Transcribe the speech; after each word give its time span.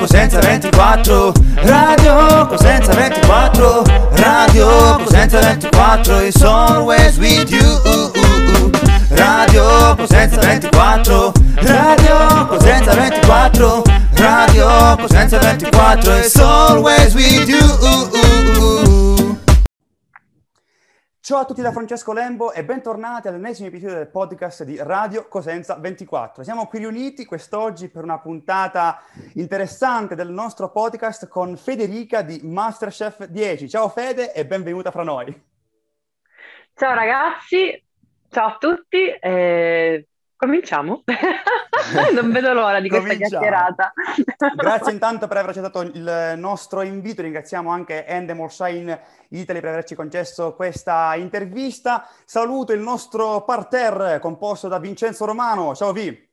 Cosenza 0.00 0.40
24 0.40 1.32
Radio 1.62 2.46
Cosenza 2.48 2.92
24 2.92 3.84
Radio 4.16 4.98
Cosenza 5.04 5.40
24 5.40 6.26
is 6.26 6.42
always 6.42 7.18
with 7.18 7.50
you. 7.50 8.10
Radio 9.10 9.94
Cosenza 9.96 10.40
24 10.40 11.32
Radio 11.62 12.46
Cosenza 12.48 12.92
24 12.94 13.82
Radio 14.16 14.96
Cosenza 14.96 15.38
24 15.38 16.20
is 16.24 16.36
always 16.36 17.14
with 17.14 17.48
you 17.48 18.89
Ciao 21.30 21.42
a 21.42 21.44
tutti 21.44 21.62
da 21.62 21.70
Francesco 21.70 22.12
Lembo 22.12 22.52
e 22.52 22.64
bentornati 22.64 23.28
all'ennesimo 23.28 23.68
episodio 23.68 23.94
del 23.94 24.08
podcast 24.08 24.64
di 24.64 24.76
Radio 24.80 25.28
Cosenza 25.28 25.76
24. 25.76 26.42
Siamo 26.42 26.66
qui 26.66 26.80
riuniti 26.80 27.24
quest'oggi 27.24 27.88
per 27.88 28.02
una 28.02 28.18
puntata 28.18 29.00
interessante 29.34 30.16
del 30.16 30.28
nostro 30.32 30.72
podcast 30.72 31.28
con 31.28 31.56
Federica 31.56 32.22
di 32.22 32.40
Masterchef 32.42 33.26
10. 33.26 33.68
Ciao 33.68 33.88
Fede 33.88 34.32
e 34.32 34.44
benvenuta 34.44 34.90
fra 34.90 35.04
noi. 35.04 35.26
Ciao 36.74 36.94
ragazzi, 36.94 37.80
ciao 38.28 38.48
a 38.48 38.56
tutti. 38.58 39.06
Eh, 39.06 40.08
Cominciamo? 40.40 41.02
non 42.14 42.32
vedo 42.32 42.54
l'ora 42.54 42.80
di 42.80 42.88
questa 42.88 43.12
chiacchierata. 43.12 43.92
Grazie 44.56 44.92
intanto 44.92 45.28
per 45.28 45.36
aver 45.36 45.50
accettato 45.50 45.82
il 45.82 46.32
nostro 46.38 46.80
invito, 46.80 47.20
ringraziamo 47.20 47.68
anche 47.68 48.06
Endemol 48.06 48.50
Shine 48.50 49.02
Italy 49.28 49.60
per 49.60 49.68
averci 49.68 49.94
concesso 49.94 50.54
questa 50.54 51.14
intervista. 51.16 52.08
Saluto 52.24 52.72
il 52.72 52.80
nostro 52.80 53.44
parterre 53.44 54.18
composto 54.18 54.66
da 54.66 54.78
Vincenzo 54.78 55.26
Romano. 55.26 55.74
Ciao 55.74 55.92
Vi. 55.92 56.30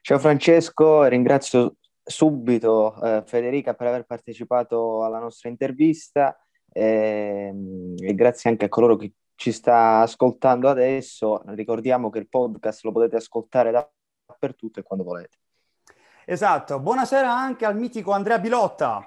Ciao 0.00 0.18
Francesco, 0.18 1.04
ringrazio 1.04 1.74
subito 2.02 2.98
eh, 3.02 3.22
Federica 3.26 3.74
per 3.74 3.88
aver 3.88 4.04
partecipato 4.04 5.04
alla 5.04 5.18
nostra 5.18 5.50
intervista 5.50 6.34
e, 6.72 7.48
ehm, 7.50 7.94
e 7.98 8.14
grazie 8.14 8.48
anche 8.48 8.64
a 8.64 8.70
coloro 8.70 8.96
che 8.96 9.12
ci 9.42 9.50
sta 9.50 10.02
ascoltando 10.02 10.68
adesso, 10.68 11.42
ricordiamo 11.46 12.10
che 12.10 12.20
il 12.20 12.28
podcast 12.28 12.84
lo 12.84 12.92
potete 12.92 13.16
ascoltare 13.16 13.72
dappertutto 13.72 14.78
e 14.78 14.84
quando 14.84 15.04
volete. 15.04 15.38
Esatto, 16.24 16.78
buonasera 16.78 17.28
anche 17.28 17.64
al 17.64 17.76
mitico 17.76 18.12
Andrea 18.12 18.38
Bilotta. 18.38 19.04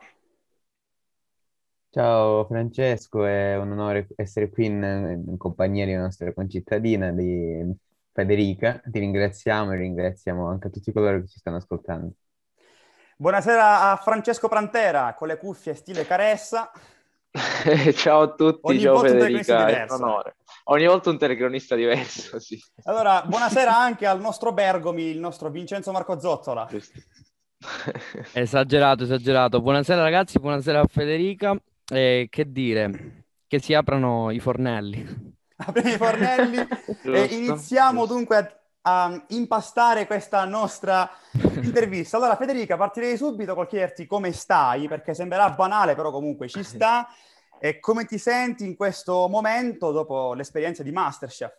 Ciao 1.90 2.44
Francesco, 2.48 3.24
è 3.24 3.56
un 3.56 3.72
onore 3.72 4.10
essere 4.18 4.50
qui 4.50 4.66
in, 4.66 5.24
in 5.26 5.38
compagnia 5.38 5.86
di 5.86 5.94
nostra 5.94 6.34
concittadina, 6.34 7.12
di 7.12 7.74
Federica. 8.12 8.82
Ti 8.84 9.00
ringraziamo 9.00 9.72
e 9.72 9.78
ringraziamo 9.78 10.50
anche 10.50 10.70
tutti 10.70 10.92
coloro 10.92 11.22
che 11.22 11.28
ci 11.28 11.40
stanno 11.40 11.56
ascoltando. 11.56 12.12
Buonasera 13.16 13.90
a 13.90 13.96
Francesco 13.96 14.50
Prantera 14.50 15.14
con 15.14 15.30
le 15.30 15.38
cuffie 15.38 15.76
stile 15.76 16.06
Caressa. 16.06 16.70
ciao 17.96 18.22
a 18.22 18.34
tutti, 18.34 18.60
Ogni 18.64 18.80
ciao 18.80 19.00
Federica, 19.00 19.68
è 19.68 19.84
un 19.84 20.02
onore. 20.02 20.38
Ogni 20.66 20.86
volta 20.86 21.10
un 21.10 21.18
telecronista 21.18 21.76
diverso, 21.76 22.40
sì. 22.42 22.58
Allora, 22.84 23.24
buonasera 23.26 23.76
anche 23.76 24.06
al 24.06 24.22
nostro 24.22 24.54
Bergomi, 24.54 25.04
il 25.04 25.20
nostro 25.20 25.50
Vincenzo 25.50 25.92
Marco 25.92 26.20
Zozzola. 26.20 26.68
esagerato, 28.34 29.04
esagerato. 29.04 29.62
Buonasera 29.62 30.02
ragazzi, 30.02 30.40
buonasera 30.40 30.80
a 30.80 30.86
Federica. 30.88 31.56
Eh, 31.88 32.28
che 32.30 32.52
dire, 32.52 33.26
che 33.48 33.60
si 33.60 33.74
aprano 33.74 34.32
i 34.32 34.40
fornelli. 34.40 35.34
Apriamo 35.58 35.90
i 35.90 35.98
fornelli 35.98 36.68
e 37.04 37.24
iniziamo 37.26 38.06
dunque 38.06 38.38
a, 38.38 38.60
a 38.88 39.26
impastare 39.30 40.06
questa 40.06 40.46
nostra 40.46 41.10
intervista. 41.62 42.18
Allora, 42.18 42.36
Federica, 42.36 42.78
partirei 42.78 43.18
subito 43.18 43.56
col 43.56 43.68
chiederti 43.68 44.06
come 44.06 44.32
stai, 44.32 44.88
perché 44.88 45.16
sembrerà 45.16 45.50
banale, 45.50 45.96
però 45.96 46.12
comunque 46.12 46.48
ci 46.48 46.64
sta. 46.64 47.08
E 47.60 47.80
come 47.80 48.06
ti 48.06 48.20
senti 48.20 48.64
in 48.64 48.76
questo 48.76 49.28
momento 49.28 49.92
dopo 49.92 50.34
l'esperienza 50.34 50.84
di 50.84 50.92
Masterchef? 50.92 51.58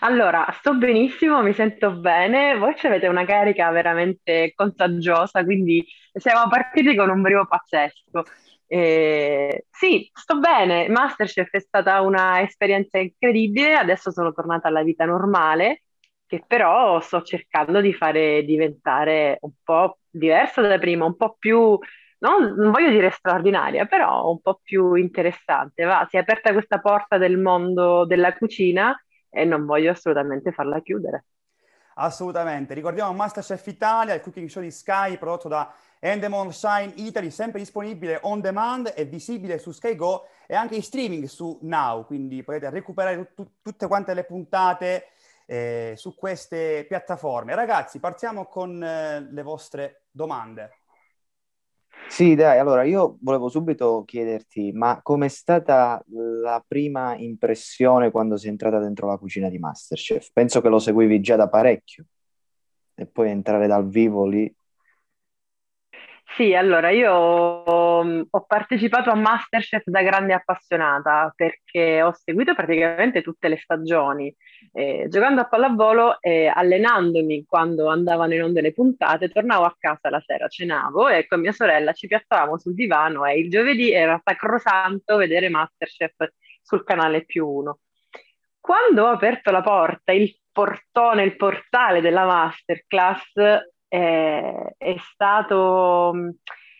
Allora, 0.00 0.46
sto 0.58 0.74
benissimo, 0.74 1.42
mi 1.42 1.52
sento 1.52 1.92
bene. 1.92 2.56
Voi 2.56 2.74
avete 2.82 3.06
una 3.06 3.24
carica 3.24 3.70
veramente 3.70 4.52
contagiosa, 4.56 5.44
quindi 5.44 5.86
siamo 6.12 6.48
partiti 6.48 6.96
con 6.96 7.10
un 7.10 7.20
brio 7.20 7.46
pazzesco. 7.46 8.24
Eh, 8.70 9.66
sì, 9.70 10.10
sto 10.12 10.38
bene. 10.38 10.88
Masterchef 10.88 11.50
è 11.50 11.60
stata 11.60 12.00
un'esperienza 12.02 12.98
incredibile. 12.98 13.74
Adesso 13.74 14.10
sono 14.12 14.32
tornata 14.32 14.68
alla 14.68 14.82
vita 14.82 15.04
normale, 15.06 15.84
che 16.26 16.44
però 16.46 17.00
sto 17.00 17.22
cercando 17.22 17.80
di 17.80 17.94
fare 17.94 18.44
diventare 18.44 19.38
un 19.40 19.52
po' 19.62 19.98
diversa 20.10 20.60
da 20.62 20.78
prima, 20.78 21.06
un 21.06 21.16
po' 21.16 21.36
più 21.38 21.78
non, 22.20 22.54
non 22.56 22.70
voglio 22.70 22.90
dire 22.90 23.10
straordinaria, 23.10 23.86
però 23.86 24.30
un 24.30 24.40
po' 24.40 24.60
più 24.62 24.94
interessante. 24.94 25.84
Va, 25.84 26.06
si 26.10 26.16
è 26.16 26.20
aperta 26.20 26.52
questa 26.52 26.80
porta 26.80 27.16
del 27.18 27.38
mondo 27.38 28.04
della 28.06 28.34
cucina 28.36 28.94
e 29.30 29.44
non 29.44 29.64
voglio 29.64 29.92
assolutamente 29.92 30.52
farla 30.52 30.80
chiudere. 30.80 31.24
Assolutamente. 31.94 32.74
Ricordiamo 32.74 33.12
Masterchef 33.12 33.66
Italia, 33.66 34.14
il 34.14 34.20
cooking 34.20 34.48
show 34.48 34.62
di 34.62 34.70
Sky 34.70 35.18
prodotto 35.18 35.48
da 35.48 35.72
Endemol 36.00 36.52
Shine 36.52 36.92
Italy, 36.96 37.30
sempre 37.30 37.58
disponibile 37.58 38.18
on 38.22 38.40
demand 38.40 38.92
e 38.96 39.04
visibile 39.04 39.58
su 39.58 39.72
Sky 39.72 39.94
Go 39.94 40.26
e 40.46 40.54
anche 40.54 40.74
in 40.76 40.82
streaming 40.82 41.24
su 41.24 41.58
Now, 41.62 42.04
quindi 42.06 42.42
potete 42.42 42.70
recuperare 42.70 43.32
t- 43.34 43.50
tutte 43.62 43.86
quante 43.86 44.14
le 44.14 44.24
puntate 44.24 45.04
eh, 45.46 45.94
su 45.96 46.14
queste 46.14 46.84
piattaforme. 46.86 47.54
Ragazzi, 47.54 47.98
partiamo 47.98 48.46
con 48.46 48.82
eh, 48.82 49.20
le 49.30 49.42
vostre 49.42 50.02
domande. 50.10 50.70
Sì, 52.08 52.34
dai, 52.34 52.58
allora 52.58 52.84
io 52.84 53.18
volevo 53.20 53.48
subito 53.48 54.02
chiederti, 54.06 54.72
ma 54.72 55.00
com'è 55.02 55.28
stata 55.28 56.02
la 56.06 56.64
prima 56.66 57.14
impressione 57.16 58.10
quando 58.10 58.36
sei 58.36 58.50
entrata 58.50 58.78
dentro 58.78 59.08
la 59.08 59.18
cucina 59.18 59.48
di 59.50 59.58
Masterchef? 59.58 60.30
Penso 60.32 60.60
che 60.60 60.68
lo 60.68 60.78
seguivi 60.78 61.20
già 61.20 61.36
da 61.36 61.48
parecchio 61.48 62.06
e 62.94 63.06
poi 63.06 63.30
entrare 63.30 63.66
dal 63.66 63.86
vivo 63.86 64.26
lì 64.26 64.52
sì, 66.38 66.54
allora 66.54 66.90
io 66.90 67.12
ho 67.12 68.44
partecipato 68.46 69.10
a 69.10 69.16
Masterchef 69.16 69.82
da 69.86 70.02
grande 70.02 70.32
appassionata 70.32 71.32
perché 71.34 72.00
ho 72.00 72.12
seguito 72.12 72.54
praticamente 72.54 73.22
tutte 73.22 73.48
le 73.48 73.56
stagioni, 73.58 74.32
eh, 74.72 75.06
giocando 75.08 75.40
a 75.40 75.48
pallavolo 75.48 76.20
e 76.20 76.46
allenandomi 76.46 77.44
quando 77.44 77.88
andavano 77.88 78.34
in 78.34 78.44
onda 78.44 78.60
le 78.60 78.72
puntate, 78.72 79.30
tornavo 79.30 79.64
a 79.64 79.74
casa 79.76 80.10
la 80.10 80.22
sera, 80.24 80.46
cenavo 80.46 81.08
e 81.08 81.26
con 81.26 81.40
mia 81.40 81.50
sorella 81.50 81.92
ci 81.92 82.06
piazzavamo 82.06 82.56
sul 82.56 82.74
divano 82.74 83.26
e 83.26 83.40
il 83.40 83.50
giovedì 83.50 83.90
era 83.90 84.20
sacrosanto 84.22 85.16
vedere 85.16 85.48
Masterchef 85.48 86.30
sul 86.62 86.84
canale 86.84 87.24
più 87.24 87.48
uno. 87.48 87.80
Quando 88.60 89.06
ho 89.06 89.08
aperto 89.08 89.50
la 89.50 89.62
porta, 89.62 90.12
il 90.12 90.38
portone, 90.52 91.24
il 91.24 91.34
portale 91.34 92.00
della 92.00 92.24
masterclass, 92.26 93.32
è, 93.88 94.74
è 94.76 94.96
stato, 94.98 96.12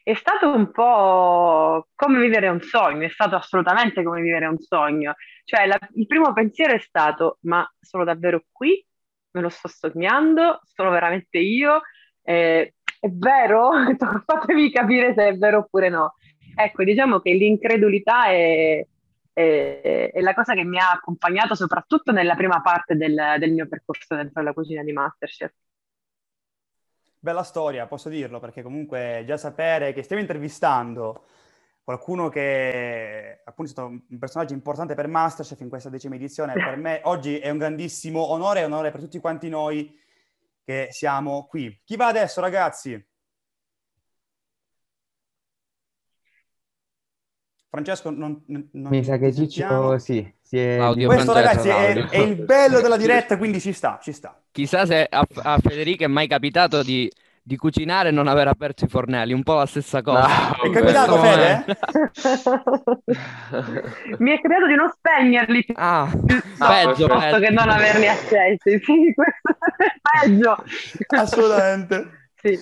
è 0.03 0.15
stato 0.15 0.53
un 0.53 0.71
po' 0.71 1.89
come 1.95 2.21
vivere 2.21 2.49
un 2.49 2.61
sogno, 2.61 3.07
è 3.07 3.11
stato 3.11 3.37
assolutamente 3.37 4.03
come 4.03 4.21
vivere 4.21 4.47
un 4.47 4.59
sogno. 4.59 5.15
Cioè, 5.45 5.67
la, 5.67 5.79
il 5.95 6.07
primo 6.07 6.33
pensiero 6.33 6.75
è 6.75 6.79
stato: 6.79 7.39
ma 7.43 7.69
sono 7.81 8.05
davvero 8.05 8.45
qui? 8.53 8.85
Me 9.33 9.41
lo 9.41 9.49
sto 9.49 9.69
sognando? 9.69 10.61
Sono 10.65 10.91
veramente 10.91 11.39
io? 11.39 11.83
Eh, 12.23 12.75
è 13.01 13.09
vero? 13.11 13.71
Fatemi 14.25 14.71
capire 14.71 15.15
se 15.15 15.29
è 15.29 15.37
vero 15.37 15.59
oppure 15.59 15.89
no. 15.89 16.15
Ecco, 16.55 16.85
diciamo 16.85 17.21
che 17.21 17.33
l'incredulità 17.35 18.27
è, 18.27 18.85
è, 19.33 20.11
è, 20.13 20.21
la 20.21 20.35
cosa 20.35 20.55
che 20.55 20.65
mi 20.65 20.79
ha 20.79 20.91
accompagnato 20.91 21.55
soprattutto 21.55 22.11
nella 22.13 22.35
prima 22.35 22.61
parte 22.61 22.97
del, 22.97 23.37
del 23.39 23.53
mio 23.53 23.69
percorso 23.69 24.17
dentro 24.17 24.43
la 24.43 24.53
cucina 24.53 24.83
di 24.83 24.93
Masterchef. 24.93 25.53
Bella 27.29 27.43
storia, 27.43 27.87
posso 27.87 28.09
dirlo, 28.09 28.41
perché 28.41 28.63
comunque 28.63 29.23
già 29.27 29.37
sapere 29.37 29.93
che 29.93 30.03
stiamo 30.03 30.23
intervistando 30.23 31.27
qualcuno 31.85 32.31
che 32.31 33.43
appunto 33.45 33.71
è 33.71 33.75
stato 33.75 33.89
un 33.89 34.19
personaggio 34.19 34.55
importante 34.55 34.95
per 34.95 35.09
Masterchef 35.09 35.61
in 35.61 35.69
questa 35.69 35.91
decima 35.91 36.15
edizione, 36.15 36.55
per 36.55 36.79
me 36.79 37.03
oggi 37.05 37.39
è 37.39 37.51
un 37.51 37.59
grandissimo 37.59 38.31
onore 38.31 38.61
e 38.61 38.65
onore 38.65 38.91
per 38.91 39.03
tutti 39.03 39.19
quanti 39.19 39.51
noi 39.51 39.95
che 40.65 40.89
siamo 40.91 41.45
qui. 41.45 41.79
Chi 41.85 41.97
va 41.97 42.07
adesso, 42.07 42.41
ragazzi? 42.41 43.07
Francesco, 47.69 48.09
non, 48.09 48.43
non 48.47 48.91
Mi 48.91 49.05
sa 49.05 49.19
che 49.19 49.35
Ciccio, 49.35 49.99
sì, 49.99 50.35
si 50.41 50.59
è... 50.59 50.79
Audio 50.79 51.09
Questo 51.09 51.35
ragazzi 51.35 51.69
è, 51.69 51.93
è, 51.93 52.21
il 52.21 52.43
bello 52.43 52.81
della 52.81 52.97
diretta, 52.97 53.37
quindi 53.37 53.61
ci 53.61 53.75
sta, 53.75 53.99
ci 54.01 54.13
sta. 54.13 54.43
Chissà 54.59 54.87
se 54.87 55.07
a, 55.09 55.25
a 55.45 55.59
Federica 55.59 56.05
è 56.05 56.09
mai 56.09 56.27
capitato 56.27 56.83
di, 56.83 57.09
di, 57.41 57.57
cucinare 57.57 58.09
e 58.09 58.11
non 58.11 58.27
aver 58.27 58.49
aperto 58.49 58.87
i 58.87 58.89
fornelli, 58.89 59.33
un 59.33 59.45
po' 59.45 59.55
la 59.55 59.67
stessa 59.67 60.03
cosa. 60.03 60.27
No, 60.27 60.63
è 60.65 60.71
capitato, 60.73 61.17
Fede? 61.19 61.65
Mi 64.19 64.33
è 64.33 64.41
capitato 64.41 64.67
di 64.67 64.75
non 64.75 64.91
spegnerli. 64.91 65.65
Ah, 65.75 66.11
no, 66.13 66.67
peggio, 66.67 67.07
peggio. 67.07 67.39
che 67.39 67.51
non 67.51 67.69
averli 67.69 68.09
accesi. 68.09 68.79
Sì, 68.83 69.15
questo 69.15 69.55
è 69.77 69.95
peggio. 70.27 70.57
Assolutamente. 71.07 72.31
sì. 72.35 72.59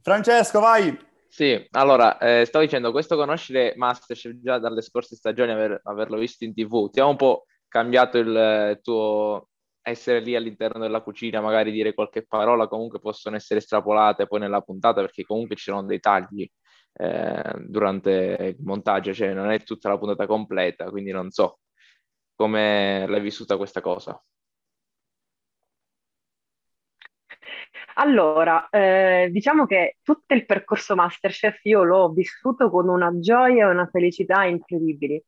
Francesco, 0.00 0.60
vai! 0.60 0.98
Sì, 1.28 1.62
allora, 1.72 2.16
eh, 2.16 2.46
stavo 2.46 2.64
dicendo, 2.64 2.90
questo 2.90 3.16
conoscere 3.16 3.74
Masterchef 3.76 4.40
già 4.40 4.58
dalle 4.58 4.80
scorse 4.80 5.14
stagioni, 5.14 5.52
aver, 5.52 5.78
averlo 5.84 6.16
visto 6.16 6.44
in 6.44 6.54
tv, 6.54 6.88
ti 6.88 7.00
ha 7.00 7.04
un 7.04 7.16
po' 7.16 7.44
cambiato 7.68 8.16
il 8.16 8.34
eh, 8.34 8.80
tuo 8.82 9.50
essere 9.84 10.20
lì 10.20 10.34
all'interno 10.34 10.80
della 10.80 11.02
cucina, 11.02 11.40
magari 11.40 11.70
dire 11.70 11.94
qualche 11.94 12.26
parola, 12.26 12.68
comunque 12.68 13.00
possono 13.00 13.36
essere 13.36 13.60
estrapolate 13.60 14.26
poi 14.26 14.40
nella 14.40 14.62
puntata, 14.62 15.00
perché 15.02 15.24
comunque 15.24 15.56
ci 15.56 15.64
sono 15.64 15.84
dei 15.84 16.00
tagli 16.00 16.50
eh, 16.94 17.54
durante 17.58 18.56
il 18.58 18.64
montaggio, 18.64 19.12
cioè 19.12 19.34
non 19.34 19.50
è 19.50 19.62
tutta 19.62 19.90
la 19.90 19.98
puntata 19.98 20.26
completa, 20.26 20.90
quindi 20.90 21.10
non 21.12 21.30
so 21.30 21.58
come 22.34 23.06
l'hai 23.06 23.20
vissuta 23.20 23.56
questa 23.56 23.80
cosa. 23.80 24.20
Allora, 27.96 28.68
eh, 28.70 29.28
diciamo 29.30 29.66
che 29.66 29.98
tutto 30.02 30.34
il 30.34 30.46
percorso 30.46 30.96
Masterchef 30.96 31.64
io 31.64 31.84
l'ho 31.84 32.08
vissuto 32.10 32.68
con 32.70 32.88
una 32.88 33.16
gioia 33.20 33.66
e 33.66 33.70
una 33.70 33.86
felicità 33.86 34.44
incredibili, 34.44 35.22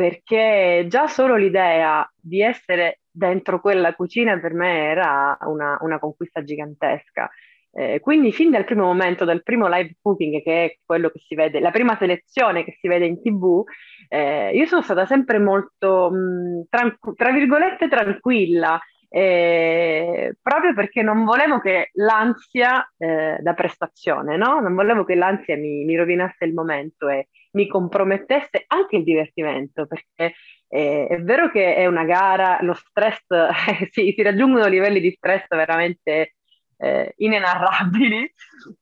perché 0.00 0.86
già 0.88 1.06
solo 1.08 1.36
l'idea 1.36 2.10
di 2.16 2.40
essere 2.40 3.00
dentro 3.10 3.60
quella 3.60 3.94
cucina 3.94 4.38
per 4.40 4.54
me 4.54 4.84
era 4.88 5.36
una, 5.42 5.76
una 5.82 5.98
conquista 5.98 6.42
gigantesca. 6.42 7.28
Eh, 7.72 8.00
quindi 8.00 8.32
fin 8.32 8.50
dal 8.50 8.64
primo 8.64 8.84
momento, 8.84 9.26
dal 9.26 9.42
primo 9.42 9.68
live 9.68 9.96
cooking, 10.00 10.42
che 10.42 10.64
è 10.64 10.76
quello 10.84 11.10
che 11.10 11.18
si 11.18 11.34
vede, 11.34 11.60
la 11.60 11.70
prima 11.70 11.96
selezione 11.96 12.64
che 12.64 12.78
si 12.80 12.88
vede 12.88 13.04
in 13.04 13.20
tv, 13.20 13.62
eh, 14.08 14.52
io 14.54 14.64
sono 14.64 14.80
stata 14.82 15.04
sempre 15.04 15.38
molto, 15.38 16.10
mh, 16.10 16.64
tranqu- 16.70 17.14
tra 17.14 17.30
virgolette, 17.30 17.88
tranquilla, 17.88 18.80
eh, 19.12 20.36
proprio 20.40 20.72
perché 20.72 21.02
non 21.02 21.24
volevo 21.24 21.58
che 21.58 21.90
l'ansia 21.94 22.88
eh, 22.96 23.38
da 23.40 23.54
prestazione, 23.54 24.36
no? 24.36 24.60
Non 24.60 24.72
volevo 24.74 25.04
che 25.04 25.16
l'ansia 25.16 25.56
mi, 25.56 25.84
mi, 25.84 25.96
rovinasse 25.96 26.44
il 26.44 26.54
momento 26.54 27.08
e 27.08 27.28
mi 27.52 27.66
compromettesse 27.66 28.64
anche 28.68 28.96
il 28.96 29.02
divertimento, 29.02 29.86
perché 29.86 30.36
eh, 30.68 31.08
è 31.08 31.20
vero 31.22 31.50
che 31.50 31.74
è 31.74 31.86
una 31.86 32.04
gara, 32.04 32.58
lo 32.62 32.74
stress, 32.74 33.24
sì, 33.90 34.12
si 34.14 34.22
raggiungono 34.22 34.68
livelli 34.68 35.00
di 35.00 35.10
stress 35.10 35.46
veramente 35.48 36.34
eh, 36.76 37.12
inenarrabili, 37.16 38.32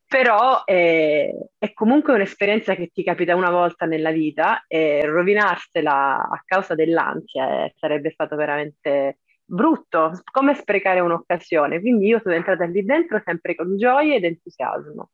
però 0.07 0.63
è, 0.65 1.31
è, 1.57 1.73
comunque 1.73 2.13
un'esperienza 2.13 2.75
che 2.75 2.91
ti 2.93 3.03
capita 3.03 3.35
una 3.35 3.51
volta 3.51 3.87
nella 3.87 4.11
vita 4.11 4.63
e 4.69 5.07
rovinarsela 5.07 6.29
a 6.31 6.43
causa 6.45 6.75
dell'ansia 6.75 7.65
eh, 7.65 7.73
sarebbe 7.79 8.11
stato 8.11 8.37
veramente 8.37 9.21
brutto, 9.49 10.13
come 10.31 10.55
sprecare 10.55 11.01
un'occasione. 11.01 11.81
Quindi 11.81 12.07
io 12.07 12.21
sono 12.23 12.35
entrata 12.35 12.65
lì 12.67 12.85
dentro 12.85 13.21
sempre 13.25 13.55
con 13.55 13.77
gioia 13.77 14.15
ed 14.15 14.25
entusiasmo. 14.25 15.11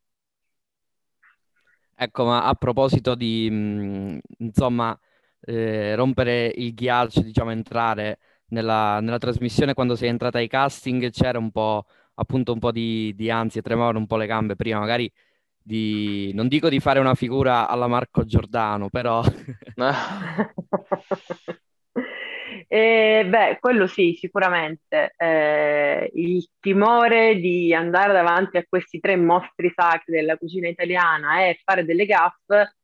Ecco, 1.96 2.24
ma 2.24 2.44
a 2.44 2.54
proposito 2.54 3.14
di, 3.14 3.48
mh, 3.48 4.18
insomma, 4.38 4.98
eh, 5.40 5.94
rompere 5.94 6.52
il 6.56 6.74
ghiaccio, 6.74 7.22
diciamo, 7.22 7.52
entrare 7.52 8.18
nella, 8.48 8.98
nella, 9.00 9.18
trasmissione 9.18 9.74
quando 9.74 9.94
sei 9.94 10.08
entrata 10.08 10.38
ai 10.38 10.48
casting, 10.48 11.10
c'era 11.10 11.38
un 11.38 11.52
po', 11.52 11.84
appunto, 12.14 12.52
un 12.52 12.58
po' 12.58 12.72
di, 12.72 13.14
di 13.14 13.30
ansia, 13.30 13.62
tremavano 13.62 13.98
un 13.98 14.06
po' 14.06 14.16
le 14.16 14.26
gambe 14.26 14.56
prima, 14.56 14.80
magari 14.80 15.10
di, 15.62 16.32
non 16.34 16.48
dico 16.48 16.68
di 16.68 16.80
fare 16.80 16.98
una 16.98 17.14
figura 17.14 17.68
alla 17.68 17.86
Marco 17.86 18.24
Giordano, 18.24 18.88
però... 18.90 19.22
E, 22.74 23.24
beh, 23.28 23.58
quello 23.60 23.86
sì, 23.86 24.16
sicuramente. 24.18 25.14
Eh, 25.16 26.10
il 26.14 26.44
timore 26.58 27.36
di 27.36 27.72
andare 27.72 28.12
davanti 28.12 28.56
a 28.56 28.64
questi 28.68 28.98
tre 28.98 29.14
mostri 29.14 29.72
sacri 29.72 30.12
della 30.12 30.36
cucina 30.36 30.66
italiana 30.66 31.46
e 31.46 31.60
fare 31.62 31.84
delle 31.84 32.04
gaffe, 32.04 32.78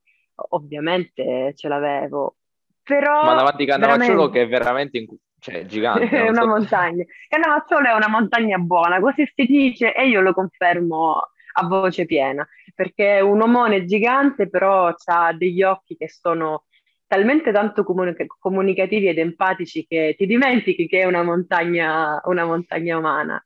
ovviamente 0.51 1.51
ce 1.55 1.67
l'avevo. 1.67 2.37
Però 2.81 3.21
Ma 3.21 3.33
davanti 3.33 3.63
a 3.63 3.65
Cannavacciolo 3.65 4.29
che 4.29 4.43
è 4.43 4.47
veramente 4.47 4.97
in... 4.97 5.07
cioè, 5.39 5.65
gigante. 5.65 6.07
è 6.23 6.29
una 6.29 6.43
so. 6.43 6.47
montagna. 6.47 7.03
Cannavacciolo 7.27 7.89
è 7.89 7.93
una 7.93 8.07
montagna 8.07 8.57
buona, 8.59 9.01
così 9.01 9.29
si 9.35 9.43
dice 9.43 9.93
e 9.93 10.07
io 10.07 10.21
lo 10.21 10.31
confermo 10.33 11.21
a 11.55 11.67
voce 11.67 12.05
piena, 12.05 12.47
perché 12.73 13.17
è 13.17 13.19
un 13.19 13.41
omone 13.41 13.83
gigante, 13.83 14.49
però 14.49 14.93
ha 15.03 15.33
degli 15.33 15.63
occhi 15.63 15.97
che 15.97 16.07
sono 16.07 16.63
talmente 17.11 17.51
tanto 17.51 17.83
comunica- 17.83 18.25
comunicativi 18.39 19.09
ed 19.09 19.17
empatici 19.17 19.85
che 19.85 20.15
ti 20.17 20.25
dimentichi 20.25 20.87
che 20.87 21.01
è 21.01 21.03
una 21.03 21.23
montagna, 21.23 22.21
una 22.23 22.45
montagna 22.45 22.97
umana. 22.97 23.45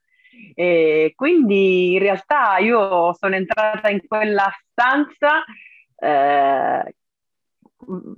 E 0.53 1.13
quindi 1.15 1.93
in 1.93 1.99
realtà 1.99 2.59
io 2.59 3.11
sono 3.13 3.33
entrata 3.33 3.89
in 3.89 4.05
quella 4.07 4.51
stanza 4.69 5.43
eh, 5.97 6.95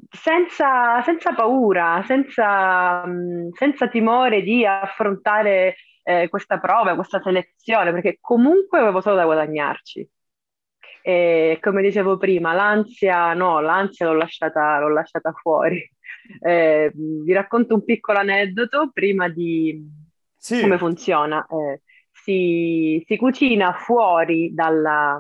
senza, 0.09 1.01
senza, 1.03 1.33
paura, 1.33 2.03
senza, 2.05 3.05
senza, 3.53 3.87
timore 3.87 4.41
di 4.41 4.65
affrontare 4.65 5.77
eh, 6.03 6.27
questa 6.27 6.59
prova, 6.59 6.95
questa 6.95 7.21
selezione, 7.21 7.93
perché 7.93 8.17
comunque 8.19 8.79
avevo 8.79 8.99
solo 8.99 9.15
da 9.15 9.23
guadagnarci. 9.23 10.09
E 11.07 11.59
come 11.61 11.81
dicevo 11.81 12.17
prima, 12.17 12.51
l'ansia 12.51 13.33
no, 13.33 13.61
l'ansia 13.61 14.07
l'ho 14.07 14.17
lasciata, 14.17 14.77
l'ho 14.79 14.89
lasciata 14.89 15.31
fuori. 15.31 15.79
Eh, 16.41 16.91
vi 16.93 17.31
racconto 17.31 17.73
un 17.73 17.85
piccolo 17.85 18.19
aneddoto 18.19 18.91
prima 18.93 19.29
di 19.29 19.81
sì. 20.35 20.59
come 20.59 20.77
funziona. 20.77 21.45
Eh, 21.47 21.81
si, 22.11 23.01
si, 23.07 23.15
cucina 23.15 23.71
fuori 23.71 24.53
dalla, 24.53 25.17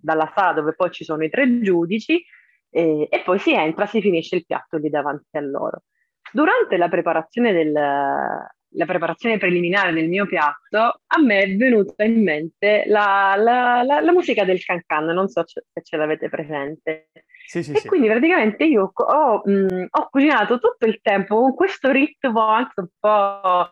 dalla, 0.00 0.32
sala 0.34 0.54
dove 0.54 0.72
poi 0.74 0.90
ci 0.90 1.04
sono 1.04 1.24
i 1.24 1.28
tre 1.28 1.60
giudici 1.60 2.24
eh, 2.70 3.06
e 3.10 3.22
poi 3.22 3.38
si 3.38 3.52
entra, 3.52 3.84
si 3.84 4.00
finisce 4.00 4.36
il 4.36 4.46
piatto 4.46 4.78
lì 4.78 4.88
davanti 4.88 5.36
a 5.36 5.40
loro. 5.40 5.82
Durante 6.32 6.78
la 6.78 6.88
preparazione 6.88 7.52
del, 7.52 7.74
la 8.76 8.84
preparazione 8.84 9.38
preliminare 9.38 9.92
del 9.92 10.08
mio 10.08 10.26
piatto, 10.26 10.78
a 10.78 11.20
me 11.22 11.40
è 11.40 11.56
venuta 11.56 12.04
in 12.04 12.22
mente 12.22 12.84
la, 12.86 13.34
la, 13.36 13.82
la, 13.82 14.00
la 14.00 14.12
musica 14.12 14.44
del 14.44 14.62
cancan, 14.62 15.06
non 15.06 15.28
so 15.28 15.42
se 15.46 15.62
ce 15.82 15.96
l'avete 15.96 16.28
presente. 16.28 17.08
Sì, 17.46 17.62
sì, 17.62 17.72
e 17.72 17.78
sì. 17.78 17.88
quindi 17.88 18.08
praticamente 18.08 18.64
io 18.64 18.90
ho, 18.92 19.42
mh, 19.44 19.86
ho, 19.88 20.08
cucinato 20.10 20.58
tutto 20.58 20.86
il 20.86 21.00
tempo 21.00 21.40
con 21.40 21.54
questo 21.54 21.90
ritmo 21.92 22.48
anche 22.48 22.80
un 22.80 22.88
po', 22.98 23.70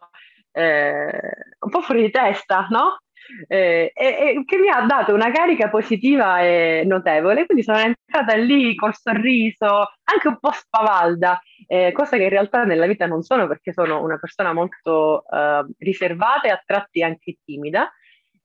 eh, 0.53 1.21
un 1.59 1.71
po' 1.71 1.81
fuori 1.81 2.03
di 2.03 2.11
testa, 2.11 2.69
no? 2.71 3.01
Eh, 3.47 3.93
e, 3.95 4.43
che 4.45 4.59
mi 4.59 4.69
ha 4.69 4.83
dato 4.83 5.15
una 5.15 5.31
carica 5.31 5.69
positiva 5.69 6.41
e 6.41 6.83
notevole, 6.87 7.47
quindi 7.47 7.65
sono 7.65 7.79
entrata 7.79 8.35
lì 8.35 8.75
col 8.75 8.95
sorriso, 8.95 9.93
anche 10.05 10.29
un 10.29 10.39
po' 10.39 10.53
spavalda, 10.53 11.41
eh, 11.67 11.93
cosa 11.93 12.17
che 12.17 12.25
in 12.25 12.29
realtà 12.29 12.65
nella 12.65 12.87
vita 12.87 13.07
non 13.07 13.23
sono 13.23 13.47
perché 13.47 13.73
sono 13.73 14.03
una 14.03 14.19
persona 14.19 14.53
molto 14.53 15.25
eh, 15.29 15.67
riservata 15.79 16.49
e 16.49 16.51
a 16.51 16.63
tratti 16.65 17.03
anche 17.03 17.39
timida. 17.45 17.91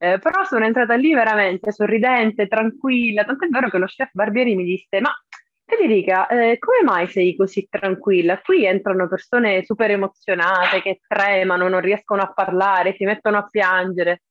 Eh, 0.01 0.18
però 0.20 0.46
sono 0.46 0.63
entrata 0.63 0.96
lì 0.96 1.13
veramente 1.13 1.74
sorridente, 1.74 2.48
tranquilla, 2.48 3.25
tant'è 3.25 3.48
vero 3.48 3.70
che 3.70 3.77
lo 3.77 3.86
chef 3.86 4.10
Barbieri 4.13 4.56
mi 4.56 4.63
disse: 4.63 5.01
Ma 5.01 5.12
Federica, 5.70 6.25
eh, 6.25 6.58
come 6.58 6.84
mai 6.84 7.08
sei 7.08 7.36
così 7.36 7.68
tranquilla? 7.70 8.39
Qui 8.39 8.65
entrano 8.65 9.08
persone 9.08 9.63
super 9.63 9.92
emozionate 9.92 10.82
che 10.82 11.00
tremano, 11.08 11.68
non 11.70 11.80
riescono 11.80 12.24
a 12.24 12.34
parlare, 12.34 12.96
si 12.96 13.06
mettono 13.06 13.38
a 13.38 13.48
piangere. 13.48 14.24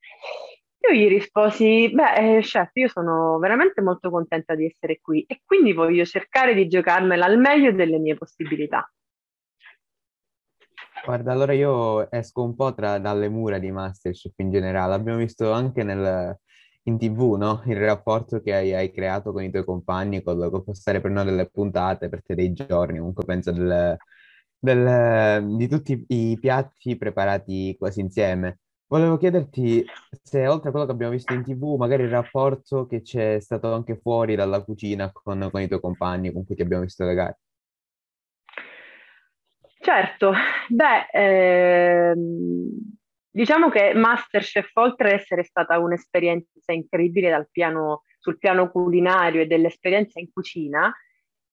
Io 0.81 0.95
gli 0.95 1.09
risposi, 1.09 1.91
beh, 1.93 2.37
eh, 2.37 2.41
chef, 2.41 2.71
io 2.75 2.89
sono 2.89 3.39
veramente 3.39 3.83
molto 3.83 4.11
contenta 4.11 4.55
di 4.55 4.67
essere 4.67 5.01
qui 5.01 5.23
e 5.27 5.43
quindi 5.45 5.73
voglio 5.73 6.05
cercare 6.05 6.55
di 6.55 6.69
giocarmela 6.69 7.27
al 7.27 7.39
meglio 7.39 7.73
delle 7.73 7.99
mie 7.99 8.17
possibilità. 8.17 8.91
Guarda, 11.05 11.33
allora 11.33 11.53
io 11.53 12.11
esco 12.11 12.43
un 12.43 12.55
po' 12.55 12.75
tra, 12.75 12.99
dalle 12.99 13.29
mura 13.29 13.59
di 13.59 13.71
Masterchef 13.71 14.33
in 14.39 14.51
generale. 14.51 14.95
Abbiamo 14.95 15.19
visto 15.19 15.53
anche 15.53 15.83
nel, 15.83 16.37
in 16.85 16.99
tv, 16.99 17.35
no? 17.37 17.63
Il 17.67 17.77
rapporto 17.77 18.41
che 18.41 18.55
hai, 18.55 18.75
hai, 18.75 18.91
creato 18.91 19.33
con 19.33 19.43
i 19.43 19.51
tuoi 19.51 19.65
compagni, 19.65 20.23
col, 20.23 20.51
col 20.51 20.65
postare 20.65 21.01
per 21.01 21.11
noi 21.11 21.25
delle 21.25 21.49
puntate, 21.49 22.09
per 22.09 22.23
te 22.23 22.35
dei 22.35 22.53
giorni, 22.53 22.99
comunque 22.99 23.25
penso 23.25 23.53
del, 23.53 23.97
del, 24.59 25.57
di 25.57 25.69
tutti 25.69 26.05
i 26.09 26.37
piatti 26.41 26.97
preparati 26.97 27.77
quasi 27.79 28.01
insieme. 28.01 28.59
Volevo 28.91 29.19
chiederti 29.19 29.85
se 30.23 30.47
oltre 30.47 30.69
a 30.69 30.71
quello 30.71 30.87
che 30.87 30.93
abbiamo 30.93 31.13
visto 31.13 31.35
in 31.35 31.43
TV, 31.43 31.77
magari 31.77 32.05
il 32.05 32.09
rapporto 32.09 32.87
che 32.87 33.03
c'è 33.03 33.39
stato 33.39 33.71
anche 33.75 33.99
fuori 33.99 34.35
dalla 34.35 34.65
cucina 34.65 35.13
con, 35.13 35.47
con 35.51 35.61
i 35.61 35.69
tuoi 35.69 35.81
compagni 35.81 36.33
con 36.33 36.47
cui 36.47 36.55
ti 36.55 36.63
abbiamo 36.63 36.85
visto 36.85 37.05
le 37.05 37.15
gare. 37.15 37.39
Certo, 39.79 40.33
beh, 40.69 41.07
ehm, 41.13 42.71
diciamo 43.31 43.69
che 43.69 43.93
Masterchef, 43.93 44.71
oltre 44.77 45.13
ad 45.13 45.21
essere 45.21 45.45
stata 45.45 45.79
un'esperienza 45.79 46.73
incredibile 46.73 47.47
piano, 47.53 48.05
sul 48.19 48.39
piano 48.39 48.71
culinario 48.71 49.43
e 49.43 49.47
dell'esperienza 49.47 50.19
in 50.19 50.33
cucina, 50.33 50.91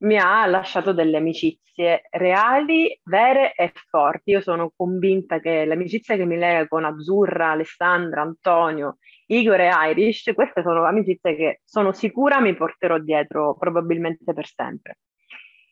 mi 0.06 0.18
ha 0.18 0.46
lasciato 0.46 0.94
delle 0.94 1.18
amicizie 1.18 2.04
reali, 2.12 2.98
vere 3.04 3.54
e 3.54 3.72
forti. 3.90 4.32
Io 4.32 4.42
sono 4.42 4.72
convinta 4.76 5.40
che 5.40 5.66
l'amicizia 5.66 6.16
che 6.16 6.26
mi 6.26 6.38
lega 6.38 6.68
con 6.68 6.86
Azzurra, 6.86 7.52
Alessandra, 7.52 8.22
Antonio, 8.22 8.98
Igor 9.28 9.60
e 9.60 9.72
Irish, 9.90 10.32
queste 10.34 10.62
sono 10.62 10.86
amicizie 10.86 11.36
che 11.36 11.62
sono 11.64 11.92
sicura 11.92 12.40
mi 12.40 12.56
porterò 12.56 13.00
dietro 13.00 13.56
probabilmente 13.58 14.34
per 14.34 14.46
sempre. 14.46 15.00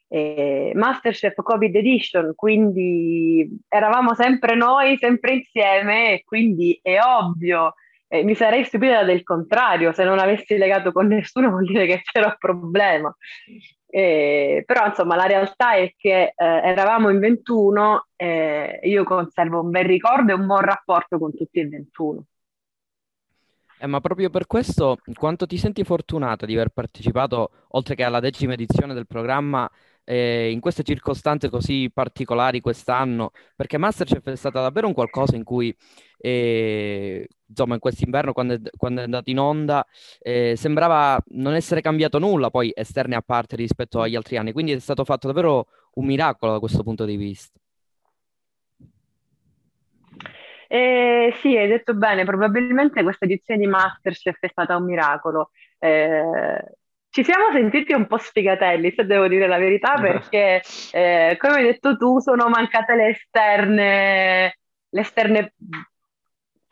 E 0.07 0.71
Masterchef 0.75 1.35
Covid 1.41 1.75
Edition, 1.75 2.33
quindi 2.35 3.47
eravamo 3.67 4.13
sempre 4.13 4.55
noi, 4.55 4.97
sempre 4.97 5.33
insieme, 5.33 6.21
quindi 6.23 6.79
è 6.81 6.99
ovvio 6.99 7.73
eh, 8.13 8.23
mi 8.23 8.35
sarei 8.35 8.63
stupita 8.63 9.03
del 9.03 9.23
contrario, 9.23 9.91
se 9.91 10.03
non 10.03 10.19
avessi 10.19 10.55
legato 10.55 10.91
con 10.91 11.07
nessuno 11.07 11.49
vuol 11.49 11.65
dire 11.65 11.87
che 11.87 12.01
c'era 12.03 12.27
un 12.27 12.35
problema. 12.37 13.15
Eh, 13.95 14.63
però 14.65 14.87
insomma 14.87 15.15
la 15.15 15.27
realtà 15.27 15.75
è 15.75 15.93
che 15.95 16.33
eh, 16.35 16.35
eravamo 16.35 17.09
in 17.11 17.19
21 17.19 18.07
e 18.15 18.79
io 18.85 19.03
conservo 19.03 19.61
un 19.61 19.69
bel 19.69 19.85
ricordo 19.85 20.31
e 20.31 20.35
un 20.35 20.47
buon 20.47 20.61
rapporto 20.61 21.19
con 21.19 21.31
tutti 21.35 21.59
e 21.59 21.67
21. 21.67 22.23
Eh, 23.79 23.85
ma 23.85 23.99
proprio 23.99 24.31
per 24.31 24.47
questo, 24.47 24.97
quanto 25.13 25.45
ti 25.45 25.57
senti 25.57 25.83
fortunata 25.83 26.47
di 26.47 26.53
aver 26.53 26.69
partecipato, 26.69 27.51
oltre 27.69 27.93
che 27.93 28.03
alla 28.03 28.19
decima 28.19 28.53
edizione 28.53 28.95
del 28.95 29.05
programma, 29.05 29.69
eh, 30.05 30.49
in 30.49 30.59
queste 30.59 30.81
circostanze 30.81 31.49
così 31.49 31.91
particolari 31.93 32.61
quest'anno, 32.61 33.29
perché 33.55 33.77
Masterchef 33.77 34.27
è 34.27 34.35
stata 34.35 34.59
davvero 34.59 34.87
un 34.87 34.93
qualcosa 34.93 35.35
in 35.35 35.43
cui, 35.43 35.75
eh, 36.17 37.27
insomma, 37.53 37.75
in 37.75 37.79
quest'inverno, 37.79 38.33
quando 38.33 38.55
è, 38.55 38.59
quando 38.75 39.01
è 39.01 39.03
andato 39.03 39.29
in 39.29 39.39
onda, 39.39 39.85
eh, 40.19 40.55
sembrava 40.57 41.17
non 41.29 41.53
essere 41.53 41.81
cambiato 41.81 42.19
nulla, 42.19 42.49
poi 42.49 42.71
esterne 42.75 43.15
a 43.15 43.21
parte 43.21 43.55
rispetto 43.55 44.01
agli 44.01 44.15
altri 44.15 44.37
anni, 44.37 44.51
quindi 44.51 44.73
è 44.73 44.79
stato 44.79 45.05
fatto 45.05 45.27
davvero 45.27 45.67
un 45.95 46.05
miracolo 46.05 46.53
da 46.53 46.59
questo 46.59 46.83
punto 46.83 47.05
di 47.05 47.15
vista. 47.15 47.59
Eh, 50.67 51.35
sì, 51.41 51.55
hai 51.55 51.67
detto 51.67 51.93
bene, 51.93 52.25
probabilmente 52.25 53.03
questa 53.03 53.25
edizione 53.25 53.59
di 53.59 53.67
Masterchef 53.67 54.39
è 54.39 54.47
stata 54.47 54.75
un 54.75 54.85
miracolo. 54.85 55.51
Eh, 55.77 56.77
ci 57.13 57.23
siamo 57.23 57.51
sentiti 57.51 57.93
un 57.93 58.07
po' 58.07 58.17
sfigatelli, 58.17 58.91
se 58.95 59.05
devo 59.05 59.27
dire 59.27 59.45
la 59.45 59.59
verità, 59.59 59.93
perché 60.01 60.63
eh, 60.91 61.37
come 61.39 61.53
hai 61.53 61.63
detto 61.63 61.95
tu, 61.95 62.19
sono 62.19 62.49
mancate 62.49 62.95
le 62.95 63.09
esterne, 63.09 64.57
le 64.89 64.99
esterne, 64.99 65.53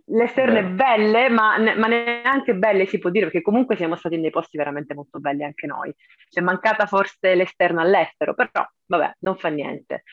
le 0.05 0.23
esterne 0.23 0.63
belle, 0.63 1.29
ma, 1.29 1.57
ne, 1.57 1.75
ma, 1.75 1.87
neanche 1.87 2.55
belle 2.55 2.85
si 2.85 2.97
può 2.99 3.09
dire, 3.09 3.25
perché 3.25 3.41
comunque 3.41 3.75
siamo 3.75 3.95
stati 3.95 4.15
in 4.15 4.21
dei 4.21 4.29
posti 4.29 4.57
veramente 4.57 4.93
molto 4.93 5.19
belli 5.19 5.43
anche 5.43 5.67
noi. 5.67 5.93
C'è 6.29 6.41
mancata 6.41 6.85
forse 6.85 7.35
l'esterna 7.35 7.81
all'estero, 7.81 8.33
però 8.33 8.65
vabbè, 8.85 9.15
non 9.19 9.37
fa 9.37 9.49
niente. 9.49 10.03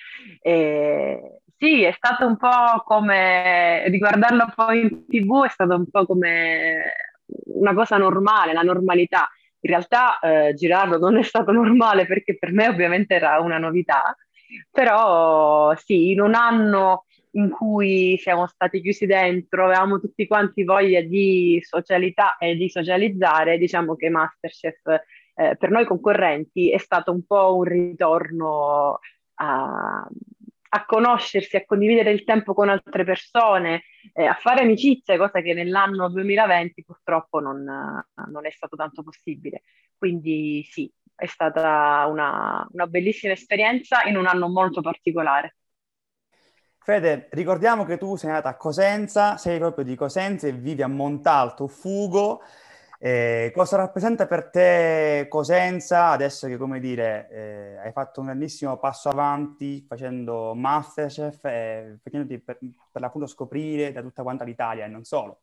E, 0.40 1.40
sì, 1.56 1.82
è 1.82 1.92
stato 1.92 2.26
un 2.26 2.36
po' 2.36 2.82
come 2.84 3.88
riguardarlo 3.88 4.52
poi 4.54 4.80
in 4.80 5.06
tv, 5.06 5.44
è 5.44 5.48
stato 5.48 5.74
un 5.74 5.88
po' 5.90 6.06
come 6.06 6.92
una 7.54 7.74
cosa 7.74 7.96
normale, 7.96 8.52
la 8.52 8.62
normalità 8.62 9.28
in 9.60 9.70
realtà 9.70 10.18
eh, 10.20 10.54
girarlo 10.54 10.98
non 10.98 11.16
è 11.16 11.22
stato 11.22 11.50
normale 11.52 12.06
perché 12.06 12.38
per 12.38 12.52
me 12.52 12.68
ovviamente 12.68 13.14
era 13.14 13.40
una 13.40 13.58
novità, 13.58 14.16
però 14.70 15.74
sì, 15.76 16.12
in 16.12 16.20
un 16.20 16.34
anno 16.34 17.04
in 17.32 17.50
cui 17.50 18.16
siamo 18.18 18.46
stati 18.46 18.80
chiusi 18.80 19.06
dentro, 19.06 19.64
avevamo 19.64 20.00
tutti 20.00 20.26
quanti 20.26 20.64
voglia 20.64 21.00
di 21.02 21.58
socialità 21.62 22.36
e 22.36 22.54
di 22.56 22.68
socializzare, 22.68 23.58
diciamo 23.58 23.96
che 23.96 24.08
Masterchef 24.08 24.86
eh, 25.34 25.56
per 25.56 25.70
noi 25.70 25.86
concorrenti 25.86 26.70
è 26.70 26.78
stato 26.78 27.12
un 27.12 27.24
po' 27.24 27.56
un 27.56 27.64
ritorno 27.64 28.98
a, 29.34 30.08
a 30.70 30.84
conoscersi, 30.84 31.56
a 31.56 31.64
condividere 31.64 32.10
il 32.10 32.24
tempo 32.24 32.54
con 32.54 32.68
altre 32.68 33.04
persone, 33.04 33.84
eh, 34.12 34.24
a 34.24 34.34
fare 34.34 34.62
amicizie, 34.62 35.16
cosa 35.16 35.40
che 35.40 35.54
nell'anno 35.54 36.08
2020 36.10 36.84
purtroppo 36.84 37.40
non, 37.40 37.62
non, 37.62 38.46
è 38.46 38.50
stato 38.50 38.76
tanto 38.76 39.02
possibile. 39.02 39.62
Quindi 39.96 40.66
sì, 40.68 40.90
è 41.14 41.26
stata 41.26 42.06
una, 42.08 42.66
una 42.72 42.86
bellissima 42.86 43.32
esperienza 43.32 44.02
in 44.04 44.16
un 44.16 44.26
anno 44.26 44.48
molto 44.48 44.80
particolare. 44.80 45.56
Fede, 46.88 47.28
ricordiamo 47.32 47.84
che 47.84 47.98
tu 47.98 48.16
sei 48.16 48.30
nata 48.30 48.48
a 48.48 48.56
Cosenza, 48.56 49.36
sei 49.36 49.58
proprio 49.58 49.84
di 49.84 49.94
Cosenza 49.94 50.46
e 50.46 50.52
vivi 50.52 50.80
a 50.80 50.86
Montalto, 50.86 51.66
Fugo. 51.68 52.40
Eh, 52.98 53.52
cosa 53.54 53.76
rappresenta 53.76 54.26
per 54.26 54.48
te 54.48 55.26
Cosenza 55.28 56.06
adesso 56.06 56.46
che, 56.46 56.56
come 56.56 56.80
dire, 56.80 57.28
eh, 57.30 57.76
hai 57.84 57.92
fatto 57.92 58.20
un 58.20 58.26
grandissimo 58.28 58.78
passo 58.78 59.10
avanti 59.10 59.84
facendo 59.86 60.54
Masterchef 60.54 61.44
e 61.44 61.98
facendoti 62.02 62.38
per, 62.38 62.56
per 62.90 63.02
l'appunto 63.02 63.26
scoprire 63.26 63.92
da 63.92 64.00
tutta 64.00 64.22
quanta 64.22 64.44
l'Italia 64.44 64.86
e 64.86 64.88
non 64.88 65.04
solo? 65.04 65.40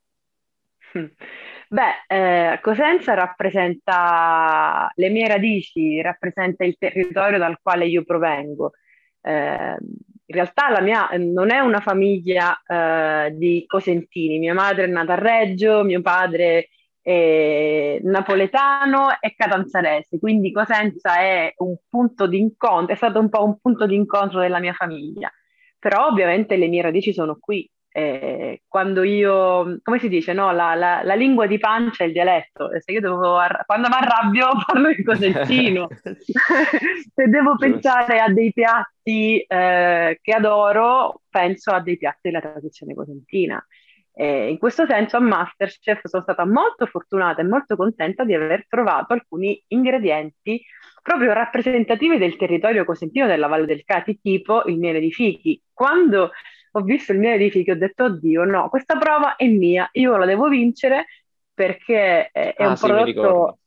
Beh, 1.69 2.05
eh, 2.07 2.59
Cosenza 2.59 3.13
rappresenta 3.13 4.91
le 4.95 5.09
mie 5.09 5.27
radici, 5.27 6.01
rappresenta 6.01 6.63
il 6.63 6.75
territorio 6.79 7.37
dal 7.37 7.59
quale 7.61 7.85
io 7.85 8.03
provengo. 8.03 8.71
Eh, 9.21 9.77
in 10.27 10.35
realtà 10.35 10.69
la 10.69 10.81
mia 10.81 11.09
non 11.17 11.51
è 11.51 11.59
una 11.59 11.81
famiglia 11.81 12.59
eh, 12.65 13.31
di 13.35 13.63
cosentini, 13.67 14.39
mia 14.39 14.53
madre 14.53 14.85
è 14.85 14.87
nata 14.87 15.13
a 15.13 15.19
Reggio, 15.19 15.83
mio 15.83 16.01
padre 16.01 16.69
eh, 17.01 17.99
napoletano 18.03 19.19
e 19.19 19.35
catanzarese, 19.35 20.17
quindi 20.17 20.51
Cosenza 20.51 21.19
è 21.19 21.53
un 21.57 21.75
punto 21.87 22.25
di 22.25 22.39
incontro, 22.39 22.93
è 22.93 22.97
stato 22.97 23.19
un 23.19 23.29
po' 23.29 23.43
un 23.43 23.59
punto 23.59 23.85
di 23.85 23.95
incontro 23.95 24.39
della 24.39 24.59
mia 24.59 24.73
famiglia, 24.73 25.31
però 25.77 26.07
ovviamente 26.07 26.55
le 26.55 26.67
mie 26.67 26.81
radici 26.81 27.13
sono 27.13 27.37
qui. 27.39 27.69
Eh, 27.97 28.63
quando 28.67 29.03
io, 29.03 29.79
come 29.81 29.99
si 29.99 30.09
dice, 30.09 30.33
no? 30.33 30.51
la, 30.51 30.75
la, 30.75 31.01
la, 31.01 31.13
lingua 31.13 31.47
di 31.47 31.57
pancia 31.57 32.03
è 32.03 32.07
il 32.07 32.11
dialetto, 32.11 32.69
se 32.81 32.91
io 32.91 32.99
devo, 32.99 33.39
quando 33.65 33.87
mi 33.87 33.93
arrabbio 33.93 34.49
parlo 34.67 34.89
in 34.89 35.01
cosentino, 35.01 35.87
se 36.03 37.27
devo 37.29 37.55
pensare 37.55 38.19
a 38.19 38.27
dei 38.27 38.51
piatti 38.51 39.39
eh, 39.39 40.19
che 40.21 40.31
adoro, 40.33 41.21
penso 41.29 41.71
a 41.71 41.79
dei 41.79 41.95
piatti 41.95 42.19
della 42.23 42.41
tradizione 42.41 42.93
cosentina. 42.93 43.65
Eh, 44.11 44.49
in 44.49 44.57
questo 44.57 44.85
senso 44.85 45.15
a 45.15 45.21
Masterchef 45.21 46.01
sono 46.07 46.23
stata 46.23 46.45
molto 46.45 46.87
fortunata 46.87 47.39
e 47.39 47.45
molto 47.45 47.77
contenta 47.77 48.25
di 48.25 48.33
aver 48.33 48.65
trovato 48.67 49.13
alcuni 49.13 49.63
ingredienti 49.69 50.61
proprio 51.01 51.31
rappresentativi 51.31 52.17
del 52.17 52.35
territorio 52.35 52.83
cosentino 52.83 53.25
della 53.25 53.47
Valle 53.47 53.67
del 53.67 53.85
Cati, 53.85 54.19
tipo 54.21 54.63
il 54.65 54.79
miele 54.79 54.99
di 54.99 55.13
fichi. 55.13 55.61
Quando 55.71 56.31
ho 56.77 56.81
visto 56.81 57.13
il 57.13 57.19
miele 57.19 57.37
di 57.37 57.51
fichi 57.51 57.71
ho 57.71 57.77
detto, 57.77 58.05
oddio, 58.05 58.43
no, 58.43 58.69
questa 58.69 58.97
prova 58.97 59.35
è 59.35 59.47
mia, 59.47 59.87
io 59.93 60.17
la 60.17 60.25
devo 60.25 60.49
vincere 60.49 61.05
perché 61.53 62.29
è, 62.31 62.53
è 62.55 62.63
ah, 62.63 62.69
un 62.69 62.77
sì, 62.77 62.87
prodotto... 62.87 63.59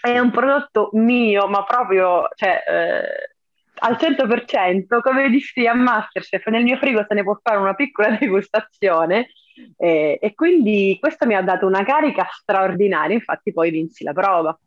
È 0.00 0.18
un 0.18 0.30
prodotto 0.30 0.88
mio, 0.94 1.46
ma 1.46 1.62
proprio, 1.64 2.26
cioè, 2.34 2.62
eh, 2.66 3.34
al 3.80 3.96
100%, 3.98 5.00
come 5.02 5.28
dissi 5.28 5.66
a 5.66 5.74
Masterchef, 5.74 6.46
nel 6.46 6.62
mio 6.62 6.78
frigo 6.78 7.04
se 7.06 7.12
ne 7.12 7.22
può 7.22 7.38
fare 7.42 7.58
una 7.58 7.74
piccola 7.74 8.08
degustazione 8.18 9.28
eh, 9.76 10.18
e 10.20 10.34
quindi 10.34 10.96
questo 10.98 11.26
mi 11.26 11.34
ha 11.34 11.42
dato 11.42 11.66
una 11.66 11.84
carica 11.84 12.26
straordinaria, 12.30 13.14
infatti 13.14 13.52
poi 13.52 13.70
vinsi 13.70 14.04
la 14.04 14.12
prova. 14.12 14.58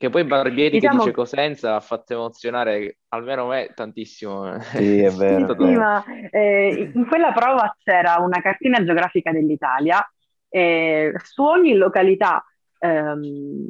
Che 0.00 0.08
poi 0.08 0.24
Barbieri 0.24 0.78
diciamo... 0.78 1.00
che 1.00 1.04
dice 1.04 1.14
Cosenza 1.14 1.74
ha 1.74 1.80
fatto 1.80 2.14
emozionare 2.14 3.00
almeno 3.08 3.48
me 3.48 3.70
tantissimo. 3.74 4.58
Sì, 4.58 4.96
è 5.04 5.10
vero. 5.10 5.54
sì, 5.58 5.76
ma, 5.76 6.02
eh, 6.30 6.90
in 6.94 7.06
quella 7.06 7.32
prova 7.32 7.76
c'era 7.84 8.16
una 8.16 8.40
cartina 8.40 8.82
geografica 8.82 9.30
dell'Italia 9.30 10.02
e 10.48 11.12
su 11.22 11.42
ogni 11.42 11.74
località, 11.74 12.42
ehm, 12.78 13.66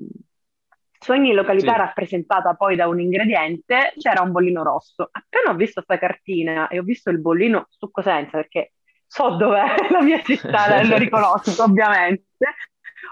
su 1.00 1.10
ogni 1.10 1.32
località 1.32 1.72
sì. 1.72 1.78
rappresentata 1.78 2.54
poi 2.54 2.76
da 2.76 2.86
un 2.86 3.00
ingrediente 3.00 3.92
c'era 3.98 4.22
un 4.22 4.30
bollino 4.30 4.62
rosso. 4.62 5.08
Appena 5.10 5.50
ho 5.50 5.56
visto 5.56 5.82
questa 5.82 6.06
cartina 6.06 6.68
e 6.68 6.78
ho 6.78 6.84
visto 6.84 7.10
il 7.10 7.18
bollino 7.18 7.66
su 7.70 7.90
Cosenza, 7.90 8.36
perché 8.36 8.74
so 9.04 9.30
dov'è 9.30 9.64
la 9.90 10.00
mia 10.00 10.22
città, 10.22 10.80
lo 10.84 10.94
riconosco 10.96 11.64
ovviamente. 11.64 12.26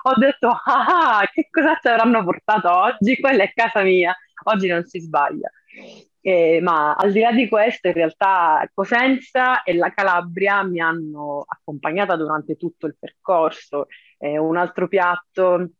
Ho 0.09 0.15
detto, 0.17 0.49
ah, 0.65 1.29
che 1.31 1.49
cosa 1.51 1.79
ci 1.81 1.89
avranno 1.89 2.25
portato 2.25 2.75
oggi? 2.75 3.21
Quella 3.21 3.43
è 3.43 3.53
casa 3.53 3.83
mia, 3.83 4.17
oggi 4.45 4.67
non 4.67 4.85
si 4.87 5.01
sbaglia. 5.01 5.51
Eh, 6.23 6.61
ma 6.63 6.95
al 6.95 7.13
di 7.13 7.21
là 7.21 7.31
di 7.31 7.47
questo, 7.47 7.89
in 7.89 7.93
realtà 7.93 8.67
Cosenza 8.73 9.63
e 9.63 9.75
la 9.75 9.93
Calabria 9.93 10.63
mi 10.63 10.81
hanno 10.81 11.45
accompagnata 11.47 12.17
durante 12.17 12.57
tutto 12.57 12.87
il 12.87 12.97
percorso. 12.99 13.89
Eh, 14.17 14.39
un 14.39 14.57
altro 14.57 14.89
piatto 14.89 15.73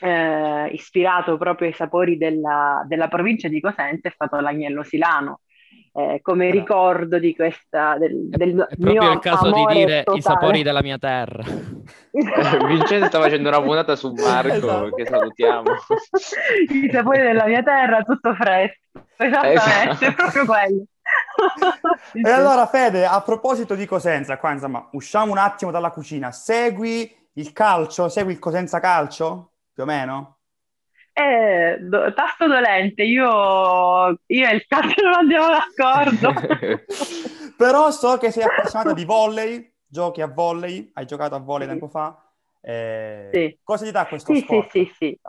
eh, 0.00 0.68
ispirato 0.72 1.36
proprio 1.36 1.68
ai 1.68 1.74
sapori 1.74 2.16
della, 2.16 2.84
della 2.84 3.06
provincia 3.06 3.46
di 3.46 3.60
Cosenza 3.60 4.08
è 4.08 4.12
stato 4.12 4.40
l'agnello 4.40 4.82
silano 4.82 5.42
eh, 5.98 6.20
come 6.22 6.48
ricordo 6.52 7.18
di 7.18 7.34
questa 7.34 7.98
del, 7.98 8.28
del 8.28 8.68
è 8.70 8.76
proprio 8.76 9.12
il 9.12 9.18
caso 9.18 9.50
di 9.50 9.64
dire 9.66 10.04
totale. 10.04 10.18
i 10.18 10.22
sapori 10.22 10.62
della 10.62 10.80
mia 10.80 10.96
terra. 10.96 11.42
Eh, 11.44 12.66
Vincenzo 12.66 13.06
sta 13.06 13.20
facendo 13.20 13.48
una 13.48 13.60
puntata 13.60 13.96
su 13.96 14.12
Marco 14.12 14.52
esatto. 14.52 14.90
che 14.90 15.06
salutiamo. 15.06 15.62
I 16.70 16.90
sapori 16.92 17.18
della 17.20 17.46
mia 17.46 17.64
terra 17.64 18.02
tutto 18.02 18.32
fresco. 18.34 18.78
Esattamente 19.16 19.54
esatto. 19.54 20.04
è 20.04 20.14
proprio 20.14 20.44
quello. 20.44 20.84
E 22.12 22.30
allora 22.30 22.66
Fede 22.66 23.04
a 23.04 23.20
proposito 23.22 23.74
di 23.74 23.86
Cosenza 23.86 24.36
qua 24.36 24.52
insomma 24.52 24.88
usciamo 24.92 25.32
un 25.32 25.38
attimo 25.38 25.72
dalla 25.72 25.90
cucina. 25.90 26.30
Segui 26.30 27.12
il 27.32 27.52
calcio? 27.52 28.08
Segui 28.08 28.32
il 28.32 28.38
Cosenza 28.38 28.78
calcio? 28.78 29.52
Più 29.72 29.82
o 29.82 29.86
meno 29.86 30.37
eh, 31.18 31.78
do, 31.80 32.12
tasto 32.14 32.46
dolente, 32.46 33.02
io, 33.02 34.20
io 34.26 34.48
e 34.48 34.54
il 34.54 34.64
calcio 34.68 35.02
non 35.02 35.14
andiamo 35.14 35.48
d'accordo. 35.48 36.32
Però 37.58 37.90
so 37.90 38.18
che 38.18 38.30
sei 38.30 38.44
appassionata 38.44 38.92
di 38.92 39.04
volley, 39.04 39.74
giochi 39.84 40.20
a 40.20 40.28
volley, 40.28 40.90
hai 40.94 41.06
giocato 41.06 41.34
a 41.34 41.38
volley 41.40 41.66
sì. 41.66 41.72
tempo 41.72 41.88
fa. 41.88 42.22
Eh, 42.60 43.30
sì. 43.32 43.58
Cosa 43.64 43.84
ti 43.84 43.90
dà 43.90 44.06
questo 44.06 44.32
sì, 44.32 44.40
sport? 44.40 44.70
Sì, 44.70 44.84
sì, 44.84 44.92
sì. 44.96 45.20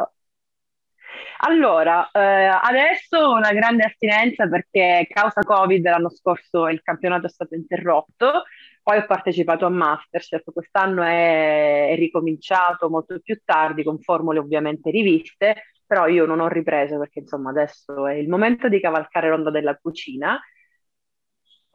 Allora, 1.41 2.07
eh, 2.11 2.19
adesso 2.19 3.31
una 3.31 3.51
grande 3.53 3.85
astinenza 3.85 4.47
perché 4.47 5.07
causa 5.09 5.41
Covid 5.41 5.83
l'anno 5.85 6.09
scorso 6.09 6.67
il 6.67 6.81
campionato 6.83 7.25
è 7.25 7.29
stato 7.29 7.55
interrotto, 7.55 8.43
poi 8.83 8.97
ho 8.97 9.05
partecipato 9.05 9.65
a 9.65 9.69
Masterchef, 9.69 10.51
quest'anno 10.53 11.01
è, 11.01 11.89
è 11.89 11.95
ricominciato 11.95 12.89
molto 12.89 13.19
più 13.21 13.39
tardi 13.43 13.83
con 13.83 13.99
formule 13.99 14.39
ovviamente 14.39 14.91
riviste, 14.91 15.63
però 15.89 16.05
io 16.05 16.27
non 16.27 16.39
ho 16.39 16.47
ripreso 16.47 16.99
perché 16.99 17.17
insomma 17.17 17.49
adesso 17.49 18.05
è 18.05 18.13
il 18.13 18.29
momento 18.29 18.69
di 18.69 18.79
cavalcare 18.79 19.27
l'onda 19.27 19.49
della 19.49 19.75
cucina, 19.75 20.39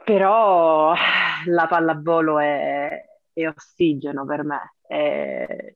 però 0.05 0.95
la 1.47 1.67
pallavolo 1.67 2.39
è, 2.39 3.05
è 3.33 3.49
ossigeno 3.49 4.25
per 4.25 4.45
me. 4.45 4.75
È... 4.87 5.75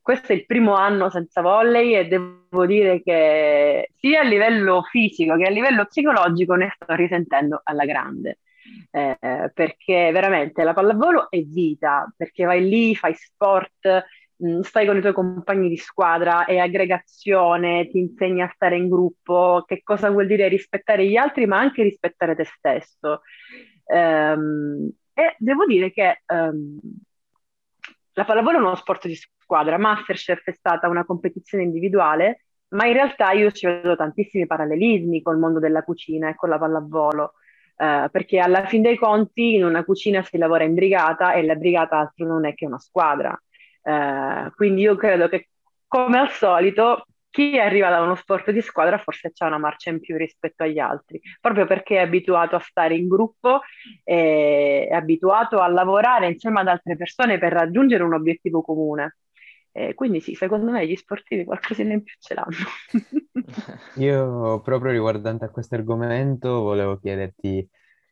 Questo 0.00 0.30
è 0.32 0.36
il 0.36 0.46
primo 0.46 0.74
anno 0.74 1.10
senza 1.10 1.40
volley 1.40 1.96
e 1.96 2.06
devo 2.06 2.64
dire 2.64 3.02
che 3.02 3.90
sia 3.96 4.20
a 4.20 4.22
livello 4.24 4.82
fisico 4.82 5.36
che 5.36 5.46
a 5.46 5.50
livello 5.50 5.84
psicologico 5.86 6.54
ne 6.54 6.72
sto 6.76 6.94
risentendo 6.94 7.60
alla 7.64 7.84
grande. 7.84 8.38
Eh, 8.92 9.50
perché 9.52 10.12
veramente 10.12 10.62
la 10.62 10.74
pallavolo 10.74 11.28
è 11.28 11.40
vita, 11.42 12.06
perché 12.16 12.44
vai 12.44 12.68
lì, 12.68 12.94
fai 12.94 13.14
sport, 13.14 14.04
Mm, 14.44 14.60
stai 14.60 14.86
con 14.86 14.96
i 14.96 15.00
tuoi 15.00 15.12
compagni 15.12 15.68
di 15.68 15.76
squadra, 15.76 16.44
è 16.44 16.58
aggregazione, 16.58 17.88
ti 17.88 17.98
insegna 17.98 18.44
a 18.46 18.52
stare 18.54 18.76
in 18.76 18.88
gruppo, 18.88 19.64
che 19.66 19.82
cosa 19.82 20.10
vuol 20.10 20.26
dire 20.28 20.46
rispettare 20.46 21.06
gli 21.08 21.16
altri, 21.16 21.46
ma 21.46 21.58
anche 21.58 21.82
rispettare 21.82 22.36
te 22.36 22.44
stesso. 22.44 23.22
Um, 23.84 24.90
e 25.12 25.34
devo 25.38 25.64
dire 25.66 25.90
che 25.90 26.22
um, 26.28 26.78
la 28.12 28.24
pallavolo 28.24 28.58
è 28.58 28.60
uno 28.60 28.76
sport 28.76 29.08
di 29.08 29.16
squadra, 29.16 29.76
Masterchef 29.76 30.44
è 30.44 30.52
stata 30.52 30.86
una 30.88 31.04
competizione 31.04 31.64
individuale, 31.64 32.44
ma 32.68 32.86
in 32.86 32.92
realtà 32.92 33.32
io 33.32 33.50
ci 33.50 33.66
vedo 33.66 33.96
tantissimi 33.96 34.46
parallelismi 34.46 35.22
col 35.22 35.38
mondo 35.38 35.58
della 35.58 35.82
cucina 35.82 36.28
e 36.28 36.36
con 36.36 36.48
la 36.50 36.58
pallavolo. 36.58 37.32
Uh, 37.76 38.10
perché 38.10 38.40
alla 38.40 38.66
fin 38.66 38.82
dei 38.82 38.96
conti 38.96 39.54
in 39.54 39.64
una 39.64 39.84
cucina 39.84 40.22
si 40.22 40.36
lavora 40.36 40.64
in 40.64 40.74
brigata 40.74 41.34
e 41.34 41.44
la 41.44 41.54
brigata 41.54 41.98
altro 41.98 42.26
non 42.26 42.44
è 42.44 42.54
che 42.54 42.66
una 42.66 42.78
squadra. 42.78 43.40
Eh, 43.82 44.52
quindi 44.54 44.82
io 44.82 44.96
credo 44.96 45.28
che 45.28 45.48
come 45.86 46.18
al 46.18 46.30
solito 46.30 47.04
chi 47.30 47.58
arriva 47.58 47.90
da 47.90 48.00
uno 48.00 48.14
sport 48.14 48.50
di 48.50 48.60
squadra 48.60 48.98
forse 48.98 49.32
c'è 49.32 49.46
una 49.46 49.58
marcia 49.58 49.90
in 49.90 50.00
più 50.00 50.16
rispetto 50.16 50.62
agli 50.64 50.78
altri, 50.78 51.20
proprio 51.40 51.66
perché 51.66 51.96
è 51.96 52.00
abituato 52.00 52.56
a 52.56 52.60
stare 52.60 52.96
in 52.96 53.06
gruppo, 53.06 53.60
è 54.02 54.88
abituato 54.90 55.58
a 55.60 55.68
lavorare 55.68 56.28
insieme 56.28 56.60
ad 56.60 56.68
altre 56.68 56.96
persone 56.96 57.38
per 57.38 57.52
raggiungere 57.52 58.02
un 58.02 58.14
obiettivo 58.14 58.62
comune. 58.62 59.16
Eh, 59.70 59.94
quindi 59.94 60.20
sì, 60.20 60.34
secondo 60.34 60.72
me 60.72 60.86
gli 60.86 60.96
sportivi 60.96 61.44
qualcosina 61.44 61.92
in 61.92 62.02
più 62.02 62.14
ce 62.18 62.34
l'hanno. 62.34 62.56
Io 64.00 64.60
proprio 64.60 64.90
riguardante 64.90 65.44
a 65.44 65.50
questo 65.50 65.76
argomento 65.76 66.62
volevo 66.62 66.98
chiederti 66.98 67.68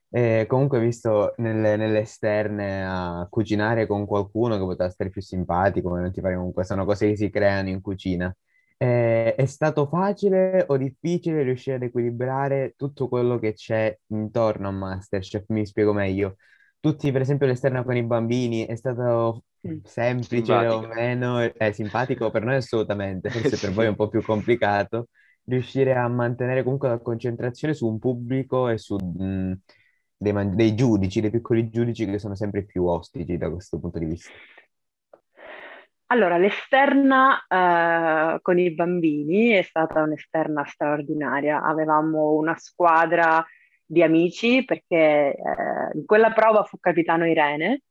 e 0.08 0.46
comunque, 0.48 0.80
visto 0.80 1.34
nelle, 1.38 1.76
nelle 1.76 2.00
esterne 2.00 2.84
a 2.86 3.26
cucinare 3.28 3.86
con 3.86 4.06
qualcuno 4.06 4.54
che 4.56 4.64
poteva 4.64 4.84
essere 4.88 5.10
più 5.10 5.20
simpatico, 5.20 5.94
non 5.94 6.12
ti 6.12 6.20
pare 6.20 6.36
comunque, 6.36 6.64
sono 6.64 6.84
cose 6.84 7.08
che 7.08 7.16
si 7.16 7.30
creano 7.30 7.68
in 7.68 7.80
cucina. 7.80 8.34
Eh, 8.78 9.34
è 9.34 9.46
stato 9.46 9.86
facile 9.86 10.64
o 10.68 10.76
difficile 10.76 11.42
riuscire 11.42 11.76
ad 11.76 11.82
equilibrare 11.82 12.74
tutto 12.76 13.08
quello 13.08 13.38
che 13.38 13.54
c'è 13.54 13.96
intorno 14.08 14.68
a 14.68 14.70
Masterchef? 14.70 15.44
Mi 15.48 15.66
spiego 15.66 15.92
meglio. 15.92 16.36
Tutti, 16.80 17.10
per 17.10 17.22
esempio, 17.22 17.46
l'esterno 17.46 17.82
con 17.84 17.96
i 17.96 18.02
bambini 18.04 18.66
è 18.66 18.76
stato 18.76 19.44
semplice 19.82 20.44
simpatico. 20.44 20.74
o 20.76 20.86
meno? 20.86 21.38
È 21.40 21.72
simpatico 21.72 22.30
per 22.30 22.44
noi 22.44 22.56
assolutamente, 22.56 23.30
forse 23.30 23.56
per 23.58 23.72
voi 23.72 23.86
è 23.86 23.88
un 23.88 23.96
po' 23.96 24.08
più 24.08 24.22
complicato 24.22 25.08
riuscire 25.48 25.94
a 25.94 26.08
mantenere 26.08 26.62
comunque 26.62 26.88
la 26.88 26.98
concentrazione 26.98 27.72
su 27.74 27.86
un 27.86 27.98
pubblico 27.98 28.68
e 28.68 28.78
su 28.78 28.96
mh, 28.96 29.52
dei, 30.16 30.32
man- 30.32 30.54
dei 30.54 30.74
giudici, 30.74 31.20
dei 31.20 31.30
piccoli 31.30 31.68
giudici 31.68 32.06
che 32.06 32.18
sono 32.18 32.34
sempre 32.34 32.64
più 32.64 32.84
ostici 32.86 33.36
da 33.36 33.50
questo 33.50 33.78
punto 33.78 33.98
di 33.98 34.06
vista? 34.06 34.32
Allora, 36.08 36.38
l'esterna 36.38 37.44
eh, 37.48 38.40
con 38.40 38.58
i 38.58 38.70
bambini 38.72 39.48
è 39.48 39.62
stata 39.62 40.02
un'esterna 40.02 40.64
straordinaria. 40.64 41.62
Avevamo 41.62 42.32
una 42.34 42.56
squadra 42.56 43.44
di 43.84 44.02
amici 44.02 44.64
perché 44.64 45.34
eh, 45.34 45.90
in 45.94 46.04
quella 46.04 46.32
prova 46.32 46.62
fu 46.62 46.78
capitano 46.78 47.26
Irene 47.26 47.82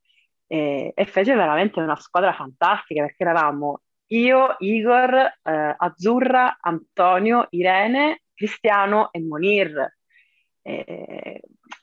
e, 0.46 0.92
e, 0.94 1.04
fece 1.06 1.34
veramente 1.34 1.80
una 1.80 1.96
squadra 1.96 2.32
fantastica 2.32 3.02
perché 3.02 3.22
eravamo 3.22 3.82
io, 4.08 4.56
Igor, 4.60 5.14
eh, 5.42 5.74
Azzurra, 5.76 6.58
Antonio, 6.60 7.48
Irene, 7.50 8.22
Cristiano 8.34 9.10
e 9.12 9.20
Monir. 9.20 9.94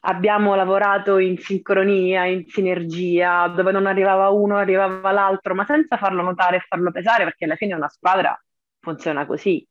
Abbiamo 0.05 0.53
lavorato 0.55 1.17
in 1.17 1.37
sincronia, 1.37 2.25
in 2.25 2.45
sinergia, 2.47 3.47
dove 3.47 3.71
non 3.71 3.85
arrivava 3.85 4.29
uno, 4.29 4.57
arrivava 4.57 5.11
l'altro, 5.11 5.55
ma 5.55 5.65
senza 5.65 5.95
farlo 5.97 6.21
notare 6.21 6.57
e 6.57 6.65
farlo 6.67 6.91
pesare, 6.91 7.23
perché 7.23 7.45
alla 7.45 7.55
fine 7.55 7.73
una 7.73 7.87
squadra 7.87 8.37
funziona 8.81 9.25
così. 9.25 9.65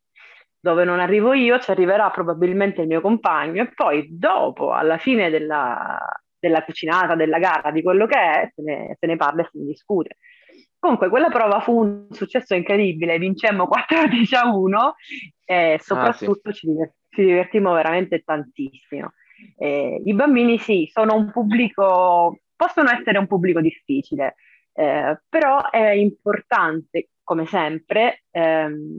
Dove 0.59 0.85
non 0.85 1.01
arrivo 1.01 1.35
io, 1.35 1.59
ci 1.59 1.71
arriverà 1.71 2.09
probabilmente 2.11 2.81
il 2.83 2.87
mio 2.87 3.01
compagno 3.03 3.63
e 3.63 3.73
poi 3.75 4.07
dopo, 4.17 4.73
alla 4.73 4.97
fine 4.97 5.29
della, 5.29 5.99
della 6.39 6.65
cucinata, 6.65 7.15
della 7.15 7.39
gara, 7.39 7.71
di 7.71 7.83
quello 7.83 8.07
che 8.07 8.17
è, 8.17 8.51
se 8.55 8.63
ne, 8.63 8.97
se 8.99 9.07
ne 9.07 9.17
parla 9.17 9.43
e 9.43 9.49
se 9.51 9.59
ne 9.59 9.65
discute. 9.67 10.17
Comunque, 10.79 11.11
quella 11.11 11.29
prova 11.29 11.61
fu 11.61 11.79
un 11.79 12.07
successo 12.11 12.55
incredibile, 12.55 13.19
vincemmo 13.19 13.67
14 13.69 14.35
a 14.35 14.47
1 14.47 14.95
e 15.45 15.79
soprattutto 15.81 16.49
ah, 16.49 16.53
sì. 16.53 16.59
ci, 16.61 16.67
divert- 16.69 16.95
ci 17.11 17.25
divertimmo 17.25 17.73
veramente 17.75 18.23
tantissimo. 18.25 19.13
Eh, 19.57 20.03
I 20.05 20.15
bambini 20.15 20.59
sì, 20.59 20.89
sono 20.93 21.15
un 21.15 21.31
pubblico, 21.31 22.41
possono 22.57 22.91
essere 22.91 23.19
un 23.19 23.27
pubblico 23.27 23.61
difficile, 23.61 24.37
eh, 24.73 25.21
però 25.29 25.71
è 25.71 25.91
importante, 25.91 27.11
come 27.23 27.47
sempre, 27.47 28.25
ehm, 28.31 28.99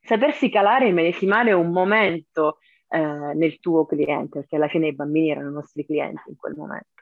sapersi 0.00 0.50
calare 0.50 0.88
e 0.88 0.92
medesimare 0.92 1.52
un 1.52 1.70
momento 1.70 2.58
eh, 2.88 2.98
nel 3.34 3.58
tuo 3.60 3.86
cliente, 3.86 4.40
perché 4.40 4.56
alla 4.56 4.68
fine 4.68 4.88
i 4.88 4.94
bambini 4.94 5.30
erano 5.30 5.50
i 5.50 5.54
nostri 5.54 5.84
clienti 5.84 6.30
in 6.30 6.36
quel 6.36 6.54
momento. 6.56 6.97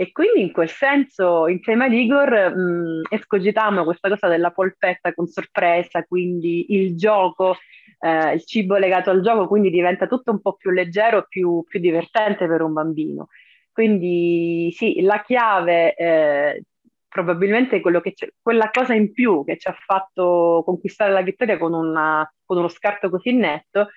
E 0.00 0.12
quindi 0.12 0.40
in 0.40 0.50
quel 0.50 0.70
senso, 0.70 1.46
insieme 1.46 1.84
ad 1.84 1.92
Igor, 1.92 2.56
mh, 2.56 3.02
escogitammo 3.10 3.84
questa 3.84 4.08
cosa 4.08 4.28
della 4.28 4.50
polpetta 4.50 5.12
con 5.12 5.26
sorpresa, 5.26 6.02
quindi 6.04 6.72
il 6.72 6.96
gioco 6.96 7.56
eh, 7.98 8.32
il 8.32 8.46
cibo 8.46 8.78
legato 8.78 9.10
al 9.10 9.20
gioco, 9.20 9.46
quindi 9.46 9.68
diventa 9.68 10.06
tutto 10.06 10.30
un 10.30 10.40
po' 10.40 10.54
più 10.54 10.70
leggero, 10.70 11.26
più, 11.28 11.62
più 11.68 11.80
divertente 11.80 12.46
per 12.46 12.62
un 12.62 12.72
bambino. 12.72 13.28
Quindi 13.70 14.72
sì, 14.74 15.02
la 15.02 15.22
chiave, 15.22 15.94
eh, 15.94 16.62
probabilmente 17.06 17.82
quella 17.82 18.70
cosa 18.70 18.94
in 18.94 19.12
più 19.12 19.44
che 19.44 19.58
ci 19.58 19.68
ha 19.68 19.76
fatto 19.78 20.62
conquistare 20.64 21.12
la 21.12 21.20
vittoria 21.20 21.58
con, 21.58 21.74
una, 21.74 22.26
con 22.46 22.56
uno 22.56 22.68
scarto 22.68 23.10
così 23.10 23.34
netto, 23.34 23.88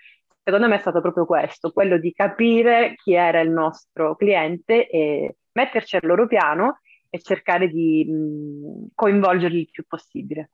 secondo 0.44 0.68
me 0.68 0.76
è 0.76 0.80
stato 0.80 1.00
proprio 1.00 1.26
questo, 1.26 1.72
quello 1.72 1.98
di 1.98 2.12
capire 2.12 2.96
chi 3.02 3.13
era 3.13 3.39
il 3.39 3.52
nostro 3.52 4.18
cliente 4.18 4.89
e 4.89 5.38
metterci 5.54 5.96
al 5.96 6.06
loro 6.06 6.28
piano 6.28 6.80
e 7.10 7.20
cercare 7.20 7.70
di 7.70 8.06
mh, 8.06 8.88
coinvolgerli 8.96 9.60
il 9.60 9.70
più 9.70 9.86
possibile. 9.88 10.52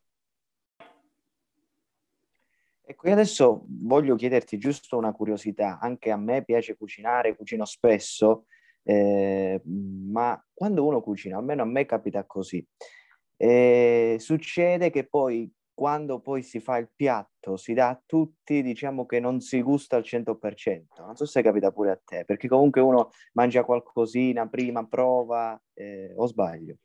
Ecco, 2.89 3.07
io 3.07 3.13
adesso 3.13 3.65
voglio 3.67 4.15
chiederti 4.15 4.57
giusto 4.57 4.97
una 4.97 5.11
curiosità, 5.11 5.77
anche 5.79 6.09
a 6.09 6.17
me 6.17 6.43
piace 6.43 6.75
cucinare, 6.75 7.35
cucino 7.35 7.63
spesso, 7.63 8.45
eh, 8.81 9.61
ma 9.63 10.43
quando 10.51 10.85
uno 10.85 10.99
cucina, 10.99 11.37
almeno 11.37 11.61
a 11.61 11.65
me 11.65 11.85
capita 11.85 12.25
così, 12.25 12.65
eh, 13.37 14.17
succede 14.19 14.89
che 14.89 15.07
poi 15.07 15.49
quando 15.79 16.19
poi 16.19 16.43
si 16.43 16.59
fa 16.59 16.75
il 16.75 16.89
piatto, 16.93 17.55
si 17.55 17.73
dà 17.73 17.87
a 17.87 18.01
tutti, 18.05 18.61
diciamo 18.61 19.05
che 19.05 19.21
non 19.21 19.39
si 19.39 19.61
gusta 19.61 19.95
al 19.95 20.03
100%. 20.03 20.87
Non 20.97 21.15
so 21.15 21.25
se 21.25 21.41
capita 21.41 21.71
pure 21.71 21.91
a 21.91 21.99
te, 22.03 22.25
perché 22.25 22.49
comunque 22.49 22.81
uno 22.81 23.11
mangia 23.31 23.63
qualcosina 23.63 24.45
prima, 24.49 24.85
prova, 24.85 25.57
eh, 25.73 26.11
o 26.17 26.25
sbaglio? 26.25 26.75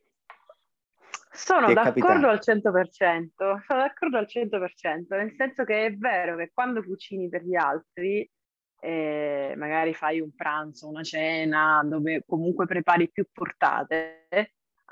Sono 1.33 1.73
d'accordo 1.73 2.29
al 2.29 2.39
100%, 2.41 3.27
sono 3.37 3.81
d'accordo 3.81 4.17
al 4.17 4.29
100%, 4.29 5.17
nel 5.17 5.35
senso 5.37 5.65
che 5.65 5.87
è 5.87 5.97
vero 5.97 6.37
che 6.37 6.53
quando 6.55 6.81
cucini 6.85 7.29
per 7.29 7.43
gli 7.43 7.57
altri, 7.57 8.31
eh, 8.79 9.55
magari 9.57 9.93
fai 9.93 10.21
un 10.21 10.33
pranzo, 10.37 10.87
una 10.87 11.03
cena, 11.03 11.83
dove 11.85 12.23
comunque 12.25 12.67
prepari 12.67 13.11
più 13.11 13.27
portate, 13.33 14.29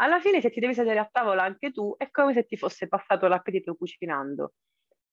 alla 0.03 0.19
fine 0.19 0.41
se 0.41 0.51
ti 0.51 0.61
devi 0.61 0.75
sedere 0.75 0.99
a 0.99 1.09
tavola 1.11 1.45
anche 1.45 1.71
tu 1.71 1.95
è 1.97 2.11
come 2.11 2.33
se 2.35 2.45
ti 2.45 2.57
fosse 2.57 2.88
passato 2.88 3.29
l'appetito 3.29 3.75
cucinando. 3.75 4.55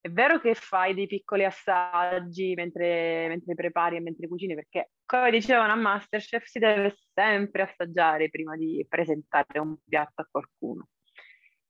È 0.01 0.09
vero 0.09 0.39
che 0.39 0.55
fai 0.55 0.93
dei 0.93 1.07
piccoli 1.07 1.43
assaggi 1.43 2.53
mentre, 2.55 3.27
mentre 3.27 3.53
prepari 3.53 3.97
e 3.97 3.99
mentre 3.99 4.27
cucini, 4.27 4.55
perché 4.55 4.91
come 5.05 5.29
dicevano 5.29 5.73
a 5.73 5.75
Masterchef 5.75 6.45
si 6.45 6.57
deve 6.57 6.95
sempre 7.13 7.63
assaggiare 7.63 8.29
prima 8.29 8.55
di 8.55 8.85
presentare 8.87 9.59
un 9.59 9.75
piatto 9.87 10.21
a 10.21 10.27
qualcuno. 10.31 10.87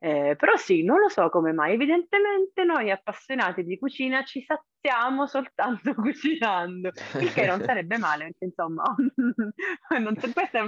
Eh, 0.01 0.35
però 0.37 0.55
sì, 0.55 0.83
non 0.83 0.99
lo 0.99 1.09
so 1.09 1.27
come 1.29 1.51
mai, 1.51 1.73
evidentemente 1.73 2.63
noi 2.63 2.89
appassionati 2.89 3.63
di 3.63 3.77
cucina 3.77 4.23
ci 4.23 4.41
saziamo 4.45 5.27
soltanto 5.27 5.93
cucinando, 5.95 6.91
il 7.19 7.33
che 7.33 7.45
non 7.45 7.61
sarebbe 7.61 7.97
male, 7.97 8.25
perché 8.25 8.45
insomma, 8.45 8.83
non, 9.99 10.15
questo 10.15 10.57
è 10.57 10.61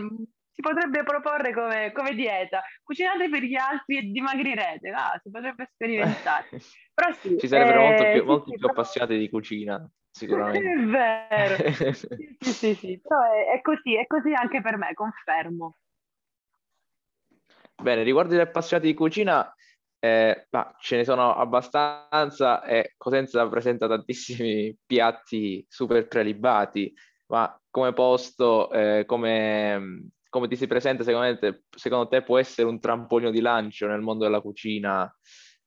si 0.52 0.62
potrebbe 0.62 1.04
proporre 1.04 1.54
come, 1.54 1.92
come, 1.92 2.14
dieta. 2.14 2.62
Cucinate 2.84 3.30
per 3.30 3.42
gli 3.44 3.56
altri 3.56 3.98
e 3.98 4.02
dimagrirete, 4.04 4.90
ah, 4.90 5.20
si 5.22 5.30
potrebbe 5.30 5.70
sperimentare. 5.74 6.48
Però 6.94 7.12
sì, 7.14 7.38
Ci 7.38 7.48
sarebbero 7.48 7.82
eh, 7.82 7.88
molto 7.88 8.12
più, 8.12 8.26
molti 8.26 8.52
sì, 8.52 8.58
più 8.58 8.68
appassionati 8.68 9.18
di 9.18 9.30
cucina, 9.30 9.90
sicuramente. 10.10 10.72
È 10.72 10.86
vero, 10.86 11.56
sì, 11.94 12.36
sì, 12.40 12.52
sì, 12.52 12.76
sì. 12.76 13.02
però 13.02 13.22
è, 13.24 13.58
è, 13.58 13.62
così, 13.62 13.96
è 13.96 14.06
così 14.06 14.34
anche 14.34 14.62
per 14.62 14.78
me, 14.78 14.94
confermo. 14.94 15.78
Bene, 17.82 18.04
riguardo 18.04 18.36
gli 18.36 18.40
appassionati 18.40 18.88
di 18.88 18.94
cucina, 18.94 19.52
eh, 20.00 20.48
bah, 20.50 20.76
ce 20.80 20.98
ne 20.98 21.04
sono 21.06 21.34
abbastanza 21.34 22.64
e 22.64 22.94
Cosenza 22.98 23.48
presenta 23.48 23.88
tantissimi 23.88 24.76
piatti 24.86 25.66
super 25.68 26.08
prelibati, 26.08 26.94
ma 27.28 27.58
come 27.70 27.94
posto, 27.94 28.70
eh, 28.72 29.06
come 29.06 30.12
come 30.32 30.48
ti 30.48 30.56
si 30.56 30.66
presenta, 30.66 31.04
secondo 31.04 31.38
te, 31.38 31.64
secondo 31.76 32.08
te 32.08 32.24
può 32.24 32.40
essere 32.40 32.66
un 32.66 32.80
trampolino 32.80 33.32
di 33.32 33.42
lancio 33.42 33.86
nel 33.86 34.00
mondo 34.00 34.24
della 34.24 34.40
cucina 34.40 35.14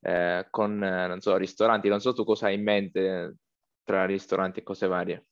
eh, 0.00 0.46
con, 0.48 0.82
eh, 0.82 1.06
non 1.06 1.20
so, 1.20 1.36
ristoranti? 1.36 1.88
Non 1.88 2.00
so 2.00 2.14
tu 2.14 2.24
cosa 2.24 2.46
hai 2.46 2.54
in 2.54 2.62
mente 2.62 3.36
tra 3.84 4.06
ristoranti 4.06 4.60
e 4.60 4.62
cose 4.62 4.86
varie. 4.86 5.26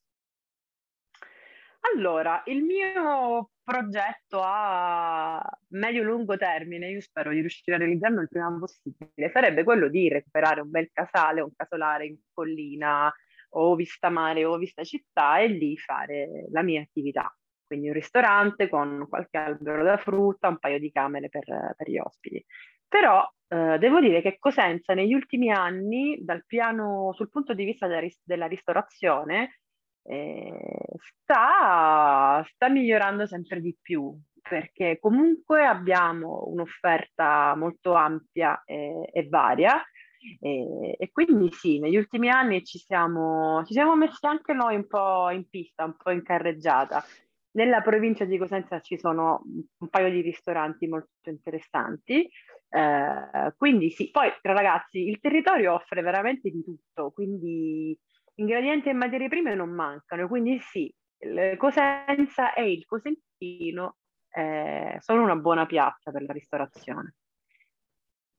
Allora, 1.94 2.42
il 2.44 2.62
mio 2.62 3.52
progetto 3.64 4.40
a 4.42 5.42
medio-lungo 5.68 6.36
termine, 6.36 6.90
io 6.90 7.00
spero 7.00 7.30
di 7.30 7.40
riuscire 7.40 7.76
a 7.76 7.78
realizzarlo 7.78 8.20
il 8.20 8.28
prima 8.28 8.54
possibile, 8.58 9.30
sarebbe 9.32 9.64
quello 9.64 9.88
di 9.88 10.10
recuperare 10.10 10.60
un 10.60 10.70
bel 10.70 10.90
casale, 10.92 11.40
un 11.40 11.54
casolare 11.56 12.04
in 12.04 12.18
collina 12.34 13.10
o 13.54 13.74
vista 13.76 14.10
mare 14.10 14.44
o 14.44 14.58
vista 14.58 14.84
città 14.84 15.38
e 15.38 15.48
lì 15.48 15.76
fare 15.78 16.46
la 16.50 16.62
mia 16.62 16.82
attività 16.82 17.34
quindi 17.72 17.88
un 17.88 17.94
ristorante 17.94 18.68
con 18.68 19.06
qualche 19.08 19.38
albero 19.38 19.82
da 19.82 19.96
frutta, 19.96 20.48
un 20.48 20.58
paio 20.58 20.78
di 20.78 20.92
camere 20.92 21.30
per, 21.30 21.74
per 21.74 21.88
gli 21.88 21.96
ospiti. 21.96 22.44
Però 22.86 23.26
eh, 23.48 23.78
devo 23.78 23.98
dire 23.98 24.20
che 24.20 24.36
Cosenza 24.38 24.92
negli 24.92 25.14
ultimi 25.14 25.50
anni, 25.50 26.18
dal 26.22 26.44
piano, 26.44 27.12
sul 27.14 27.30
punto 27.30 27.54
di 27.54 27.64
vista 27.64 27.86
della, 27.86 28.06
della 28.22 28.46
ristorazione, 28.46 29.60
eh, 30.02 30.58
sta, 31.22 32.44
sta 32.46 32.68
migliorando 32.68 33.24
sempre 33.26 33.62
di 33.62 33.74
più, 33.80 34.14
perché 34.42 34.98
comunque 35.00 35.64
abbiamo 35.64 36.44
un'offerta 36.48 37.54
molto 37.56 37.94
ampia 37.94 38.60
e, 38.66 39.08
e 39.10 39.28
varia, 39.30 39.82
e, 40.40 40.96
e, 40.98 41.10
quindi 41.10 41.50
sì, 41.52 41.78
negli 41.78 41.96
ultimi 41.96 42.28
anni 42.28 42.62
ci 42.64 42.78
siamo, 42.78 43.64
ci 43.64 43.72
siamo 43.72 43.96
messi 43.96 44.24
anche 44.26 44.52
noi 44.52 44.76
un 44.76 44.86
po' 44.86 45.30
in 45.30 45.48
pista, 45.48 45.84
un 45.84 45.96
po' 45.96 46.10
in 46.10 46.22
carreggiata. 46.22 47.04
Nella 47.52 47.82
provincia 47.82 48.24
di 48.24 48.38
Cosenza 48.38 48.80
ci 48.80 48.98
sono 48.98 49.42
un 49.44 49.88
paio 49.88 50.10
di 50.10 50.22
ristoranti 50.22 50.86
molto 50.86 51.28
interessanti, 51.28 52.28
eh, 52.70 53.54
quindi 53.56 53.90
sì, 53.90 54.10
poi 54.10 54.30
ragazzi 54.40 55.06
il 55.06 55.20
territorio 55.20 55.74
offre 55.74 56.00
veramente 56.00 56.50
di 56.50 56.64
tutto, 56.64 57.10
quindi 57.10 57.98
ingredienti 58.36 58.88
e 58.88 58.94
materie 58.94 59.28
prime 59.28 59.54
non 59.54 59.68
mancano, 59.68 60.28
quindi 60.28 60.58
sì, 60.60 60.92
Cosenza 61.58 62.54
e 62.54 62.72
il 62.72 62.86
Cosentino 62.86 63.96
eh, 64.30 64.96
sono 65.00 65.22
una 65.22 65.36
buona 65.36 65.66
piazza 65.66 66.10
per 66.10 66.22
la 66.22 66.32
ristorazione. 66.32 67.16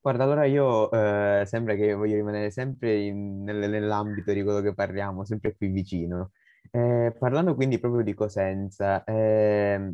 Guarda, 0.02 0.24
allora 0.24 0.44
io 0.46 0.92
eh, 0.92 1.46
sembra 1.46 1.76
che 1.76 1.94
voglio 1.94 2.16
rimanere 2.16 2.52
sempre 2.52 3.00
in, 3.00 3.44
nel, 3.44 3.70
nell'ambito 3.70 4.34
di 4.34 4.44
quello 4.44 4.60
che 4.60 4.74
parliamo, 4.74 5.24
sempre 5.24 5.56
qui 5.56 5.68
vicino. 5.68 6.32
Eh, 6.72 7.16
parlando 7.20 7.56
quindi 7.56 7.80
proprio 7.80 8.04
di 8.04 8.14
Cosenza, 8.14 9.04
eh, 9.04 9.92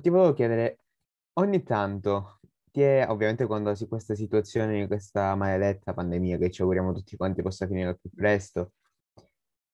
ti 0.00 0.08
volevo 0.08 0.32
chiedere, 0.32 0.78
ogni 1.34 1.62
tanto, 1.62 2.38
ti 2.70 2.82
è, 2.82 3.06
ovviamente 3.08 3.46
quando 3.46 3.74
si 3.74 3.88
questa 3.88 4.14
situazione, 4.14 4.86
questa 4.86 5.34
maledetta 5.34 5.92
pandemia 5.94 6.38
che 6.38 6.50
ci 6.50 6.62
auguriamo 6.62 6.92
tutti 6.92 7.16
quanti 7.16 7.42
possa 7.42 7.66
finire 7.66 7.88
al 7.88 7.98
più 8.00 8.10
presto, 8.10 8.72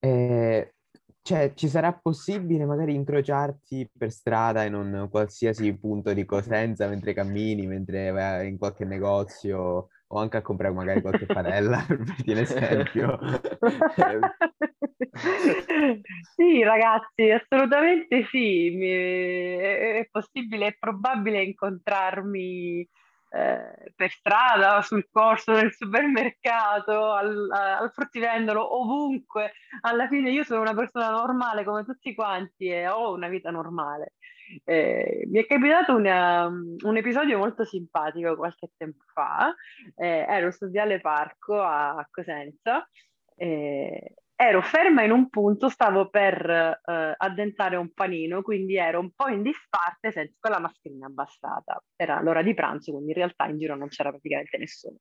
eh, 0.00 0.74
cioè, 1.22 1.52
ci 1.54 1.68
sarà 1.68 1.92
possibile 1.92 2.64
magari 2.64 2.94
incrociarti 2.94 3.90
per 3.96 4.10
strada 4.10 4.64
in 4.64 4.74
un 4.74 5.08
qualsiasi 5.10 5.76
punto 5.76 6.14
di 6.14 6.24
Cosenza 6.24 6.88
mentre 6.88 7.12
cammini, 7.12 7.66
mentre 7.66 8.10
vai 8.10 8.48
in 8.48 8.56
qualche 8.56 8.86
negozio 8.86 9.88
o 10.08 10.18
anche 10.18 10.38
a 10.38 10.42
comprare 10.42 10.74
magari 10.74 11.00
qualche 11.00 11.26
padella, 11.26 11.84
per 11.86 11.98
un 12.00 12.36
esempio. 12.36 13.18
sì, 16.34 16.62
ragazzi, 16.62 17.30
assolutamente 17.30 18.24
sì. 18.30 18.78
È 18.80 20.08
possibile, 20.10 20.68
è 20.68 20.76
probabile 20.78 21.42
incontrarmi 21.42 22.88
eh, 23.30 23.92
per 23.94 24.10
strada, 24.10 24.80
sul 24.80 25.06
corso 25.10 25.52
del 25.52 25.72
supermercato, 25.74 27.12
al, 27.12 27.48
al 27.50 27.92
fruttivendolo, 27.92 28.80
ovunque. 28.80 29.52
Alla 29.82 30.08
fine 30.08 30.30
io 30.30 30.44
sono 30.44 30.62
una 30.62 30.74
persona 30.74 31.10
normale 31.10 31.64
come 31.64 31.84
tutti 31.84 32.14
quanti 32.14 32.68
e 32.68 32.88
ho 32.88 33.12
una 33.12 33.28
vita 33.28 33.50
normale. 33.50 34.14
Eh, 34.64 35.24
mi 35.26 35.40
è 35.40 35.46
capitato 35.46 35.94
una, 35.94 36.46
un 36.46 36.96
episodio 36.96 37.38
molto 37.38 37.64
simpatico 37.64 38.36
qualche 38.36 38.70
tempo 38.76 39.04
fa, 39.12 39.54
eh, 39.96 40.24
ero 40.28 40.50
su 40.50 40.68
Viale 40.70 41.00
Parco 41.00 41.60
a, 41.60 42.06
Cosenza, 42.10 42.88
eh, 43.36 44.14
ero 44.34 44.62
ferma 44.62 45.02
in 45.02 45.10
un 45.10 45.28
punto, 45.28 45.68
stavo 45.68 46.08
per 46.08 46.48
eh, 46.48 47.14
addentare 47.16 47.76
un 47.76 47.92
panino, 47.92 48.42
quindi 48.42 48.76
ero 48.76 49.00
un 49.00 49.10
po' 49.12 49.28
in 49.28 49.42
disparte 49.42 50.12
senza 50.12 50.36
con 50.38 50.52
la 50.52 50.60
mascherina 50.60 51.06
abbassata. 51.06 51.82
Era 51.96 52.20
l'ora 52.22 52.42
di 52.42 52.54
pranzo, 52.54 52.92
quindi 52.92 53.10
in 53.10 53.16
realtà 53.16 53.46
in 53.46 53.58
giro 53.58 53.74
non 53.74 53.88
c'era 53.88 54.10
praticamente 54.10 54.56
nessuno. 54.58 54.98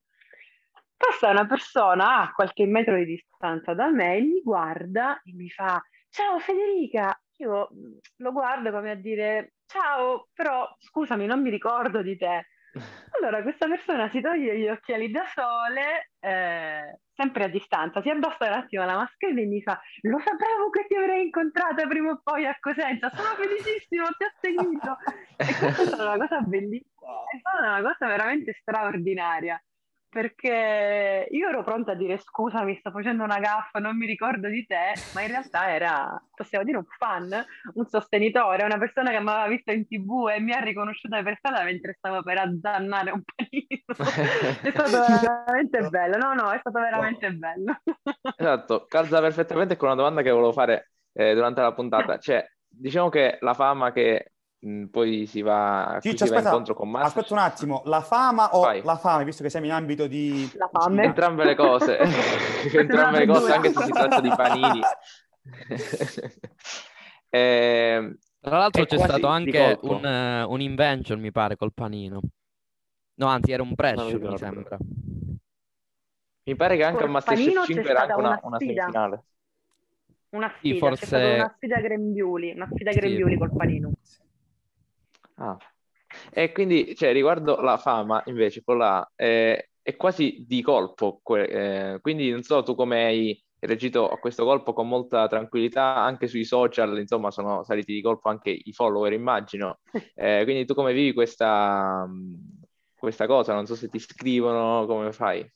Passa 0.98 1.30
una 1.30 1.46
persona 1.46 2.22
a 2.22 2.32
qualche 2.34 2.66
metro 2.66 2.96
di 2.98 3.06
distanza 3.06 3.76
da 3.76 3.92
me, 3.92 4.20
mi 4.20 4.42
guarda 4.42 5.22
e 5.22 5.32
mi 5.34 5.50
fa 5.50 5.80
Ciao 6.10 6.40
Federica, 6.40 7.16
io 7.38 7.70
mm, 7.74 7.98
lo 8.18 8.32
guardo 8.32 8.72
come 8.72 8.92
a 8.92 8.96
dire 8.96 9.54
ciao, 9.66 10.28
però 10.34 10.68
scusami, 10.80 11.26
non 11.26 11.42
mi 11.42 11.50
ricordo 11.50 12.02
di 12.02 12.18
te. 12.18 12.48
Allora 13.18 13.42
questa 13.42 13.68
persona 13.68 14.10
si 14.10 14.22
toglie 14.22 14.60
gli 14.60 14.68
occhiali 14.68 15.10
da 15.10 15.24
sole, 15.34 16.12
eh, 16.20 17.00
sempre 17.16 17.46
a 17.46 17.48
distanza, 17.48 18.02
si 18.02 18.10
abbassa 18.10 18.46
un 18.46 18.54
attimo 18.54 18.86
la 18.86 18.96
mascherina 18.96 19.42
e 19.42 19.46
mi 19.46 19.62
fa 19.62 19.80
lo 20.02 20.20
sapevo 20.20 20.70
che 20.70 20.86
ti 20.88 20.96
avrei 20.96 21.26
incontrata 21.26 21.88
prima 21.88 22.12
o 22.12 22.22
poi 22.24 22.46
a 22.46 22.56
Cosenza, 22.60 23.10
sono 23.10 23.34
felicissimo, 23.36 24.06
ti 24.18 24.24
ho 24.24 24.32
seguito. 24.40 24.98
E 25.40 25.46
questa 25.58 25.84
è 25.84 25.86
stata 25.86 26.04
una 26.04 26.18
cosa 26.18 26.42
bellissima, 26.42 27.12
è 27.32 27.38
stata 27.40 27.68
una 27.68 27.82
cosa 27.82 28.08
veramente 28.08 28.54
straordinaria 28.60 29.62
perché 30.18 31.28
io 31.30 31.48
ero 31.48 31.64
pronta 31.64 31.92
a 31.92 31.96
dire 31.96 32.18
scusa, 32.18 32.64
mi 32.64 32.76
sto 32.80 32.90
facendo 32.90 33.24
una 33.24 33.38
gaffa, 33.38 33.78
non 33.78 33.96
mi 33.96 34.08
ricordo 34.08 34.48
di 34.48 34.66
te, 34.66 34.94
ma 35.14 35.22
in 35.22 35.28
realtà 35.28 35.72
era, 35.72 36.20
possiamo 36.34 36.66
dire, 36.66 36.78
un 36.78 36.88
fan, 36.98 37.46
un 37.76 37.86
sostenitore, 37.86 38.64
una 38.64 38.80
persona 38.80 39.12
che 39.12 39.20
mi 39.20 39.30
aveva 39.30 39.48
visto 39.48 39.72
in 39.72 39.86
tv 39.86 40.30
e 40.34 40.40
mi 40.40 40.54
ha 40.54 40.60
riconosciuta 40.60 41.22
per 41.22 41.38
strada 41.38 41.64
mentre 41.64 41.94
stavo 42.00 42.24
per 42.24 42.40
azzannare 42.40 43.12
un 43.12 43.22
panino. 43.22 43.84
è 44.64 44.72
stato 44.72 45.06
veramente 45.22 45.88
bello, 45.88 46.18
no, 46.18 46.34
no, 46.34 46.52
è 46.52 46.58
stato 46.62 46.80
veramente 46.80 47.28
wow. 47.28 47.38
bello. 47.38 47.82
esatto, 48.36 48.86
calza 48.88 49.22
perfettamente 49.22 49.78
con 49.78 49.90
una 49.90 49.98
domanda 49.98 50.24
che 50.24 50.32
volevo 50.32 50.52
fare 50.52 50.94
eh, 51.14 51.36
durante 51.36 51.62
la 51.62 51.76
puntata, 51.76 52.18
cioè, 52.18 52.44
diciamo 52.68 53.10
che 53.10 53.38
la 53.42 53.54
fama 53.54 53.92
che 53.92 54.32
poi 54.90 55.26
si 55.28 55.42
va, 55.42 56.00
Ciccio, 56.02 56.26
si 56.26 56.30
va 56.30 56.36
aspetta, 56.36 56.50
incontro 56.50 56.74
con 56.74 56.90
Master. 56.90 57.24
aspetta 57.24 57.34
un 57.34 57.40
attimo, 57.40 57.82
la 57.86 58.02
fama 58.02 58.50
o 58.56 58.62
Vai. 58.64 58.82
la 58.84 58.98
fame, 58.98 59.24
visto 59.24 59.44
che 59.44 59.50
siamo 59.50 59.66
in 59.66 59.72
ambito 59.72 60.08
di... 60.08 60.50
La 60.54 60.68
fame. 60.68 61.04
Entrambe 61.04 61.44
le 61.46 61.56
cose, 61.56 61.98
entrambe 62.74 63.20
le 63.20 63.26
cose, 63.26 63.52
anche 63.52 63.70
se 63.70 63.82
si 63.84 63.92
tratta 63.92 64.22
di 64.22 64.30
panini. 64.34 64.82
Eh, 67.30 68.16
Tra 68.40 68.58
l'altro 68.58 68.86
c'è 68.86 68.98
stato 68.98 69.28
anche 69.28 69.78
un, 69.82 70.06
eh, 70.06 70.44
un 70.44 70.62
invention, 70.62 71.20
mi 71.20 71.32
pare, 71.32 71.56
col 71.58 71.74
panino. 71.74 72.22
No, 73.16 73.28
anzi, 73.28 73.52
era 73.52 73.64
un 73.64 73.76
pressure, 73.76 74.26
mi 74.26 74.38
sembra. 74.38 74.78
mi 76.46 76.56
pare 76.56 76.78
che 76.78 76.84
anche 76.84 77.04
a 77.04 77.08
Col 77.08 77.12
Masterchef 77.12 77.54
panino 77.54 77.66
c'è 77.68 77.74
5 77.74 77.90
era 77.92 78.02
anche 78.02 78.20
una, 78.20 78.30
una 78.30 78.40
una 78.42 78.58
sfida. 78.58 78.92
semifinale. 78.92 79.24
Una 80.30 80.50
Sì, 80.62 80.74
sfida, 80.74 80.80
forse- 80.80 81.06
c'è 81.06 81.06
stata 81.06 81.28
una 81.28 81.52
sfida 81.54 81.82
grembiuli, 81.82 82.52
una 82.54 82.70
sfida 82.74 82.94
Sì. 82.94 82.94
grembiuli 82.94 83.38
col 83.38 83.54
panino. 83.54 83.92
Ah. 85.40 85.58
E 86.32 86.52
quindi, 86.52 86.96
cioè, 86.96 87.14
riguardo 87.14 87.62
la 87.62 87.78
fama, 87.78 88.22
invece, 88.26 88.64
quella 88.64 89.10
eh, 89.16 89.70
è 89.82 89.96
quasi 89.96 90.44
di 90.48 90.62
colpo. 90.62 91.20
que- 91.24 91.94
eh, 91.96 92.02
quindi, 92.02 92.32
non 92.32 92.42
so 92.44 92.64
tu 92.64 92.76
come 92.76 93.04
hai 93.06 93.44
reagito 93.60 94.08
a 94.10 94.18
questo 94.20 94.44
colpo 94.46 94.74
con 94.74 94.88
molta 94.88 95.28
tranquillità, 95.28 95.96
anche 95.96 96.28
sui 96.28 96.44
social, 96.46 96.98
insomma, 97.00 97.30
sono 97.32 97.64
saliti 97.64 97.94
di 97.94 98.02
colpo 98.02 98.30
anche 98.30 98.50
i 98.52 98.74
follower, 98.74 99.14
immagino. 99.14 99.80
Eh, 100.20 100.42
quindi 100.46 100.66
tu 100.66 100.74
come 100.74 100.94
vivi 100.94 101.14
questa, 101.14 102.08
questa 102.98 103.28
cosa? 103.28 103.54
Non 103.54 103.68
so 103.68 103.76
se 103.76 103.88
ti 103.90 104.00
scrivono, 104.00 104.86
come 104.88 105.12
fai? 105.12 105.48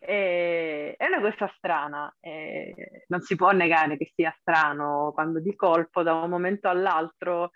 E- 0.00 0.94
È 0.96 1.06
una 1.06 1.20
cosa 1.20 1.52
strana, 1.56 2.14
eh, 2.20 3.04
non 3.08 3.20
si 3.22 3.34
può 3.36 3.50
negare 3.52 3.96
che 3.96 4.12
sia 4.14 4.34
strano 4.40 5.10
quando 5.14 5.40
di 5.40 5.54
colpo 5.54 6.02
da 6.02 6.14
un 6.14 6.30
momento 6.30 6.68
all'altro 6.68 7.50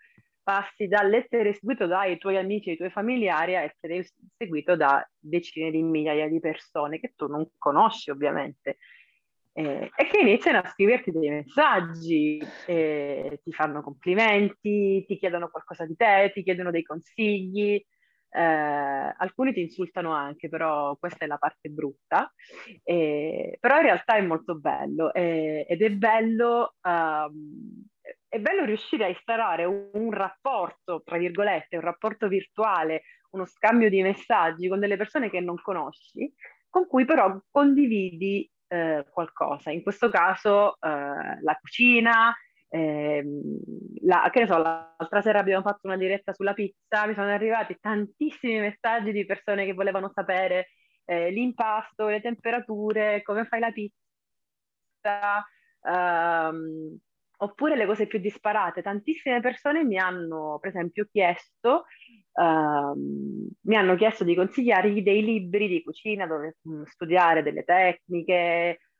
passi 0.50 0.88
dall'essere 0.88 1.54
seguito 1.54 1.86
dai 1.86 2.18
tuoi 2.18 2.36
amici 2.36 2.70
e 2.70 2.72
i 2.72 2.76
tuoi 2.76 2.90
familiari 2.90 3.54
a 3.54 3.60
essere 3.60 4.04
seguito 4.36 4.74
da 4.74 5.08
decine 5.16 5.70
di 5.70 5.80
migliaia 5.80 6.28
di 6.28 6.40
persone 6.40 6.98
che 6.98 7.12
tu 7.14 7.28
non 7.28 7.48
conosci 7.56 8.10
ovviamente 8.10 8.78
eh, 9.52 9.90
e 9.94 10.06
che 10.06 10.20
iniziano 10.20 10.58
a 10.58 10.68
scriverti 10.68 11.12
dei 11.12 11.30
messaggi, 11.30 12.42
eh, 12.66 13.40
ti 13.44 13.52
fanno 13.52 13.80
complimenti, 13.80 15.04
ti 15.06 15.16
chiedono 15.18 15.50
qualcosa 15.50 15.86
di 15.86 15.94
te, 15.94 16.32
ti 16.34 16.42
chiedono 16.42 16.72
dei 16.72 16.82
consigli. 16.82 17.80
Eh, 18.32 18.40
alcuni 18.40 19.52
ti 19.52 19.60
insultano 19.60 20.12
anche, 20.12 20.48
però 20.48 20.96
questa 20.96 21.24
è 21.24 21.28
la 21.28 21.38
parte 21.38 21.68
brutta. 21.68 22.32
Eh, 22.82 23.56
però 23.60 23.76
in 23.76 23.82
realtà 23.82 24.14
è 24.14 24.22
molto 24.22 24.56
bello 24.56 25.12
eh, 25.12 25.64
ed 25.68 25.82
è 25.82 25.90
bello, 25.90 26.74
ehm, 26.82 27.84
è 28.30 28.38
bello 28.38 28.64
riuscire 28.64 29.04
a 29.04 29.08
instaurare 29.08 29.64
un, 29.64 30.12
rapporto, 30.12 31.02
tra 31.04 31.18
virgolette, 31.18 31.76
un 31.76 31.82
rapporto 31.82 32.28
virtuale, 32.28 33.02
uno 33.32 33.44
scambio 33.44 33.88
di 33.90 34.02
messaggi 34.02 34.68
con 34.68 34.78
delle 34.78 34.96
persone 34.96 35.28
che 35.30 35.40
non 35.40 35.56
conosci, 35.60 36.32
con 36.68 36.86
cui 36.86 37.04
però 37.04 37.40
condividi 37.50 38.48
eh, 38.68 39.04
qualcosa. 39.10 39.72
In 39.72 39.82
questo 39.82 40.08
caso 40.10 40.74
eh, 40.74 41.40
la 41.42 41.58
cucina, 41.60 42.32
ehm, 42.68 43.40
la- 44.02 44.28
che 44.32 44.40
ne 44.40 44.46
so, 44.46 44.58
l'altra 44.58 45.20
sera 45.22 45.40
abbiamo 45.40 45.62
fatto 45.62 45.88
una 45.88 45.96
diretta 45.96 46.32
sulla 46.32 46.54
pizza, 46.54 47.06
mi 47.06 47.14
sono 47.14 47.30
arrivati 47.32 47.76
tantissimi 47.80 48.60
messaggi 48.60 49.10
di 49.10 49.26
persone 49.26 49.64
che 49.64 49.74
volevano 49.74 50.08
sapere 50.14 50.68
eh, 51.04 51.30
l'impasto, 51.32 52.06
le 52.06 52.20
temperature, 52.20 53.22
come 53.22 53.44
fai 53.46 53.58
la 53.58 53.72
pizza, 53.72 53.96
ehm, 55.82 56.98
oppure 57.42 57.76
le 57.76 57.86
cose 57.86 58.06
più 58.06 58.18
disparate. 58.18 58.82
Tantissime 58.82 59.40
persone 59.40 59.84
mi 59.84 59.98
hanno, 59.98 60.58
per 60.60 60.70
esempio, 60.70 61.06
chiesto, 61.10 61.84
ehm, 62.34 63.48
mi 63.62 63.76
hanno 63.76 63.94
chiesto 63.96 64.24
di 64.24 64.34
consigliargli 64.34 65.02
dei 65.02 65.22
libri 65.24 65.68
di 65.68 65.82
cucina 65.82 66.26
dove 66.26 66.56
mm, 66.68 66.82
studiare 66.84 67.42
delle 67.42 67.64
tecniche, 67.64 68.34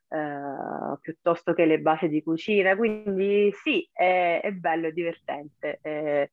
eh, 0.07 0.97
piuttosto 1.01 1.53
che 1.53 1.65
le 1.65 1.79
basi 1.79 2.07
di 2.09 2.21
cucina. 2.23 2.75
Quindi 2.75 3.51
sì, 3.63 3.87
è, 3.91 4.39
è 4.43 4.51
bello, 4.51 4.87
è 4.87 4.91
divertente, 4.91 5.79
è, 5.81 6.29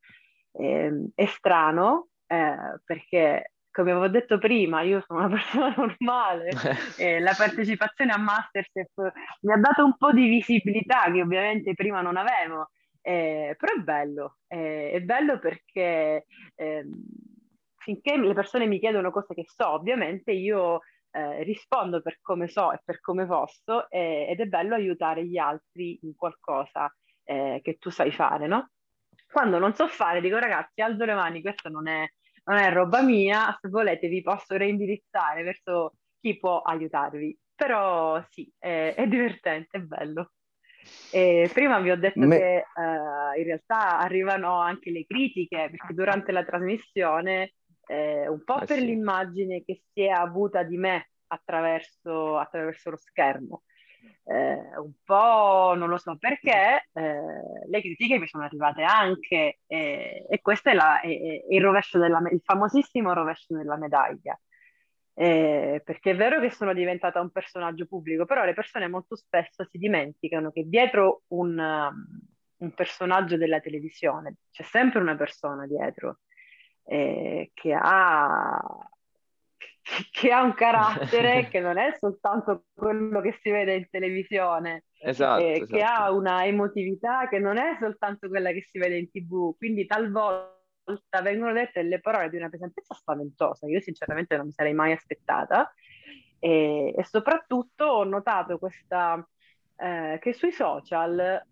è- 0.53 0.91
è 1.15 1.27
strano, 1.27 2.09
eh, 2.27 2.57
perché 2.85 3.53
come 3.71 3.91
avevo 3.91 4.09
detto 4.09 4.39
prima, 4.39 4.83
io 4.83 5.03
sono 5.07 5.21
una 5.21 5.29
persona 5.37 5.75
normale 5.77 6.51
e 6.99 7.21
la 7.21 7.35
partecipazione 7.37 8.13
a 8.13 8.19
Masterchef 8.19 8.93
mi 9.43 9.53
ha 9.53 9.57
dato 9.57 9.85
un 9.85 9.97
po' 9.97 10.13
di 10.13 10.27
visibilità 10.29 11.11
che 11.13 11.23
ovviamente 11.23 11.75
prima 11.75 12.01
non 12.01 12.17
avevo, 12.17 12.71
Eh, 13.01 13.55
però 13.59 13.73
è 13.75 13.79
bello, 13.83 14.39
Eh, 14.47 14.91
è 14.93 15.01
bello 15.01 15.39
perché 15.39 16.25
ehm, 16.55 17.03
finché 17.77 18.17
le 18.17 18.35
persone 18.35 18.67
mi 18.67 18.79
chiedono 18.79 19.11
cose 19.11 19.35
che 19.35 19.45
so, 19.47 19.69
ovviamente 19.71 20.33
io 20.33 20.81
eh, 21.11 21.43
rispondo 21.43 22.03
per 22.03 22.19
come 22.21 22.49
so 22.49 22.73
e 22.73 22.81
per 22.85 23.01
come 23.01 23.27
posso 23.27 23.89
ed 23.91 24.41
è 24.41 24.45
bello 24.47 24.75
aiutare 24.75 25.27
gli 25.27 25.39
altri 25.39 25.99
in 26.03 26.15
qualcosa 26.15 26.93
eh, 27.25 27.61
che 27.63 27.77
tu 27.79 27.91
sai 27.91 28.11
fare, 28.13 28.47
no? 28.47 28.71
Quando 29.31 29.59
non 29.59 29.75
so 29.75 29.87
fare, 29.89 30.21
dico 30.21 30.39
ragazzi, 30.39 30.81
alzo 30.81 31.05
le 31.05 31.15
mani, 31.15 31.41
questa 31.43 31.69
non 31.69 31.87
è, 31.87 32.07
non 32.49 32.59
è 32.59 32.73
roba 32.73 33.03
mia, 33.03 33.57
se 33.61 33.69
volete 33.69 34.09
vi 34.09 34.23
posso 34.23 34.57
reindirizzare 34.57 35.43
verso 35.43 35.95
chi 36.21 36.39
può 36.39 36.61
aiutarvi. 36.63 37.39
Però 37.55 38.23
sì, 38.31 38.51
è, 38.59 38.95
è 38.97 39.07
divertente, 39.09 39.79
è 39.79 39.81
bello. 39.81 40.33
E 41.11 41.51
prima 41.53 41.81
vi 41.81 41.91
ho 41.91 41.97
detto 41.99 42.27
Me- 42.27 42.37
che 42.37 42.57
eh, 42.59 43.39
in 43.39 43.45
realtà 43.45 43.99
arrivano 43.99 44.61
anche 44.61 44.91
le 44.91 45.05
critiche, 45.07 45.69
perché 45.71 45.95
durante 45.95 46.33
la 46.33 46.45
trasmissione, 46.45 47.55
eh, 47.87 48.29
un 48.29 48.45
po' 48.45 48.63
Eh 48.63 48.67
per 48.67 48.79
sì. 48.79 48.85
l'immagine 48.85 49.63
che 49.65 49.83
si 49.93 50.03
è 50.03 50.09
avuta 50.09 50.63
di 50.63 50.77
me 50.77 51.11
attraverso, 51.29 52.37
attraverso 52.39 52.91
lo 52.91 52.97
schermo, 52.99 53.65
eh, 54.25 54.79
un 54.79 54.93
po' 55.05 55.75
non 55.77 55.89
lo 55.89 55.99
so 55.99 56.17
perché, 56.19 56.89
eh, 56.93 57.21
le 57.69 57.81
critiche 57.81 58.19
mi 58.19 58.27
sono 58.27 58.45
arrivate 58.45 58.83
anche, 58.83 59.61
eh, 59.67 60.27
e 60.29 60.41
questo 60.41 60.69
è, 60.71 60.75
la- 60.75 61.01
è- 61.01 61.07
è 61.09 61.45
il 61.55 61.63
della, 61.99 62.21
il 62.31 62.41
famosissimo 62.45 63.13
rovescio 63.13 63.57
della 63.57 63.77
medaglia. 63.77 64.39
Eh, 65.15 65.83
perché 65.85 66.13
è 66.13 66.17
vero 66.17 66.39
che 66.41 66.51
sono 66.51 66.73
diventata 66.73 67.21
un 67.21 67.31
personaggio 67.31 67.87
pubblico, 67.87 68.25
però 68.25 68.45
le 68.45 68.55
persone 68.55 68.87
molto 68.89 69.17
spesso 69.17 69.65
si 69.69 69.77
dimenticano 69.79 70.53
che 70.53 70.63
dietro 70.69 71.23
un, 71.29 71.59
um, 71.59 72.07
un 72.59 72.73
personaggio 72.75 73.37
della 73.37 73.59
televisione 73.61 74.37
c'è 74.51 74.63
sempre 74.63 75.01
una 75.01 75.17
persona 75.17 75.67
dietro 75.67 76.21
eh, 76.85 77.51
che 77.55 77.73
ha, 77.75 78.59
che 80.11 80.31
ha 80.31 80.43
un 80.43 80.55
carattere 80.55 81.49
che 81.51 81.61
non 81.61 81.79
è 81.79 81.95
soltanto 81.99 82.65
quello 82.75 83.21
che 83.21 83.39
si 83.41 83.51
vede 83.51 83.75
in 83.75 83.89
televisione, 83.91 84.85
Esatto, 85.01 85.45
eh, 85.45 85.65
che 85.67 85.77
esatto. 85.77 86.03
ha 86.03 86.13
una 86.13 86.45
emotività 86.45 87.29
che 87.29 87.39
non 87.39 87.57
è 87.57 87.77
soltanto 87.79 88.29
quella 88.29 88.51
che 88.51 88.63
si 88.63 88.79
vede 88.79 88.99
in 88.99 89.11
TV, 89.11 89.57
quindi 89.57 89.87
talvolta 89.87 90.57
vengono 91.23 91.53
dette 91.53 91.83
delle 91.83 92.01
parole 92.01 92.31
di 92.31 92.37
una 92.37 92.49
pesantezza 92.49 92.95
spaventosa, 92.95 93.67
che 93.67 93.73
io 93.73 93.81
sinceramente 93.81 94.37
non 94.37 94.47
mi 94.47 94.53
sarei 94.53 94.75
mai 94.75 94.93
aspettata, 94.93 95.73
e, 96.39 96.95
e 96.97 97.05
soprattutto 97.05 97.85
ho 97.85 98.05
notato 98.05 98.59
questa, 98.59 99.25
eh, 99.77 100.19
che 100.21 100.33
sui 100.33 100.53
social 100.53 101.19
eh, 101.19 101.43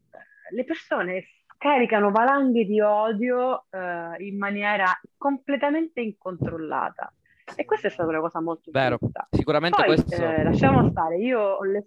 le 0.51 0.65
persone 0.65 1.27
caricano 1.59 2.11
valanghe 2.11 2.65
di 2.65 2.81
odio 2.81 3.67
eh, 3.71 4.17
in 4.25 4.37
maniera 4.39 4.87
completamente 5.17 6.01
incontrollata. 6.01 7.13
E 7.57 7.65
questa 7.65 7.89
è 7.89 7.91
stata 7.91 8.09
una 8.09 8.21
cosa 8.21 8.41
molto 8.41 8.71
Vero, 8.71 8.99
brutta. 8.99 9.27
sicuramente 9.31 9.83
Poi 9.83 9.95
questo... 9.95 10.15
eh, 10.15 10.43
lasciamo 10.43 10.89
stare, 10.91 11.19
io 11.19 11.41
ho 11.41 11.65
le... 11.65 11.87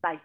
Dai. 0.00 0.18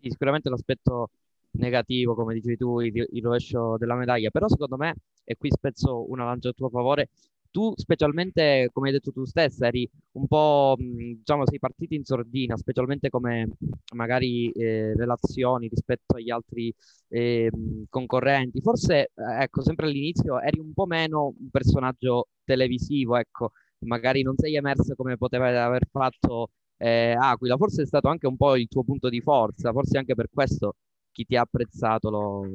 Sì, 0.00 0.08
sicuramente 0.08 0.48
l'aspetto 0.48 1.10
negativo, 1.52 2.14
come 2.14 2.32
dicevi 2.32 2.56
tu, 2.56 2.80
il, 2.80 3.06
il 3.10 3.22
rovescio 3.22 3.76
della 3.76 3.94
medaglia, 3.94 4.30
però 4.30 4.48
secondo 4.48 4.76
me, 4.76 4.94
e 5.22 5.36
qui 5.36 5.50
spezzo 5.50 6.10
una 6.10 6.24
lancia 6.24 6.48
a 6.48 6.52
tuo 6.52 6.70
favore, 6.70 7.10
tu 7.50 7.72
specialmente, 7.76 8.70
come 8.72 8.88
hai 8.88 8.94
detto 8.94 9.10
tu 9.10 9.24
stessa, 9.24 9.66
eri 9.66 9.88
un 10.12 10.26
po', 10.26 10.76
mh, 10.78 11.16
diciamo, 11.16 11.46
sei 11.46 11.58
partito 11.58 11.94
in 11.94 12.04
sordina, 12.04 12.56
specialmente 12.56 13.10
come 13.10 13.48
magari 13.94 14.50
eh, 14.52 14.94
relazioni 14.96 15.68
rispetto 15.68 16.14
agli 16.14 16.30
altri 16.30 16.72
eh, 17.08 17.50
concorrenti. 17.88 18.60
Forse, 18.60 19.10
eh, 19.14 19.42
ecco, 19.42 19.62
sempre 19.62 19.86
all'inizio 19.86 20.40
eri 20.40 20.60
un 20.60 20.72
po' 20.72 20.86
meno 20.86 21.34
un 21.38 21.50
personaggio 21.50 22.28
televisivo, 22.44 23.16
ecco, 23.16 23.50
magari 23.80 24.22
non 24.22 24.36
sei 24.36 24.56
emerso 24.56 24.94
come 24.94 25.16
poteva 25.16 25.64
aver 25.64 25.86
fatto 25.90 26.50
eh, 26.76 27.14
Aquila, 27.18 27.56
forse 27.56 27.82
è 27.82 27.86
stato 27.86 28.08
anche 28.08 28.26
un 28.26 28.36
po' 28.36 28.56
il 28.56 28.68
tuo 28.68 28.84
punto 28.84 29.08
di 29.08 29.20
forza, 29.20 29.72
forse 29.72 29.98
anche 29.98 30.14
per 30.14 30.28
questo 30.32 30.76
chi 31.12 31.24
ti 31.24 31.36
ha 31.36 31.42
apprezzato, 31.42 32.10
lo... 32.10 32.46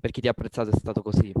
per 0.00 0.10
chi 0.10 0.20
ti 0.20 0.26
ha 0.26 0.32
apprezzato 0.32 0.70
è 0.70 0.76
stato 0.76 1.02
così. 1.02 1.32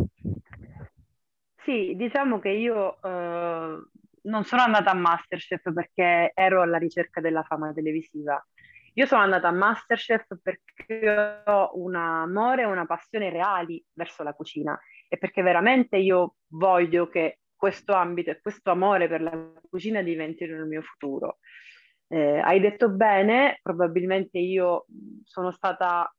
Sì, 1.64 1.94
diciamo 1.96 2.38
che 2.38 2.50
io 2.50 3.00
eh, 3.02 3.82
non 4.22 4.44
sono 4.44 4.62
andata 4.62 4.90
a 4.90 4.94
Masterchef 4.94 5.72
perché 5.72 6.32
ero 6.34 6.62
alla 6.62 6.78
ricerca 6.78 7.20
della 7.20 7.42
fama 7.42 7.72
televisiva. 7.72 8.44
Io 8.94 9.06
sono 9.06 9.22
andata 9.22 9.48
a 9.48 9.52
Masterchef 9.52 10.38
perché 10.42 11.42
ho 11.46 11.70
un 11.74 11.94
amore 11.94 12.62
e 12.62 12.66
una 12.66 12.84
passione 12.84 13.30
reali 13.30 13.82
verso 13.94 14.22
la 14.22 14.34
cucina 14.34 14.78
e 15.08 15.16
perché 15.16 15.42
veramente 15.42 15.96
io 15.96 16.36
voglio 16.48 17.08
che 17.08 17.38
questo 17.62 17.92
ambito 17.92 18.30
e 18.30 18.40
questo 18.40 18.72
amore 18.72 19.06
per 19.06 19.22
la 19.22 19.52
cucina 19.70 20.02
diventino 20.02 20.56
il 20.56 20.66
mio 20.66 20.82
futuro. 20.82 21.38
Eh, 22.08 22.40
hai 22.40 22.58
detto 22.58 22.88
bene, 22.88 23.60
probabilmente 23.62 24.38
io 24.38 24.86
sono 25.22 25.52
stata 25.52 26.12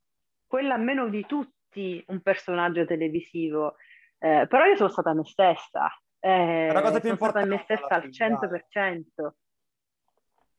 quella 0.47 0.77
meno 0.77 1.09
di 1.09 1.25
tutti 1.25 2.01
un 2.07 2.21
personaggio 2.21 2.85
televisivo, 2.85 3.75
eh, 4.19 4.47
però 4.47 4.63
io 4.63 4.77
sono 4.77 4.87
stata 4.87 5.11
me 5.11 5.25
stessa. 5.25 5.93
Eh, 6.17 6.67
È 6.69 6.71
la 6.71 6.81
cosa 6.81 7.01
più 7.01 7.09
sono 7.09 7.29
stata 7.29 7.45
me 7.45 7.55
importante 7.55 7.75
stessa 7.75 7.95
al 7.95 8.01
fine, 8.03 8.63
100%. 8.71 9.35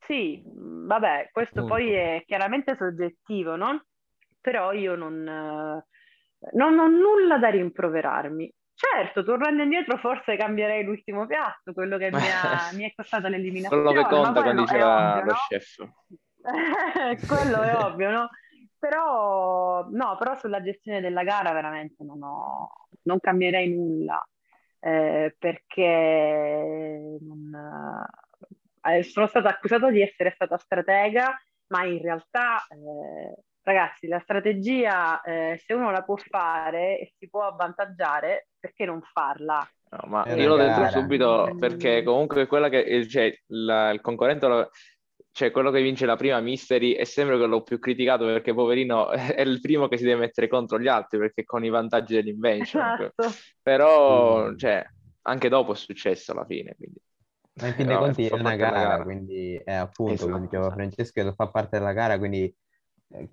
Sì, 0.05 0.43
vabbè, 0.45 1.29
questo 1.31 1.61
Appunto. 1.61 1.73
poi 1.73 1.93
è 1.93 2.23
chiaramente 2.27 2.75
soggettivo, 2.75 3.55
no? 3.55 3.85
Però 4.39 4.71
io 4.71 4.93
non, 4.93 5.27
eh, 5.27 5.85
non 6.51 6.77
ho 6.77 6.87
nulla 6.87 7.39
da 7.39 7.49
rimproverarmi. 7.49 8.53
Certo, 8.77 9.23
tornando 9.23 9.63
indietro, 9.63 9.97
forse 9.97 10.35
cambierei 10.35 10.83
l'ultimo 10.83 11.25
piatto, 11.25 11.71
quello 11.71 11.97
che 11.97 12.11
mi, 12.11 12.17
ha- 12.17 12.71
mi 12.75 12.83
è 12.83 12.93
costato 12.93 13.29
l'eliminazione, 13.29 13.83
Quello 13.83 14.01
che 14.03 14.09
conta, 14.09 14.41
come 14.41 14.51
è 14.51 14.55
diceva 14.55 14.95
ovvio, 14.95 15.23
lo 15.23 15.31
no? 15.31 15.37
chef. 15.47 15.89
Quello 17.25 17.61
è 17.61 17.75
ovvio, 17.75 18.11
no? 18.11 18.29
Però, 18.77 19.87
no, 19.89 20.17
però 20.17 20.35
sulla 20.35 20.61
gestione 20.61 20.99
della 20.99 21.23
gara 21.23 21.53
veramente 21.53 22.03
non 22.03 22.21
ho, 22.21 22.69
non 23.03 23.19
cambierei 23.19 23.73
nulla, 23.73 24.23
eh, 24.81 25.33
perché 25.39 27.17
non, 27.21 28.05
eh, 28.83 29.03
sono 29.03 29.27
stata 29.27 29.49
accusata 29.49 29.89
di 29.89 30.01
essere 30.01 30.31
stata 30.35 30.57
stratega, 30.57 31.33
ma 31.67 31.85
in 31.85 32.01
realtà, 32.01 32.57
eh, 32.69 33.43
ragazzi, 33.65 34.07
la 34.07 34.19
strategia, 34.19 35.21
eh, 35.21 35.57
se 35.63 35.73
uno 35.73 35.91
la 35.91 36.03
può 36.03 36.15
fare 36.17 36.99
e 36.99 37.13
si 37.17 37.29
può 37.29 37.43
avvantaggiare, 37.47 38.49
perché 38.59 38.85
non 38.85 39.01
farla? 39.01 39.67
No, 39.91 39.99
ma 40.09 40.23
È 40.23 40.33
io 40.33 40.47
lo 40.49 40.55
una 40.55 40.63
detto 40.65 40.85
gara. 40.87 40.87
subito 40.87 41.55
perché 41.57 42.03
comunque 42.03 42.43
è 42.43 42.47
quella 42.47 42.69
che 42.69 42.79
eh, 42.83 43.07
cioè, 43.07 43.31
la- 43.47 43.91
il 43.91 44.01
concorrente, 44.01 44.47
lo- 44.47 44.69
cioè 45.31 45.51
quello 45.51 45.69
che 45.71 45.81
vince 45.81 46.05
la 46.05 46.15
prima 46.15 46.39
Mystery 46.39 46.93
è 46.93 47.03
sempre 47.03 47.37
quello 47.37 47.61
più 47.61 47.77
criticato 47.79 48.25
perché 48.25 48.53
poverino 48.53 49.09
è 49.39 49.41
il 49.41 49.59
primo 49.61 49.87
che 49.87 49.97
si 49.97 50.03
deve 50.03 50.21
mettere 50.21 50.47
contro 50.47 50.79
gli 50.79 50.87
altri 50.87 51.19
perché 51.19 51.43
con 51.43 51.63
i 51.63 51.69
vantaggi 51.69 52.15
dell'invention. 52.15 52.93
Esatto. 52.93 53.13
Però, 53.61 54.53
Sì. 54.53 54.55
cioè, 54.55 54.83
anche 55.23 55.49
dopo 55.49 55.73
è 55.73 55.75
successo 55.75 56.31
alla 56.31 56.45
fine. 56.45 56.75
Quindi. 56.75 56.99
Ma 57.57 57.67
in 57.67 57.73
fin 57.75 57.87
dei 57.87 57.97
Vabbè, 57.97 57.97
conti 57.97 58.25
è 58.27 58.33
una 58.33 58.55
della 58.55 58.55
gara, 58.57 59.01
quindi 59.01 59.55
è 59.55 59.71
appunto, 59.73 60.25
come 60.25 60.41
Esatto, 60.41 60.41
diceva 60.41 60.69
esatto. 60.69 60.71
Francesco, 60.71 61.33
fa 61.33 61.49
parte 61.49 61.77
della 61.77 61.93
gara, 61.93 62.17
quindi 62.17 62.43
eh, 62.43 62.55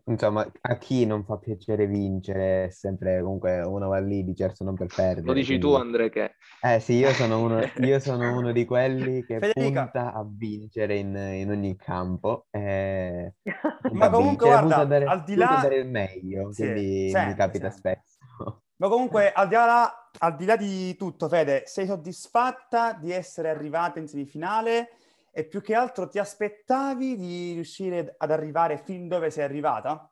insomma 0.07 0.47
a 0.63 0.77
chi 0.79 1.05
non 1.07 1.25
fa 1.25 1.37
piacere 1.39 1.87
vincere, 1.87 2.67
è 2.67 2.71
sempre 2.71 3.21
comunque 3.23 3.61
uno 3.61 3.89
va 3.89 3.99
lì 3.99 4.25
di 4.25 4.35
certo 4.35 4.65
non 4.65 4.77
per 4.77 4.89
perdere. 4.89 5.27
Lo 5.27 5.33
dici 5.33 5.59
tu, 5.59 5.69
quindi- 5.69 5.89
Andre, 5.89 6.11
che 6.11 6.35
Eh 6.65 6.81
sì, 6.81 6.95
io 6.95 7.13
sono 7.13 7.41
uno, 7.43 7.61
io 7.83 7.99
sono 7.99 8.37
uno 8.37 8.53
di 8.53 8.65
quelli 8.65 9.25
che 9.25 9.39
Federica. 9.41 9.83
punta 9.91 10.13
a 10.13 10.25
vincere 10.29 10.97
in, 10.97 11.15
in 11.17 11.51
ogni 11.51 11.77
campo. 11.77 12.47
eh, 12.51 13.35
Ma 13.93 14.09
comunque, 14.11 14.47
vincere, 14.49 14.63
guarda, 14.67 14.85
dare, 14.85 15.05
al 15.07 15.25
di 15.25 15.35
là- 15.35 15.59
dare 15.61 15.77
il 15.77 15.87
meglio, 15.89 16.53
Sì, 16.53 16.63
quindi 16.63 17.09
sempre, 17.11 17.29
mi 17.31 17.35
capita 17.37 17.71
sempre. 17.71 18.03
spesso. 18.05 18.63
Ma 18.83 18.89
comunque, 18.89 19.33
al 19.33 19.49
di 19.49 19.55
là, 19.55 20.11
al 20.19 20.37
di 20.37 20.45
là 20.45 20.57
di 20.57 20.97
tutto, 20.97 21.29
Fede, 21.29 21.63
sei 21.67 21.87
soddisfatta 21.87 22.95
di 22.95 23.13
essere 23.13 23.49
arrivata 23.49 23.99
in 24.01 24.09
semifinale 24.09 24.89
e 25.35 25.47
più 25.47 25.63
che 25.63 25.75
altro 25.75 26.09
ti 26.09 26.19
aspettavi 26.19 27.17
di 27.17 27.53
riuscire 27.55 28.15
ad 28.19 28.31
arrivare 28.31 28.77
fin 28.77 29.09
dove 29.09 29.31
sei 29.31 29.45
arrivata? 29.45 30.07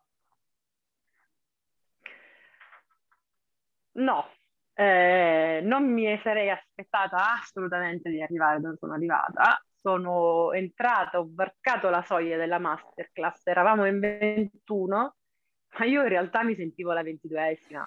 No, 3.92 4.30
eh, 4.72 5.61
non 5.62 5.92
mi 5.92 6.18
sarei 6.22 6.48
aspettata 6.48 7.35
assolutamente 7.35 8.09
di 8.09 8.22
arrivare 8.22 8.61
dove 8.61 8.76
sono 8.78 8.94
arrivata. 8.94 9.62
Sono 9.83 10.52
entrata, 10.52 11.18
ho 11.18 11.28
varcato 11.30 11.90
la 11.90 12.02
soglia 12.02 12.37
della 12.37 12.59
masterclass, 12.59 13.46
eravamo 13.46 13.87
in 13.87 13.98
21, 13.98 15.16
ma 15.78 15.85
io 15.85 16.02
in 16.02 16.09
realtà 16.09 16.42
mi 16.44 16.54
sentivo 16.54 16.92
la 16.92 17.02
22esima, 17.02 17.87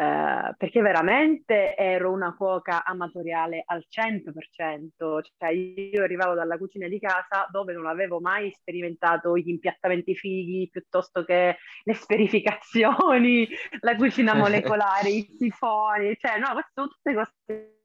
eh, 0.00 0.54
perché 0.56 0.80
veramente 0.80 1.76
ero 1.76 2.10
una 2.10 2.34
cuoca 2.34 2.84
amatoriale 2.84 3.62
al 3.66 3.84
100%, 3.86 5.20
cioè 5.36 5.50
io 5.50 6.02
arrivavo 6.02 6.32
dalla 6.32 6.56
cucina 6.56 6.88
di 6.88 6.98
casa 6.98 7.46
dove 7.50 7.74
non 7.74 7.84
avevo 7.84 8.18
mai 8.18 8.50
sperimentato 8.50 9.36
gli 9.36 9.50
impiattamenti 9.50 10.14
fighi 10.14 10.70
piuttosto 10.72 11.22
che 11.22 11.58
le 11.84 11.94
sferificazioni, 11.94 13.46
la 13.80 13.94
cucina 13.96 14.34
molecolare, 14.34 15.10
i 15.10 15.36
sifoni, 15.38 16.16
cioè 16.18 16.38
no, 16.38 16.52
queste 16.52 16.70
sono 16.72 16.88
tutte 16.88 17.14
cose 17.14 17.78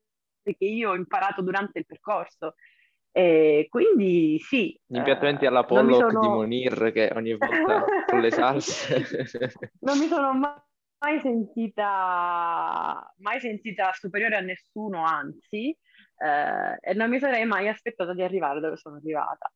che 0.58 0.65
io 0.65 0.91
ho 0.91 0.95
imparato 0.95 1.41
durante 1.41 1.80
il 1.80 1.86
percorso. 1.86 2.56
E 3.12 3.67
quindi 3.69 4.39
sì, 4.39 4.78
gli 4.86 4.95
impiattamenti 4.95 5.43
eh, 5.43 5.47
alla 5.47 5.65
Pollock 5.65 6.12
sono- 6.12 6.19
di 6.21 6.28
Monir 6.28 6.91
che 6.93 7.12
ogni 7.13 7.34
volta 7.34 7.86
con 8.10 8.21
le 8.21 8.32
salse. 8.32 9.04
non 9.82 9.97
mi 9.97 10.08
sono 10.08 10.34
ma- 10.34 10.65
mai 10.99 11.19
sentita, 11.19 13.13
mai 13.17 13.39
sentita 13.39 13.91
superiore 13.93 14.36
a 14.38 14.41
nessuno, 14.41 15.03
anzi, 15.03 15.77
eh, 16.17 16.77
e 16.79 16.93
non 16.93 17.10
mi 17.10 17.19
sarei 17.19 17.45
mai 17.45 17.67
aspettata 17.67 18.13
di 18.13 18.23
arrivare 18.23 18.60
dove 18.60 18.77
sono 18.77 18.95
arrivata. 18.95 19.51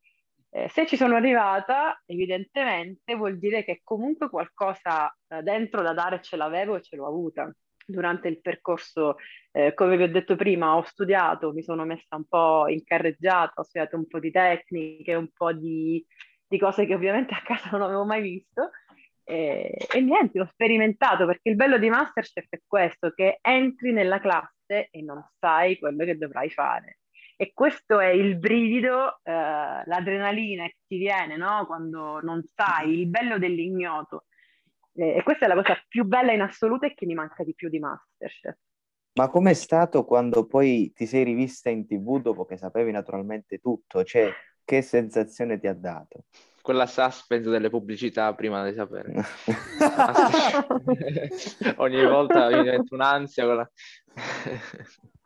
Eh, 0.52 0.68
se 0.70 0.88
ci 0.88 0.98
sono 0.98 1.16
arrivata, 1.16 2.02
evidentemente 2.06 3.16
vuol 3.16 3.38
dire 3.38 3.64
che 3.64 3.82
comunque 3.84 4.30
qualcosa 4.30 5.16
eh, 5.28 5.44
dentro 5.44 5.82
da 5.84 5.94
dare 5.94 6.22
ce 6.22 6.38
l'avevo 6.38 6.76
e 6.76 6.82
ce 6.82 6.96
l'ho 6.96 7.08
avuta. 7.08 7.52
Durante 7.86 8.28
il 8.28 8.40
percorso, 8.42 9.16
eh, 9.52 9.74
come 9.74 9.98
vi 9.98 10.04
ho 10.04 10.12
detto 10.12 10.36
prima, 10.36 10.76
ho 10.76 10.84
studiato, 10.84 11.54
mi 11.54 11.64
sono 11.64 11.86
messa 11.86 12.16
un 12.16 12.26
po' 12.26 12.68
in 12.68 12.84
carreggiata, 12.84 13.62
ho 13.62 13.64
studiato 13.64 13.96
un 13.96 14.08
po' 14.08 14.20
di 14.20 14.32
tecniche, 14.32 15.16
un 15.16 15.30
po' 15.32 15.54
di, 15.54 16.04
di 16.48 16.60
cose 16.60 16.86
che 16.86 16.94
ovviamente 16.94 17.34
a 17.34 17.42
casa 17.44 17.70
non 17.72 17.82
avevo 17.84 18.06
mai 18.06 18.22
visto. 18.22 18.72
E, 19.30 19.78
e 19.94 20.02
niente, 20.02 20.40
ho 20.42 20.48
sperimentato 20.48 21.28
perché 21.28 21.50
il 21.50 21.56
bello 21.56 21.78
di 21.78 21.88
Masterchef 21.88 22.48
è 22.50 22.62
questo, 22.66 23.12
che 23.12 23.38
entri 23.42 23.94
nella 23.94 24.20
classe 24.20 24.88
e 24.90 25.02
non 25.04 25.24
sai 25.40 25.78
quello 25.78 26.04
che 26.04 26.18
dovrai 26.18 26.50
fare. 26.50 26.98
E 27.36 27.54
questo 27.54 28.00
è 28.00 28.08
il 28.08 28.40
brivido, 28.40 29.20
eh, 29.22 29.32
l'adrenalina 29.86 30.66
che 30.66 30.78
ti 30.88 30.98
viene, 30.98 31.38
no? 31.38 31.66
Quando 31.68 32.20
non 32.22 32.42
sai, 32.44 33.00
il 33.02 33.08
bello 33.08 33.38
dell'ignoto. 33.38 34.26
E, 34.94 35.18
e 35.18 35.24
questa 35.24 35.46
è 35.46 35.48
la 35.48 35.54
cosa 35.54 35.80
più 35.88 36.06
bella 36.06 36.32
in 36.32 36.42
assoluto 36.42 36.88
e 36.88 36.96
che 36.96 37.06
mi 37.06 37.14
manca 37.14 37.44
di 37.44 37.54
più 37.54 37.70
di 37.70 37.78
Masterchef. 37.78 38.58
Ma 39.14 39.30
com'è 39.30 39.54
stato 39.54 40.06
quando 40.06 40.48
poi 40.48 40.92
ti 40.92 41.06
sei 41.06 41.24
rivista 41.24 41.70
in 41.70 41.86
TV 41.86 42.20
dopo 42.20 42.46
che 42.46 42.58
sapevi 42.58 42.92
naturalmente 42.92 43.60
tutto? 43.60 44.04
Cioè, 44.04 44.32
che 44.64 44.82
sensazione 44.82 45.60
ti 45.60 45.68
ha 45.68 45.74
dato? 45.74 46.26
Quella 46.62 46.86
suspense 46.86 47.50
delle 47.50 47.70
pubblicità 47.70 48.34
prima 48.36 48.64
di 48.64 48.74
sapere. 48.74 49.14
Ogni 51.78 52.06
volta 52.06 52.50
mi 52.50 52.64
diventa 52.64 52.96
un'ansia. 52.96 53.46
Quella... 53.46 53.70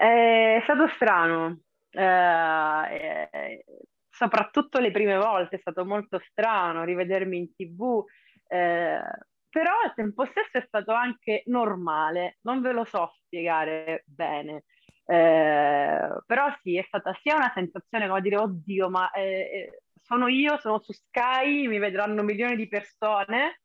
È 0.00 0.60
stato 0.62 0.88
strano, 0.94 1.60
eh, 1.90 3.28
eh, 3.30 3.64
soprattutto 4.08 4.78
le 4.78 4.90
prime 4.90 5.18
volte 5.18 5.56
è 5.56 5.58
stato 5.58 5.84
molto 5.84 6.18
strano 6.30 6.84
rivedermi 6.84 7.36
in 7.36 7.54
TV, 7.54 8.02
eh, 8.46 9.02
però 9.50 9.70
al 9.84 9.92
tempo 9.94 10.24
stesso 10.24 10.56
è 10.56 10.64
stato 10.66 10.92
anche 10.92 11.42
normale, 11.46 12.38
non 12.42 12.62
ve 12.62 12.72
lo 12.72 12.84
so 12.84 13.12
spiegare 13.26 14.04
bene, 14.06 14.64
eh, 15.10 16.22
però 16.24 16.54
sì, 16.62 16.76
è 16.76 16.84
stata 16.86 17.12
sia 17.20 17.34
una 17.34 17.50
sensazione 17.52 18.06
come 18.06 18.20
dire, 18.20 18.36
oddio, 18.36 18.88
ma 18.88 19.10
eh, 19.10 19.22
eh, 19.22 19.82
sono 20.02 20.28
io, 20.28 20.56
sono 20.58 20.78
su 20.78 20.92
Sky, 20.92 21.66
mi 21.66 21.78
vedranno 21.78 22.22
milioni 22.22 22.54
di 22.54 22.68
persone, 22.68 23.62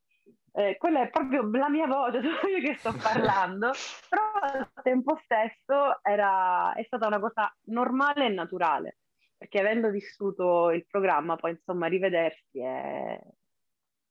eh, 0.53 0.75
quella 0.77 1.03
è 1.03 1.09
proprio 1.09 1.47
la 1.51 1.69
mia 1.69 1.85
voce, 1.85 2.21
sono 2.41 2.51
io 2.51 2.61
che 2.61 2.75
sto 2.77 2.93
parlando, 2.93 3.73
però 4.09 4.23
al 4.41 4.71
tempo 4.81 5.19
stesso 5.23 6.03
era, 6.03 6.73
è 6.73 6.83
stata 6.83 7.05
una 7.05 7.19
cosa 7.19 7.55
normale 7.65 8.25
e 8.25 8.29
naturale, 8.29 8.97
perché 9.37 9.59
avendo 9.59 9.91
vissuto 9.91 10.71
il 10.71 10.87
programma, 10.87 11.35
poi 11.35 11.51
insomma 11.51 11.85
rivedersi 11.85 12.59
è, 12.59 13.19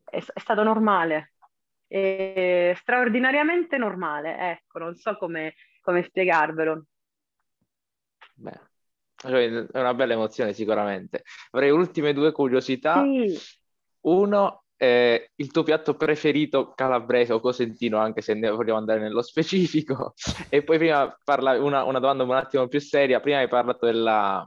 è, 0.05 0.19
è 0.19 0.39
stato 0.39 0.63
normale, 0.63 1.33
è 1.89 2.73
straordinariamente 2.77 3.77
normale, 3.77 4.53
ecco, 4.53 4.79
non 4.79 4.95
so 4.95 5.17
come, 5.17 5.55
come 5.81 6.05
spiegarvelo. 6.05 6.85
Beh, 8.35 8.61
cioè, 9.17 9.49
è 9.49 9.79
una 9.79 9.95
bella 9.95 10.13
emozione 10.13 10.53
sicuramente. 10.53 11.23
Avrei 11.53 11.71
ultime 11.71 12.13
due 12.13 12.33
curiosità. 12.33 13.03
Sì. 13.03 13.39
Uno, 14.03 14.65
eh, 14.77 15.31
il 15.37 15.51
tuo 15.51 15.63
piatto 15.63 15.95
preferito 15.95 16.73
calabrese 16.75 17.33
o 17.33 17.41
cosentino, 17.41 17.99
anche 17.99 18.21
se 18.21 18.35
ne 18.35 18.51
vogliamo 18.51 18.79
andare 18.79 19.01
nello 19.01 19.23
specifico. 19.23 20.15
E 20.51 20.63
poi 20.63 20.79
prima 20.79 21.17
parla 21.25 21.61
una, 21.61 21.85
una 21.85 21.99
domanda 21.99 22.25
un 22.25 22.33
attimo 22.33 22.69
più 22.69 22.81
seria. 22.81 23.21
Prima 23.21 23.39
hai 23.39 23.49
parlato 23.49 23.87
della, 23.87 24.47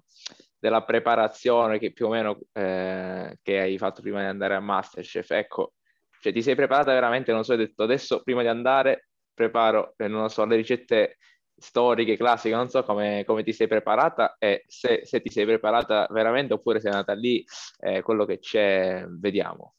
della 0.60 0.84
preparazione 0.84 1.80
che 1.80 1.92
più 1.92 2.08
o 2.08 2.10
meno 2.10 2.40
eh, 2.54 3.38
che 3.42 3.60
hai 3.60 3.78
fatto 3.78 4.02
prima 4.02 4.20
di 4.20 4.28
andare 4.28 4.56
a 4.56 4.60
Masterchef. 4.60 5.32
Ecco, 5.32 5.74
cioè 6.20 6.32
ti 6.34 6.42
sei 6.42 6.56
preparata 6.56 6.94
veramente, 6.94 7.32
non 7.32 7.44
so, 7.44 7.54
hai 7.54 7.58
detto 7.58 7.84
adesso 7.84 8.22
prima 8.24 8.42
di 8.42 8.48
andare 8.48 9.08
preparo, 9.34 9.94
eh, 9.98 10.08
non 10.08 10.30
so, 10.30 10.46
le 10.46 10.56
ricette 10.56 11.18
storiche, 11.58 12.16
classiche, 12.16 12.56
non 12.56 12.70
so 12.70 12.84
come, 12.84 13.24
come 13.26 13.44
ti 13.44 13.52
sei 13.52 13.68
preparata 13.68 14.36
e 14.38 14.64
se, 14.68 15.02
se, 15.04 15.22
ti 15.22 15.30
sei 15.30 15.46
preparata 15.46 16.08
veramente 16.12 16.54
oppure 16.54 16.80
sei 16.80 16.92
andata 16.92 17.14
lì, 17.14 17.44
eh, 17.80 18.02
quello 18.02 18.26
che 18.26 18.40
c'è, 18.40 19.06
vediamo. 19.08 19.74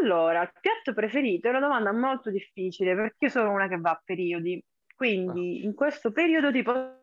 Allora, 0.00 0.42
il 0.42 0.52
piatto 0.60 0.92
preferito 0.92 1.46
è 1.46 1.50
una 1.50 1.60
domanda 1.60 1.92
molto 1.92 2.30
difficile 2.30 2.94
perché 2.94 3.26
io 3.26 3.30
sono 3.30 3.52
una 3.52 3.68
che 3.68 3.78
va 3.78 3.90
a 3.90 4.02
periodi, 4.04 4.62
quindi 4.94 5.60
ah. 5.62 5.66
in 5.66 5.74
questo 5.74 6.12
periodo 6.12 6.52
ti 6.52 6.62
posso 6.62 6.98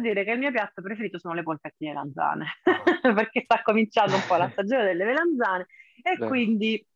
dire 0.00 0.24
che 0.24 0.32
il 0.32 0.38
mio 0.38 0.50
piatto 0.50 0.82
preferito 0.82 1.18
sono 1.18 1.34
le 1.34 1.42
polpette 1.42 1.76
di 1.78 1.86
melanzane, 1.86 2.46
ah. 2.64 3.12
perché 3.14 3.42
sta 3.42 3.62
cominciando 3.62 4.14
un 4.14 4.24
po' 4.26 4.36
la 4.36 4.48
stagione 4.50 4.84
delle 4.84 5.04
melanzane 5.04 5.66
e 6.02 6.16
Beh. 6.16 6.26
quindi 6.26 6.86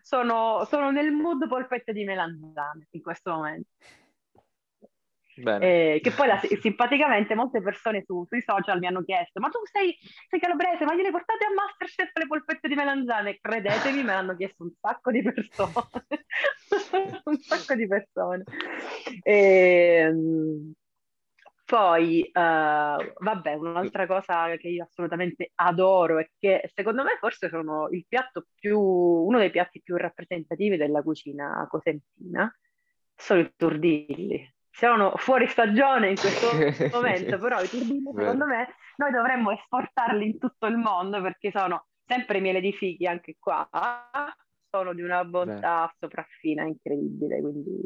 sono, 0.00 0.64
sono 0.64 0.90
nel 0.90 1.10
mood 1.10 1.46
polpette 1.48 1.92
di 1.92 2.04
melanzane 2.04 2.86
in 2.90 3.02
questo 3.02 3.32
momento. 3.32 3.70
Eh, 5.60 6.00
che 6.02 6.10
poi 6.10 6.26
la, 6.26 6.40
simpaticamente 6.60 7.34
molte 7.34 7.60
persone 7.60 8.02
su, 8.04 8.24
sui 8.28 8.42
social 8.42 8.78
mi 8.78 8.86
hanno 8.86 9.02
chiesto: 9.02 9.40
Ma 9.40 9.48
tu 9.48 9.58
sei, 9.64 9.96
sei 10.28 10.40
calabrese, 10.40 10.84
ma 10.84 10.94
gliele 10.94 11.10
portate 11.10 11.44
a 11.44 11.52
Masterchef 11.54 12.10
le 12.14 12.26
polpette 12.26 12.68
di 12.68 12.74
melanzane? 12.74 13.38
Credetemi, 13.40 14.02
me 14.02 14.12
l'hanno 14.12 14.36
chiesto 14.36 14.64
un 14.64 14.72
sacco 14.80 15.10
di 15.10 15.22
persone. 15.22 15.72
un 17.24 17.38
sacco 17.38 17.74
di 17.74 17.86
persone. 17.86 18.44
E, 19.22 19.32
ehm, 19.32 20.72
poi, 21.68 22.22
uh, 22.22 22.30
vabbè, 22.30 23.52
un'altra 23.52 24.06
cosa 24.06 24.56
che 24.56 24.68
io 24.68 24.84
assolutamente 24.84 25.52
adoro 25.56 26.18
e 26.18 26.30
che 26.38 26.70
secondo 26.74 27.02
me 27.02 27.18
forse 27.20 27.50
sono 27.50 27.88
il 27.90 28.06
piatto 28.08 28.46
più, 28.54 28.80
uno 28.80 29.36
dei 29.36 29.50
piatti 29.50 29.82
più 29.82 29.96
rappresentativi 29.96 30.78
della 30.78 31.02
cucina 31.02 31.66
cosentina, 31.68 32.50
sono 33.14 33.40
i 33.40 33.52
turdilli. 33.54 34.50
Sono 34.78 35.12
fuori 35.16 35.48
stagione 35.48 36.10
in 36.10 36.16
questo 36.16 36.50
momento, 36.92 37.38
però 37.38 37.60
i 37.60 37.68
turdilli 37.68 38.12
secondo 38.14 38.46
me 38.46 38.68
noi 38.96 39.10
dovremmo 39.10 39.50
esportarli 39.50 40.24
in 40.24 40.38
tutto 40.38 40.66
il 40.66 40.76
mondo 40.76 41.20
perché 41.20 41.50
sono 41.50 41.86
sempre 42.06 42.38
miele 42.38 42.60
di 42.60 42.72
fighi 42.72 43.06
anche 43.06 43.34
qua, 43.40 43.68
sono 44.70 44.94
di 44.94 45.02
una 45.02 45.24
bontà 45.24 45.86
Beh. 45.86 45.96
sopraffina 45.98 46.62
incredibile, 46.62 47.40
quindi 47.40 47.82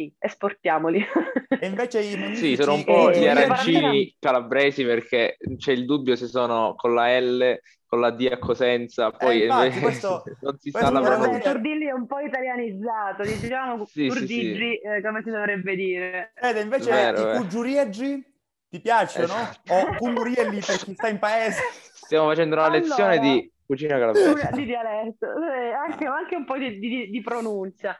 sì, 0.00 0.14
esportiamoli. 0.18 1.04
E 1.48 1.66
invece 1.66 2.00
i 2.00 2.16
magnifici... 2.16 2.56
Sì, 2.56 2.62
sono 2.62 2.74
un 2.74 2.84
po' 2.84 3.10
gli 3.10 3.26
arancini 3.26 4.16
calabresi 4.18 4.84
perché 4.84 5.36
c'è 5.58 5.72
il 5.72 5.84
dubbio 5.84 6.16
se 6.16 6.26
sono 6.26 6.74
con 6.74 6.94
la 6.94 7.18
L, 7.18 7.58
con 7.84 8.00
la 8.00 8.10
D 8.10 8.28
a 8.30 8.38
Cosenza, 8.38 9.10
poi 9.10 9.42
eh, 9.42 9.44
infatti, 9.44 9.80
questo, 9.80 10.22
non 10.40 10.56
si 10.58 10.70
sa 10.70 10.90
la 10.90 11.00
pronuncia. 11.00 11.36
Il 11.36 11.42
Turdilli 11.42 11.86
è 11.86 11.92
un 11.92 12.06
po' 12.06 12.20
italianizzato, 12.20 13.22
diciamo 13.24 13.84
sì, 13.84 14.06
Turdigi, 14.06 14.26
sì, 14.26 14.54
sì. 14.54 14.88
Eh, 14.88 15.02
come 15.02 15.22
si 15.22 15.30
dovrebbe 15.30 15.74
dire. 15.74 16.32
Ed 16.40 16.56
invece 16.56 16.90
Vero, 16.90 17.32
i 17.32 17.36
Cuggiurieggi 17.36 18.24
ti 18.70 18.80
piacciono? 18.80 19.34
Eh. 19.64 19.74
O 19.74 19.96
Cungurielli 19.96 20.60
per 20.60 20.76
chi 20.76 20.94
sta 20.94 21.08
in 21.08 21.18
paese? 21.18 21.60
Stiamo 21.92 22.28
facendo 22.28 22.54
una 22.54 22.64
allora, 22.64 22.78
lezione 22.78 23.18
di 23.18 23.52
cucina 23.66 23.98
calabrese. 23.98 24.50
Di 24.54 24.64
dialetto, 24.64 25.26
eh, 25.26 25.72
anche, 25.72 26.06
anche 26.06 26.36
un 26.36 26.44
po' 26.44 26.56
di, 26.56 26.78
di, 26.78 27.10
di 27.10 27.20
pronuncia. 27.20 27.96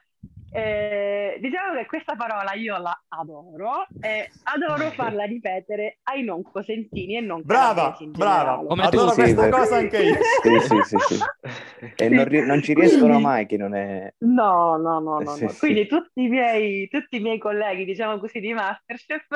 Eh, 0.53 1.38
diciamo 1.40 1.78
che 1.78 1.86
questa 1.86 2.16
parola 2.16 2.53
io 2.55 2.76
la 2.78 3.05
adoro 3.09 3.86
e 4.01 4.28
adoro 4.44 4.90
farla 4.90 5.22
ripetere 5.22 5.98
ai 6.05 6.24
non 6.24 6.42
cosentini 6.42 7.16
e 7.16 7.20
non 7.20 7.42
brava, 7.44 7.96
brava, 8.09 8.57
come 8.66 8.82
adoro 8.82 9.11
tu, 9.11 9.14
questa 9.14 9.44
sì, 9.44 9.51
cosa 9.51 9.76
anche 9.76 10.03
io. 10.03 10.14
Sì, 10.42 10.61
sì, 10.61 10.80
sì, 10.82 10.96
sì. 10.98 11.18
e 11.94 12.09
non, 12.09 12.26
non, 12.46 12.62
ci 12.62 12.74
riescono 12.74 13.07
Quindi, 13.07 13.22
mai 13.22 13.46
che 13.46 13.57
non 13.57 13.74
è 13.76 14.12
no, 14.18 14.76
no, 14.76 14.98
no, 14.98 15.20
no, 15.20 15.36
no. 15.36 15.55
Quindi 15.57 15.86
tutti 15.86 16.22
i, 16.22 16.28
miei, 16.28 16.88
tutti 16.88 17.16
i 17.16 17.20
miei 17.20 17.38
colleghi 17.38 17.84
diciamo 17.84 18.18
così 18.18 18.40
di 18.40 18.53
Masterchef 18.53 19.28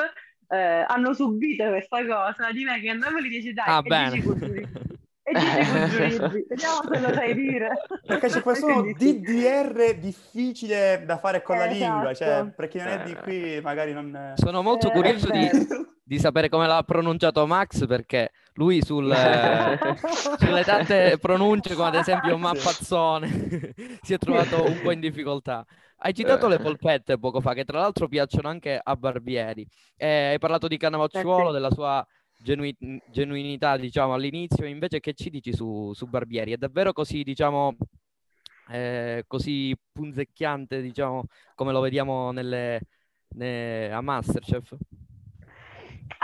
eh, 0.49 0.85
hanno 0.87 1.13
subito 1.13 1.67
questa 1.69 2.05
cosa 2.05 2.51
di 2.51 2.63
me 2.63 2.79
che 2.81 2.89
andavo 2.89 3.17
lì 3.19 3.29
dice 3.29 3.53
dai 3.53 3.65
ah, 3.67 3.81
bene. 3.81 4.21
e 5.27 5.31
Vediamo 6.47 6.81
se 6.91 6.99
lo 6.99 7.13
sai 7.13 7.33
dire. 7.33 7.69
Perché 8.05 8.27
c'è 8.27 8.41
questo 8.41 8.81
DDR 8.95 9.95
difficile 9.97 11.03
da 11.03 11.17
fare 11.17 11.41
con 11.41 11.57
la 11.57 11.65
lingua, 11.65 12.13
cioè 12.13 12.27
esatto. 12.27 12.53
per 12.55 12.67
chi 12.67 12.77
non 12.77 12.87
è 12.87 13.03
di 13.03 13.15
qui 13.15 13.59
magari 13.61 13.91
non... 13.91 14.33
Sono 14.35 14.61
molto 14.61 14.89
eh, 14.89 14.91
curioso 14.91 15.31
di, 15.31 15.49
di, 16.03 16.19
sapere 16.19 16.47
come 16.47 16.67
l'ha 16.67 16.83
pronunciato 16.83 17.47
Max 17.47 17.87
perché 17.87 18.29
lui 18.53 18.83
sul, 18.83 19.11
sulle 20.37 20.63
tante 20.63 21.17
pronunce 21.19 21.73
come 21.73 21.87
ad 21.87 21.95
esempio 21.95 22.37
mappazzone 22.37 23.73
si 24.03 24.13
è 24.13 24.17
trovato 24.19 24.63
un 24.63 24.79
po' 24.83 24.91
in 24.91 24.99
difficoltà. 24.99 25.65
Hai 25.97 26.13
citato 26.13 26.47
le 26.47 26.59
polpette 26.59 27.17
poco 27.17 27.41
fa, 27.41 27.53
che 27.53 27.63
tra 27.63 27.79
l'altro 27.79 28.07
piacciono 28.07 28.47
anche 28.47 28.79
a 28.81 28.95
Barbieri. 28.95 29.65
Eh, 29.95 30.31
hai 30.31 30.39
parlato 30.39 30.67
di 30.67 30.77
Cannavacciuolo, 30.77 31.51
della 31.51 31.71
sua 31.71 32.05
genu- 32.45 33.01
genuinità, 33.09 33.75
diciamo, 33.75 34.13
all'inizio, 34.13 34.65
invece 34.67 34.99
che 34.99 35.13
ci 35.13 35.31
dici 35.31 35.51
su, 35.51 35.91
su 35.93 36.05
Barbieri? 36.05 36.53
È 36.53 36.57
davvero 36.57 36.93
così, 36.93 37.23
diciamo, 37.23 37.75
eh, 38.69 39.23
così 39.27 39.75
punzecchiante, 39.91 40.81
diciamo, 40.81 41.25
come 41.55 41.71
lo 41.71 41.79
vediamo 41.81 42.31
nelle, 42.31 42.81
ne, 43.29 43.91
a 43.91 43.99
Masterchef? 44.01 44.75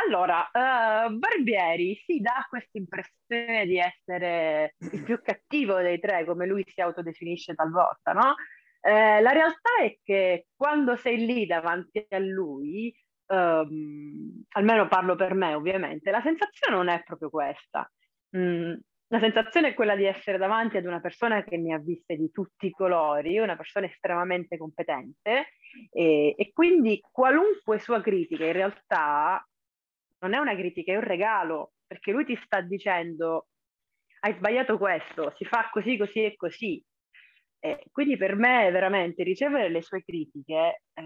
Allora, 0.05 0.49
uh, 0.53 1.17
Barbieri 1.17 1.99
si 2.05 2.19
dà 2.19 2.45
questa 2.47 2.77
impressione 2.77 3.65
di 3.65 3.77
essere 3.77 4.75
il 4.77 5.03
più 5.03 5.19
cattivo 5.21 5.81
dei 5.81 5.99
tre, 5.99 6.23
come 6.25 6.45
lui 6.45 6.63
si 6.67 6.81
autodefinisce 6.81 7.55
talvolta, 7.55 8.13
no? 8.13 8.35
Eh, 8.79 9.21
la 9.21 9.31
realtà 9.31 9.69
è 9.83 9.97
che 10.03 10.47
quando 10.55 10.95
sei 10.95 11.25
lì 11.25 11.45
davanti 11.45 12.05
a 12.09 12.17
lui, 12.19 12.95
um, 13.31 14.43
almeno 14.49 14.87
parlo 14.87 15.15
per 15.15 15.33
me 15.33 15.53
ovviamente, 15.53 16.11
la 16.11 16.21
sensazione 16.21 16.75
non 16.75 16.89
è 16.89 17.01
proprio 17.03 17.29
questa. 17.29 17.89
Mm, 18.35 18.73
la 19.07 19.19
sensazione 19.19 19.69
è 19.69 19.73
quella 19.73 19.95
di 19.95 20.05
essere 20.05 20.37
davanti 20.37 20.77
ad 20.77 20.85
una 20.85 21.01
persona 21.01 21.43
che 21.43 21.57
ne 21.57 21.73
ha 21.73 21.79
viste 21.79 22.15
di 22.15 22.31
tutti 22.31 22.67
i 22.67 22.71
colori, 22.71 23.39
una 23.39 23.57
persona 23.57 23.85
estremamente 23.85 24.57
competente 24.57 25.53
e, 25.91 26.33
e 26.37 26.51
quindi 26.53 27.01
qualunque 27.11 27.79
sua 27.79 28.01
critica 28.01 28.45
in 28.45 28.53
realtà 28.53 29.45
non 30.19 30.33
è 30.33 30.37
una 30.37 30.55
critica, 30.55 30.93
è 30.93 30.95
un 30.95 31.03
regalo, 31.03 31.73
perché 31.85 32.11
lui 32.11 32.23
ti 32.23 32.37
sta 32.37 32.61
dicendo 32.61 33.47
hai 34.21 34.33
sbagliato 34.35 34.77
questo, 34.77 35.33
si 35.35 35.45
fa 35.45 35.69
così, 35.71 35.97
così 35.97 36.23
e 36.23 36.35
così. 36.35 36.83
E 37.59 37.85
quindi 37.91 38.17
per 38.17 38.35
me 38.35 38.71
veramente 38.71 39.23
ricevere 39.23 39.69
le 39.69 39.81
sue 39.81 40.03
critiche 40.03 40.83
eh, 40.93 41.03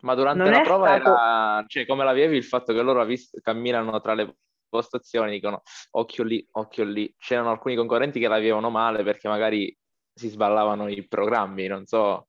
ma 0.00 0.14
durante 0.14 0.48
la 0.48 0.60
prova 0.60 0.86
stato... 0.88 1.08
era, 1.10 1.64
cioè 1.66 1.86
come 1.86 2.04
la 2.04 2.12
il 2.12 2.44
fatto 2.44 2.72
che 2.72 2.82
loro 2.82 3.04
vist- 3.04 3.40
camminano 3.40 4.00
tra 4.00 4.14
le 4.14 4.36
postazioni, 4.68 5.32
dicono 5.32 5.62
occhio 5.92 6.24
lì, 6.24 6.46
occhio 6.52 6.84
lì. 6.84 7.14
C'erano 7.18 7.50
alcuni 7.50 7.74
concorrenti 7.74 8.20
che 8.20 8.28
la 8.28 8.38
vivevano 8.38 8.70
male 8.70 9.02
perché 9.02 9.28
magari 9.28 9.76
si 10.12 10.28
sballavano 10.28 10.88
i 10.88 11.06
programmi, 11.06 11.66
non 11.66 11.86
so. 11.86 12.28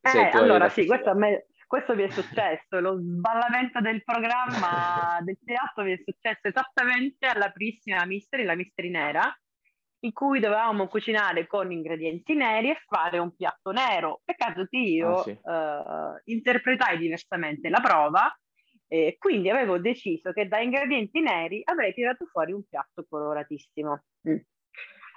Eh, 0.00 0.30
allora 0.32 0.68
sì, 0.68 0.86
questo 0.86 1.10
a 1.10 1.14
me 1.14 1.46
questo 1.66 1.94
mi 1.96 2.04
è 2.04 2.10
successo, 2.10 2.78
lo 2.78 2.98
sballamento 2.98 3.80
del 3.80 4.04
programma 4.04 5.18
del 5.22 5.38
teatro 5.44 5.82
mi 5.82 5.92
è 5.92 6.02
successo 6.04 6.46
esattamente 6.46 7.26
alla 7.26 7.50
primissima 7.50 8.04
Mystery, 8.04 8.44
la 8.44 8.54
Mystery 8.54 8.90
Nera, 8.90 9.40
in 10.04 10.12
cui 10.12 10.38
dovevamo 10.38 10.86
cucinare 10.86 11.46
con 11.46 11.72
ingredienti 11.72 12.34
neri 12.34 12.70
e 12.70 12.82
fare 12.86 13.18
un 13.18 13.34
piatto 13.34 13.70
nero. 13.72 14.20
Peccato 14.24 14.66
che 14.66 14.76
io 14.76 15.14
ah, 15.14 15.22
sì. 15.22 15.30
uh, 15.30 16.20
interpretai 16.24 16.98
diversamente 16.98 17.68
la 17.68 17.80
prova 17.80 18.38
e 18.86 19.16
quindi 19.18 19.48
avevo 19.50 19.78
deciso 19.78 20.32
che 20.32 20.46
da 20.46 20.60
ingredienti 20.60 21.20
neri 21.20 21.62
avrei 21.64 21.92
tirato 21.94 22.26
fuori 22.26 22.52
un 22.52 22.62
piatto 22.64 23.06
coloratissimo. 23.08 24.04
Mm. 24.28 24.36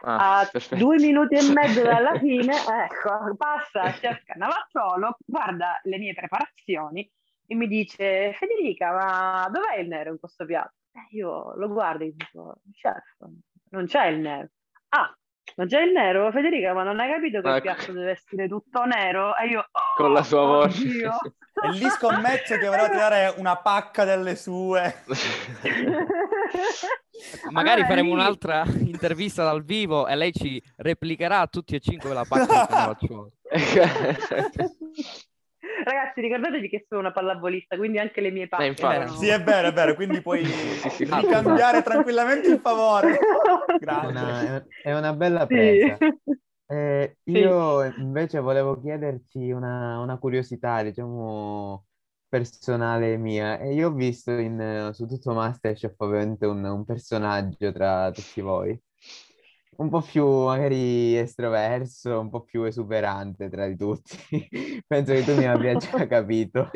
Ah, 0.01 0.41
a 0.41 0.49
due 0.75 0.97
minuti 0.97 1.35
e 1.35 1.51
mezzo 1.51 1.81
dalla 1.83 2.17
fine, 2.19 2.53
ecco, 2.53 3.35
passa 3.35 3.91
chef 3.93 4.23
Cannavacciolo, 4.23 5.17
guarda 5.25 5.81
le 5.83 5.97
mie 5.97 6.13
preparazioni 6.13 7.09
e 7.47 7.55
mi 7.55 7.67
dice 7.67 8.31
Federica, 8.33 8.91
ma 8.91 9.49
dov'è 9.51 9.79
il 9.79 9.87
nero 9.87 10.11
in 10.11 10.19
questo 10.19 10.45
piatto? 10.45 10.75
Eh, 10.91 11.15
io 11.15 11.55
lo 11.55 11.67
guardo 11.67 12.03
e 12.03 12.13
dico, 12.15 12.61
chef, 12.73 13.17
non 13.71 13.85
c'è 13.85 14.05
il 14.07 14.19
nero. 14.19 14.49
Ah, 14.89 15.17
non 15.55 15.67
c'è 15.67 15.81
il 15.81 15.91
nero, 15.91 16.31
Federica, 16.31 16.73
ma 16.73 16.83
non 16.83 16.99
hai 16.99 17.11
capito 17.11 17.41
che 17.41 17.47
ecco. 17.47 17.55
il 17.55 17.61
piatto 17.61 17.91
deve 17.91 18.11
essere 18.11 18.47
tutto 18.47 18.85
nero? 18.85 19.35
E 19.35 19.47
io, 19.47 19.59
oh, 19.59 19.95
con 19.95 20.13
la 20.13 20.23
sua 20.23 20.45
voce. 20.45 20.85
e 21.63 21.71
lì 21.71 21.89
scommetto 21.89 22.57
che 22.57 22.67
vorrà 22.67 22.89
tirare 22.89 23.33
una 23.37 23.57
pacca 23.57 24.03
delle 24.03 24.35
sue. 24.35 25.03
Magari 27.49 27.81
allora, 27.81 27.87
faremo 27.87 28.09
lì... 28.09 28.13
un'altra 28.13 28.63
intervista 28.65 29.43
dal 29.43 29.63
vivo 29.63 30.07
e 30.07 30.15
lei 30.15 30.31
ci 30.31 30.61
replicherà 30.75 31.39
a 31.39 31.47
tutti 31.47 31.73
e 31.75 31.79
cinque 31.79 32.13
la 32.13 32.25
pacca 32.27 32.67
che 32.67 32.73
faccio. 32.73 33.31
Ragazzi, 35.87 36.19
ricordatevi 36.19 36.67
che 36.67 36.85
sono 36.89 36.99
una 36.99 37.11
pallavolista, 37.13 37.77
quindi 37.77 37.97
anche 37.97 38.19
le 38.19 38.29
mie 38.29 38.49
parti. 38.49 38.67
infatti. 38.67 38.93
erano- 38.95 39.13
Sì, 39.17 39.27
è 39.29 39.41
vero, 39.41 39.67
è 39.69 39.73
vero, 39.73 39.95
quindi 39.95 40.21
puoi 40.21 40.43
Sì, 40.83 40.89
sì, 40.89 41.05
sì. 41.05 41.15
ricambiare 41.15 41.81
tranquillamente 41.81 42.49
il 42.49 42.59
favore. 42.59 43.17
È 43.79 43.83
Grazie. 43.83 44.09
una, 44.09 44.65
è- 44.81 44.93
una 44.93 45.13
bella 45.13 45.47
Sì. 45.47 45.53
presa. 45.53 45.97
Eh, 46.69 47.15
Sì. 47.23 47.31
io 47.31 47.85
invece 47.85 48.39
volevo 48.39 48.77
chiederti 48.81 49.51
una, 49.51 49.99
una 50.01 50.17
curiosità, 50.17 50.83
diciamo, 50.83 51.85
personale 52.27 53.15
mia. 53.15 53.57
E 53.59 53.73
io 53.73 53.87
ho 53.87 53.93
visto 53.93 54.31
in, 54.31 54.59
eh, 54.59 54.93
su 54.93 55.05
tutto 55.07 55.33
Masterchef 55.33 55.93
ovviamente 55.99 56.45
un, 56.45 56.61
un 56.65 56.83
personaggio 56.83 57.71
tra 57.71 58.11
tutti 58.11 58.41
voi, 58.41 58.77
un 59.77 59.89
po' 59.89 60.01
più 60.01 60.25
magari 60.45 61.15
estroverso, 61.17 62.19
un 62.19 62.29
po' 62.29 62.43
più 62.43 62.63
esuberante 62.63 63.49
tra 63.49 63.67
di 63.67 63.75
tutti. 63.77 64.17
Penso 64.87 65.13
che 65.13 65.23
tu 65.23 65.35
mi 65.35 65.45
abbia 65.45 65.75
già 65.75 66.05
capito. 66.07 66.69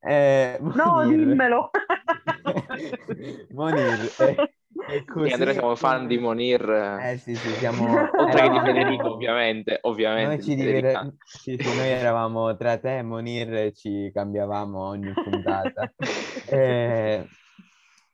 Eh, 0.00 0.58
No, 0.60 1.04
dimmelo. 1.08 1.70
Monir, 3.52 4.12
eh, 4.18 4.34
è 4.86 5.04
e 5.24 5.32
Andrea 5.32 5.52
siamo 5.52 5.68
così- 5.68 5.80
fan 5.80 6.06
di 6.06 6.18
Monir, 6.18 6.68
eh, 6.70 7.12
Eh 7.12 7.16
sì, 7.18 7.34
sì, 7.34 7.54
siamo... 7.58 7.84
oltre 7.92 8.42
che 8.42 8.48
di 8.50 8.56
eravamo- 8.56 8.64
Federico, 8.66 9.12
ovviamente, 9.12 9.78
ovviamente. 9.82 10.34
Noi, 10.36 10.42
ci 10.42 10.54
di 10.54 10.62
diver- 10.62 11.14
sì, 11.24 11.56
sì, 11.56 11.74
noi 11.74 11.88
eravamo 11.88 12.56
tra 12.56 12.78
te 12.78 12.98
e 12.98 13.02
Monir 13.02 13.72
ci 13.72 14.10
cambiavamo 14.12 14.78
ogni 14.86 15.12
puntata. 15.12 15.92
Eh, 16.48 17.26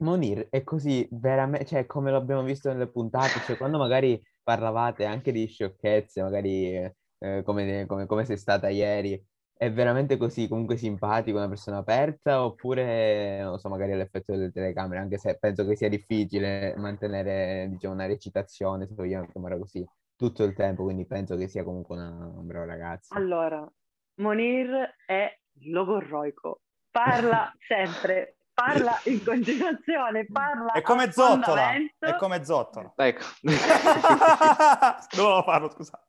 Monir 0.03 0.49
è 0.51 0.63
così 0.63 1.07
veramente, 1.13 1.65
cioè 1.67 1.87
come 1.87 2.11
l'abbiamo 2.11 2.43
visto 2.43 2.69
nelle 2.71 2.89
puntate, 2.89 3.41
cioè 3.47 3.57
quando 3.57 3.79
magari 3.79 4.21
parlavate 4.43 5.05
anche 5.05 5.33
di 5.33 5.47
sciocchezze, 5.47 6.23
magari 6.23 6.75
eh, 7.19 7.43
come, 7.45 7.87
come, 7.87 8.07
come 8.07 8.25
sei 8.25 8.37
stata 8.37 8.69
ieri, 8.69 9.21
è 9.63 9.71
veramente 9.71 10.17
così 10.17 10.49
comunque 10.49 10.77
simpatico, 10.77 11.39
una 11.39 11.49
persona 11.49 11.77
aperta 11.77 12.45
oppure, 12.45 13.43
non 13.43 13.59
so, 13.59 13.69
magari 13.69 13.93
all'effetto 13.93 14.33
delle 14.33 14.51
telecamere, 14.51 15.01
anche 15.01 15.19
se 15.19 15.39
penso 15.39 15.65
che 15.65 15.77
sia 15.77 15.89
difficile 15.89 16.75
mantenere, 16.77 17.69
diciamo, 17.71 17.95
una 17.95 18.07
recitazione, 18.07 18.89
se 18.89 18.95
vogliamo 18.95 19.29
chiamare 19.29 19.59
così, 19.59 19.87
tutto 20.17 20.43
il 20.43 20.55
tempo, 20.55 20.83
quindi 20.83 21.07
penso 21.07 21.37
che 21.37 21.47
sia 21.47 21.63
comunque 21.63 21.95
una, 21.95 22.09
un 22.09 22.45
bravo 22.45 22.67
ragazzo. 22.67 23.15
Allora, 23.15 23.65
Monir 24.17 24.97
è 25.07 25.33
logorroico, 25.61 26.63
parla 26.91 27.53
sempre, 27.65 28.39
parla 28.65 29.01
in 29.05 29.25
continuazione, 29.25 30.27
parla 30.31 30.73
È 30.73 30.83
come 30.83 31.11
Zottola, 31.11 31.73
è 31.99 32.17
come 32.17 32.45
Zottola. 32.45 32.93
Ecco. 32.97 33.25
Dovevo 35.17 35.43
farlo, 35.43 35.71
scusa. 35.71 36.01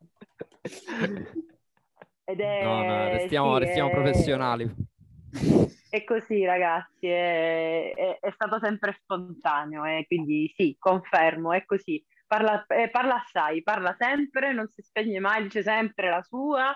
Ed 2.25 2.39
è, 2.39 2.63
No, 2.63 2.83
no, 2.83 3.09
restiamo, 3.09 3.53
sì, 3.57 3.63
restiamo 3.63 3.89
è- 3.89 3.93
professionali. 3.93 4.71
È 5.89 6.03
così, 6.03 6.45
ragazzi, 6.45 7.07
è, 7.07 7.91
è- 7.93 8.17
è 8.19 8.31
stato 8.31 8.59
sempre 8.59 8.97
spontaneo, 9.01 9.83
e 9.85 10.05
quindi 10.07 10.51
sì, 10.55 10.75
confermo, 10.79 11.53
è 11.53 11.65
così. 11.65 12.03
Parla, 12.25 12.65
eh, 12.67 12.89
parla 12.89 13.15
assai, 13.21 13.61
parla 13.61 13.95
sempre, 13.99 14.53
non 14.53 14.67
si 14.67 14.81
spegne 14.81 15.19
mai, 15.19 15.43
dice 15.43 15.61
sempre 15.61 16.09
la 16.09 16.23
sua 16.23 16.73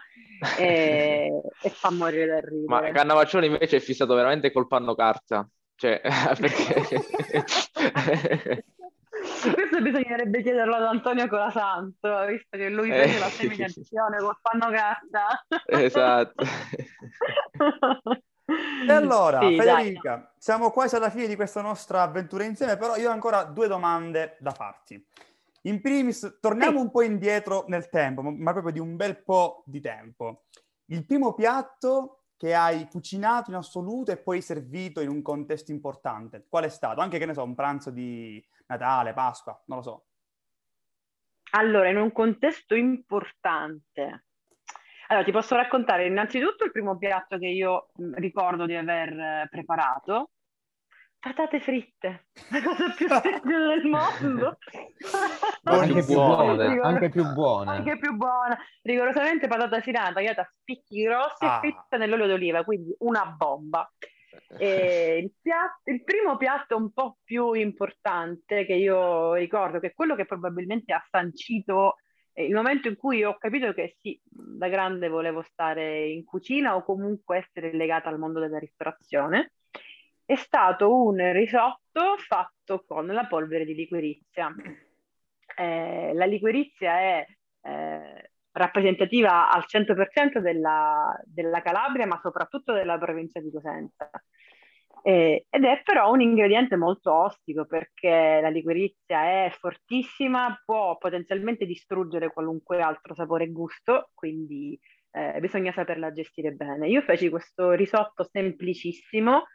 e, 0.59 1.31
e 1.63 1.69
fa 1.69 1.89
morire 1.89 2.25
da 2.27 2.41
Ma 2.67 2.77
ridere. 2.79 2.91
Cannavaccione 2.91 3.47
invece 3.47 3.77
è 3.77 3.79
fissato 3.79 4.13
veramente 4.13 4.51
col 4.51 4.67
panno 4.67 4.93
carta. 4.93 5.47
Cioè, 5.77 6.01
perché... 6.39 6.73
Questo 9.53 9.81
bisognerebbe 9.81 10.41
chiederlo 10.41 10.75
ad 10.75 10.83
Antonio 10.83 11.27
Colasanto, 11.27 12.25
visto 12.25 12.57
che 12.57 12.69
lui 12.69 12.89
Eh, 12.89 13.03
fece 13.03 13.19
la 13.19 13.29
sì. 13.29 13.35
seminazione 13.43 14.17
col 14.17 14.37
panno 14.41 14.71
carta. 14.71 15.45
Esatto. 15.65 16.43
E 18.49 18.93
allora, 18.93 19.41
Sì, 19.41 19.57
dai, 19.57 19.65
Federica, 19.65 20.33
siamo 20.37 20.71
quasi 20.71 20.95
alla 20.95 21.09
fine 21.09 21.27
di 21.27 21.35
questa 21.35 21.59
nostra 21.61 22.03
avventura 22.03 22.45
insieme, 22.45 22.77
però 22.77 22.95
io 22.95 23.09
ho 23.09 23.11
ancora 23.11 23.43
due 23.43 23.67
domande 23.67 24.37
da 24.39 24.51
farti. 24.51 25.05
In 25.63 25.81
primis, 25.81 26.37
torniamo 26.39 26.77
Sì. 26.77 26.85
un 26.85 26.91
po' 26.91 27.01
indietro 27.01 27.65
nel 27.67 27.89
tempo, 27.89 28.21
ma 28.21 28.53
proprio 28.53 28.71
di 28.71 28.79
un 28.79 28.95
bel 28.95 29.21
po' 29.21 29.63
di 29.65 29.81
tempo. 29.81 30.45
Il 30.85 31.05
primo 31.05 31.33
piatto 31.33 32.26
che 32.37 32.53
hai 32.53 32.87
cucinato 32.87 33.49
in 33.49 33.57
assoluto 33.57 34.11
e 34.11 34.17
poi 34.17 34.41
servito 34.41 35.01
in 35.01 35.09
un 35.09 35.21
contesto 35.23 35.71
importante, 35.71 36.45
qual 36.47 36.65
è 36.65 36.69
stato? 36.69 37.01
Anche, 37.01 37.17
che 37.17 37.25
ne 37.25 37.33
so, 37.33 37.43
un 37.43 37.55
pranzo 37.55 37.89
di 37.89 38.43
Natale, 38.67 39.13
Pasqua, 39.13 39.59
non 39.65 39.77
lo 39.77 39.83
so. 39.83 40.05
Allora, 41.51 41.89
in 41.89 41.97
un 41.97 42.11
contesto 42.11 42.75
importante. 42.75 44.25
Allora, 45.07 45.25
ti 45.25 45.31
posso 45.31 45.55
raccontare 45.55 46.05
innanzitutto 46.05 46.65
il 46.65 46.71
primo 46.71 46.97
piatto 46.97 47.37
che 47.37 47.47
io 47.47 47.89
ricordo 48.15 48.65
di 48.65 48.75
aver 48.75 49.17
eh, 49.17 49.47
preparato. 49.49 50.31
Patate 51.19 51.59
fritte, 51.59 52.27
la 52.51 52.61
cosa 52.63 52.93
più 52.95 53.07
semplice 53.21 53.57
del 53.57 53.85
mondo. 53.85 54.57
Anche 55.63 56.03
più 56.05 56.13
buone, 56.13 56.79
anche 56.79 57.09
più 57.09 57.23
buona. 57.33 57.71
Anche 57.71 57.97
più 57.97 58.15
buona. 58.15 58.57
Rigorosamente 58.83 59.47
patata 59.47 59.81
filata 59.81 60.13
tagliata 60.13 60.41
a 60.41 60.51
spicchi 60.61 61.03
grossi 61.03 61.43
Ah. 61.45 61.57
e 61.57 61.59
fritta 61.59 61.97
nell'olio 61.97 62.27
d'oliva, 62.27 62.63
quindi 62.63 62.95
una 62.99 63.25
bomba. 63.25 63.91
E 64.57 65.19
il, 65.23 65.31
piatto- 65.41 65.89
il 65.89 66.03
primo 66.03 66.37
piatto 66.37 66.77
un 66.77 66.91
po' 66.93 67.17
più 67.23 67.53
importante 67.53 68.65
che 68.65 68.73
io 68.73 69.33
ricordo, 69.33 69.79
che 69.79 69.87
è 69.87 69.93
quello 69.93 70.15
che 70.15 70.25
probabilmente 70.25 70.93
ha 70.93 71.03
sancito 71.09 71.95
eh, 72.33 72.45
il 72.45 72.53
momento 72.53 72.87
in 72.87 72.95
cui 72.95 73.23
ho 73.23 73.35
capito 73.37 73.73
che 73.73 73.95
sì, 73.99 74.17
da 74.23 74.69
grande 74.69 75.09
volevo 75.09 75.41
stare 75.41 76.07
in 76.07 76.23
cucina 76.23 76.75
o 76.75 76.83
comunque 76.83 77.37
essere 77.37 77.73
legata 77.73 78.07
al 78.09 78.19
mondo 78.19 78.39
della 78.39 78.59
ristorazione, 78.59 79.53
è 80.27 80.35
stato 80.35 80.93
un 80.93 81.31
risotto 81.31 82.17
fatto 82.17 82.83
con 82.85 83.07
la 83.07 83.25
polvere 83.27 83.63
di 83.63 83.73
liquirizia. 83.73 84.53
Eh, 85.55 86.11
la 86.13 86.25
liquirizia 86.25 86.99
è 86.99 87.25
eh, 87.61 88.31
rappresentativa 88.51 89.49
al 89.49 89.63
100% 89.65 90.39
della, 90.39 91.17
della 91.23 91.61
Calabria, 91.61 92.05
ma 92.05 92.19
soprattutto 92.21 92.73
della 92.73 92.97
provincia 92.97 93.39
di 93.39 93.49
Cosenza. 93.49 94.11
Eh, 95.01 95.45
ed 95.49 95.63
è 95.63 95.81
però 95.85 96.11
un 96.11 96.19
ingrediente 96.19 96.75
molto 96.75 97.13
ostico 97.13 97.65
perché 97.65 98.39
la 98.41 98.49
liquirizia 98.49 99.45
è 99.45 99.55
fortissima, 99.57 100.61
può 100.65 100.97
potenzialmente 100.97 101.65
distruggere 101.65 102.33
qualunque 102.33 102.81
altro 102.81 103.15
sapore 103.15 103.45
e 103.45 103.51
gusto, 103.51 104.09
quindi 104.13 104.77
eh, 105.11 105.39
bisogna 105.39 105.71
saperla 105.71 106.11
gestire 106.11 106.51
bene. 106.51 106.89
Io 106.89 107.01
feci 107.01 107.29
questo 107.29 107.71
risotto 107.71 108.27
semplicissimo, 108.29 109.45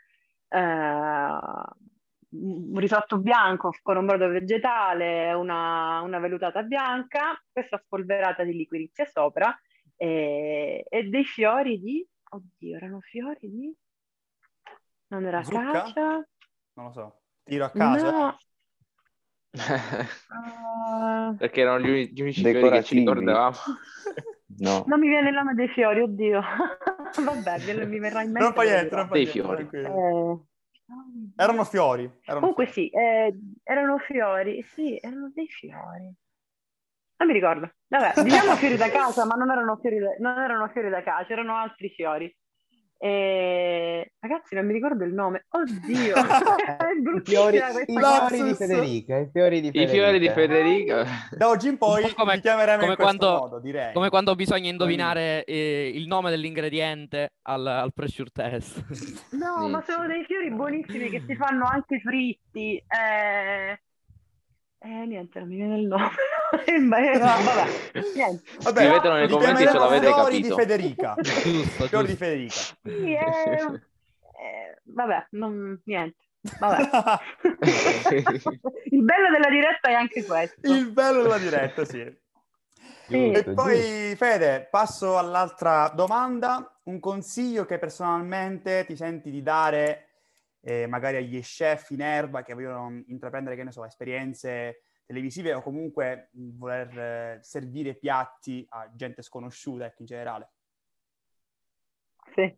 un 2.33 2.79
risotto 2.79 3.19
bianco 3.19 3.75
con 3.83 3.97
un 3.97 4.07
brodo 4.07 4.29
vegetale, 4.29 5.33
una, 5.33 6.01
una 6.01 6.19
vellutata 6.19 6.63
bianca, 6.63 7.41
questa 7.51 7.79
spolverata 7.79 8.43
di 8.45 8.53
liquirizia 8.55 9.05
sopra 9.05 9.55
e, 9.97 10.85
e 10.89 11.03
dei 11.05 11.25
fiori 11.25 11.81
di... 11.81 12.07
Oddio, 12.31 12.77
erano 12.77 13.01
fiori 13.01 13.51
di... 13.51 13.75
Non 15.09 15.27
era 15.27 15.43
Zucca? 15.43 15.71
cacia? 15.71 16.27
Non 16.75 16.87
lo 16.87 16.93
so. 16.93 17.21
Tiro 17.45 17.67
a 17.67 17.71
caso. 17.71 18.11
No. 18.11 18.37
Ah, 20.29 21.35
Perché 21.37 21.61
erano 21.61 21.81
gli, 21.81 21.89
uni- 21.91 22.13
gli 22.13 22.23
unici 22.23 22.41
fiori 22.43 22.71
che 22.71 22.83
ci 22.83 22.95
ricordavamo. 22.95 23.57
No. 24.59 24.85
non 24.87 25.01
mi 25.01 25.09
viene 25.09 25.29
il 25.29 25.35
nome 25.35 25.55
dei 25.55 25.69
fiori, 25.69 26.01
oddio. 26.01 26.41
Vabbè, 27.25 27.85
mi 27.87 27.99
verrà 27.99 28.23
in 28.23 28.31
mente. 28.33 28.43
Non 28.43 28.53
fa 28.55 28.63
niente, 28.63 28.95
non 28.95 29.07
fa 29.07 29.13
Dei 29.15 29.23
niente, 29.25 29.41
fiori. 29.41 29.69
Eh, 29.73 30.39
Erano 31.37 31.65
fiori. 31.65 32.03
erano 32.25 32.41
Comunque 32.41 32.67
fiori. 32.67 32.89
sì, 32.91 32.97
eh, 32.97 33.35
erano 33.63 33.99
fiori, 33.99 34.63
sì, 34.63 34.99
erano 35.01 35.31
dei 35.35 35.49
fiori. 35.49 36.15
Non 37.17 37.29
mi 37.29 37.33
ricordo. 37.33 37.73
Vabbè, 37.89 38.21
diciamo 38.23 38.57
fiori 38.57 38.77
da 38.77 38.91
casa, 38.91 39.25
ma 39.25 39.35
non 39.35 39.51
erano 39.51 39.77
fiori 39.77 39.99
da, 39.99 40.15
non 40.19 40.39
erano 40.39 40.69
fiori 40.69 40.91
da 40.91 41.03
casa, 41.03 41.33
erano 41.33 41.57
altri 41.57 41.89
fiori. 41.91 42.37
E... 43.05 44.13
Ragazzi, 44.21 44.55
non 44.55 44.65
mi 44.65 44.73
ricordo 44.75 45.03
il 45.03 45.13
nome. 45.13 45.47
Oddio, 45.49 46.15
è 46.15 46.77
I 47.17 47.21
fiori, 47.25 47.57
i 47.57 47.61
fiori 47.85 48.43
di. 48.45 48.55
Federica, 48.55 49.17
i 49.19 49.29
fiori 49.33 49.61
di 49.61 49.67
I 49.67 49.71
Federica. 49.73 49.93
fiori 49.93 50.19
di 50.21 50.29
Federica. 50.29 51.07
Da 51.37 51.49
oggi 51.49 51.67
in 51.67 51.79
poi 51.79 52.13
come- 52.15 52.39
chiameremo 52.41 52.79
come 52.79 52.91
in 52.93 52.97
questo 52.97 53.19
quando- 53.19 53.39
modo, 53.41 53.59
direi. 53.59 53.93
Come 53.93 54.09
quando 54.09 54.37
bisogna 54.37 54.71
indovinare 54.71 55.43
eh, 55.43 55.91
il 55.93 56.07
nome 56.07 56.31
dell'ingrediente 56.31 57.33
al, 57.43 57.67
al 57.67 57.93
pressure 57.93 58.31
test. 58.33 58.85
No, 59.33 59.67
ma 59.69 59.83
sono 59.85 60.07
dei 60.07 60.23
fiori 60.25 60.53
buonissimi 60.53 61.11
che 61.11 61.25
si 61.27 61.35
fanno 61.35 61.65
anche 61.67 61.99
fritti. 61.99 62.77
Eh, 62.77 63.81
eh, 64.85 65.07
niente, 65.07 65.39
non 65.39 65.49
mi 65.49 65.57
viene 65.57 65.79
il 65.79 65.87
nome. 65.87 66.11
Eh, 66.67 66.79
Vabbè, 66.87 67.65
niente. 68.15 68.43
Vabbè, 68.61 68.81
Scrivetelo 68.85 69.15
nei 69.15 69.29
commenti 69.29 69.67
se 69.67 69.73
l'avete 69.79 70.07
fiori 70.07 70.41
capito. 70.43 70.49
di 70.49 70.53
Federica. 70.61 71.15
giusto, 71.23 71.87
Fiori 71.87 72.07
di 72.07 72.13
giusto. 72.13 72.25
Federica. 72.25 72.53
Sì, 72.83 73.13
eh, 73.15 73.81
eh, 74.43 74.81
vabbè, 74.85 75.27
non, 75.31 75.81
niente. 75.85 76.17
Vabbè. 76.59 76.91
Il 78.91 79.03
bello 79.03 79.31
della 79.31 79.49
diretta 79.49 79.89
è 79.89 79.93
anche 79.95 80.25
questo. 80.27 80.71
Il 80.71 80.91
bello 80.93 81.23
della 81.23 81.39
diretta, 81.39 81.87
sì. 81.87 82.21
Sì. 83.07 83.31
E 83.31 83.33
Giusto, 83.33 83.55
poi, 83.55 83.81
giusto. 83.81 84.17
Fede, 84.17 84.69
passo 84.71 85.17
all'altra 85.17 85.91
domanda. 85.95 86.81
Un 86.85 87.01
consiglio 87.01 87.65
che 87.65 87.79
personalmente 87.79 88.85
ti 88.87 88.95
senti 88.97 89.31
di 89.31 89.43
dare 89.43 90.09
eh, 90.63 90.87
magari 90.87 91.17
agli 91.17 91.41
chef 91.41 91.91
in 91.91 92.01
erba 92.01 92.43
che 92.43 92.55
vogliono 92.55 93.03
intraprendere, 93.07 93.57
che 93.57 93.65
ne 93.65 93.73
so, 93.73 93.85
esperienze 93.85 94.85
televisive 95.05 95.53
o 95.53 95.63
comunque 95.63 96.31
voler 96.33 96.99
eh, 96.99 97.39
servire 97.43 97.95
piatti 97.97 98.65
a 98.71 98.89
gente 98.95 99.21
sconosciuta, 99.23 99.85
ecco, 99.87 100.01
in 100.03 100.07
generale. 100.07 100.51
Sì. 102.35 102.57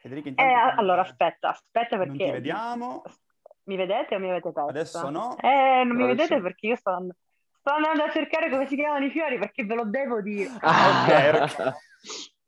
Federica, 0.00 0.28
Eh, 0.28 0.30
intanto... 0.30 0.80
allora 0.80 1.02
aspetta, 1.02 1.50
aspetta 1.50 1.96
Non 1.96 2.10
ti 2.12 2.16
perché 2.16 2.32
vediamo. 2.32 3.02
mi 3.64 3.76
vedete 3.76 4.14
o 4.14 4.18
mi 4.18 4.30
avete 4.30 4.50
perso? 4.52 4.68
Adesso 4.68 5.10
no. 5.10 5.36
Eh, 5.38 5.82
non 5.84 5.96
mi 5.96 6.04
Adesso- 6.04 6.22
vedete 6.22 6.40
perché 6.40 6.66
io 6.68 6.76
sto 6.76 6.88
andando, 6.90 7.14
sto 7.58 7.70
andando 7.72 8.02
a 8.04 8.10
cercare 8.10 8.48
come 8.50 8.66
si 8.66 8.74
chiamano 8.76 9.04
i 9.04 9.10
fiori 9.10 9.38
perché 9.38 9.64
ve 9.64 9.74
lo 9.74 9.84
devo 9.84 10.22
dire. 10.22 10.50
Ah, 10.60 11.04
ok, 11.04 11.40
ok. 11.42 11.72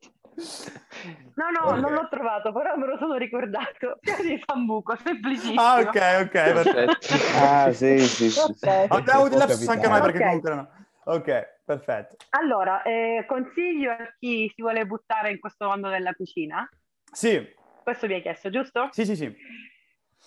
No, 1.35 1.51
no, 1.51 1.71
Ok. 1.71 1.81
non 1.81 1.93
l'ho 1.93 2.09
trovato, 2.09 2.53
però 2.53 2.77
me 2.77 2.87
lo 2.87 2.97
sono 2.99 3.17
ricordato. 3.17 3.99
Fiori 4.05 4.37
di 4.37 4.43
sambuco, 4.47 4.97
semplicissimo. 4.97 5.61
Ah, 5.63 5.81
ok, 5.81 5.97
ok. 6.27 6.33
perfetto. 6.33 7.07
Ah, 7.35 7.73
sì, 7.73 7.99
sì, 7.99 8.31
sì. 8.31 8.41
Ok. 8.41 8.59
sì. 8.59 8.67
Abbiamo 8.69 9.21
avuto 9.21 9.33
il 9.35 9.39
Può 9.39 9.39
lapsus 9.39 9.69
anche 9.69 9.89
noi 9.89 10.01
perché 10.01 10.19
Ok. 10.19 10.25
comunque 10.25 10.55
no. 10.55 10.69
Ok, 11.05 11.61
perfetto. 11.65 12.17
Allora, 12.31 12.83
eh, 12.83 13.25
consiglio 13.27 13.91
a 13.93 14.15
chi 14.19 14.51
si 14.55 14.63
vuole 14.63 14.87
buttare 14.87 15.31
in 15.33 15.39
questo 15.39 15.67
mondo 15.67 15.89
della 15.89 16.13
cucina. 16.15 16.67
Sì, 17.13 17.47
Questo 17.83 18.07
mi 18.07 18.15
hai 18.15 18.23
chiesto, 18.23 18.49
giusto? 18.51 18.89
sì, 18.93 19.05
sì, 19.05 19.17
sì. 19.17 19.37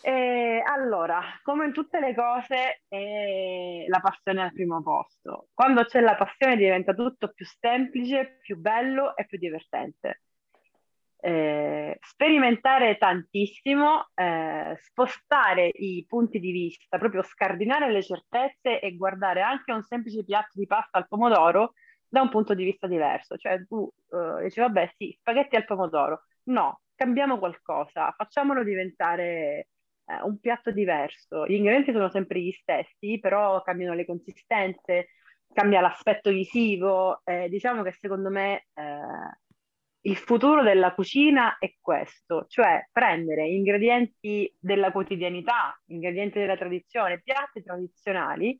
Eh, 0.01 0.61
allora, 0.65 1.21
come 1.41 1.65
in 1.65 1.73
tutte 1.73 1.99
le 1.99 2.13
cose, 2.13 2.83
eh, 2.87 3.85
la 3.87 3.99
passione 3.99 4.41
è 4.41 4.43
al 4.45 4.53
primo 4.53 4.81
posto. 4.83 5.47
Quando 5.53 5.83
c'è 5.85 5.99
la 6.01 6.15
passione 6.15 6.57
diventa 6.57 6.93
tutto 6.93 7.31
più 7.33 7.45
semplice, 7.45 8.37
più 8.41 8.57
bello 8.57 9.15
e 9.15 9.25
più 9.25 9.37
divertente. 9.37 10.21
Eh, 11.17 11.97
sperimentare 12.01 12.97
tantissimo, 12.97 14.09
eh, 14.13 14.75
spostare 14.79 15.71
i 15.73 16.05
punti 16.07 16.39
di 16.39 16.51
vista, 16.51 16.99
proprio 16.99 17.23
scardinare 17.23 17.91
le 17.91 18.03
certezze 18.03 18.79
e 18.79 18.95
guardare 18.95 19.41
anche 19.41 19.71
un 19.71 19.81
semplice 19.81 20.23
piatto 20.23 20.51
di 20.53 20.67
pasta 20.67 20.99
al 20.99 21.07
pomodoro 21.07 21.73
da 22.07 22.21
un 22.21 22.29
punto 22.29 22.53
di 22.53 22.63
vista 22.63 22.85
diverso. 22.85 23.37
Cioè 23.37 23.65
tu 23.65 23.89
eh, 24.11 24.43
dici, 24.43 24.59
vabbè, 24.59 24.93
sì, 24.97 25.15
spaghetti 25.19 25.55
al 25.55 25.65
pomodoro. 25.65 26.25
No, 26.43 26.81
cambiamo 26.95 27.39
qualcosa, 27.39 28.11
facciamolo 28.11 28.63
diventare 28.63 29.69
eh, 30.05 30.21
un 30.23 30.39
piatto 30.39 30.71
diverso. 30.71 31.45
Gli 31.45 31.53
ingredienti 31.53 31.91
sono 31.91 32.09
sempre 32.09 32.39
gli 32.39 32.51
stessi, 32.51 33.19
però 33.19 33.61
cambiano 33.61 33.93
le 33.93 34.05
consistenze, 34.05 35.09
cambia 35.53 35.81
l'aspetto 35.81 36.29
visivo. 36.29 37.21
eh, 37.25 37.49
diciamo 37.49 37.83
che 37.83 37.91
secondo 37.93 38.29
me 38.29 38.67
eh, 38.73 38.83
il 40.01 40.17
futuro 40.17 40.61
della 40.63 40.93
cucina 40.93 41.57
è 41.57 41.73
questo, 41.81 42.45
cioè 42.47 42.87
prendere 42.91 43.47
ingredienti 43.47 44.53
della 44.59 44.91
quotidianità, 44.91 45.79
ingredienti 45.87 46.39
della 46.39 46.57
tradizione, 46.57 47.21
piatti 47.21 47.63
tradizionali 47.63 48.59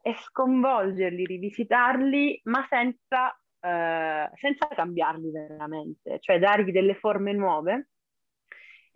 e 0.00 0.14
sconvolgerli, 0.14 1.24
rivisitarli, 1.24 2.40
ma 2.44 2.64
senza, 2.68 3.32
eh, 3.60 4.30
senza 4.34 4.68
cambiarli 4.68 5.30
veramente, 5.32 6.18
cioè 6.20 6.38
dargli 6.38 6.70
delle 6.70 6.94
forme 6.94 7.32
nuove 7.32 7.88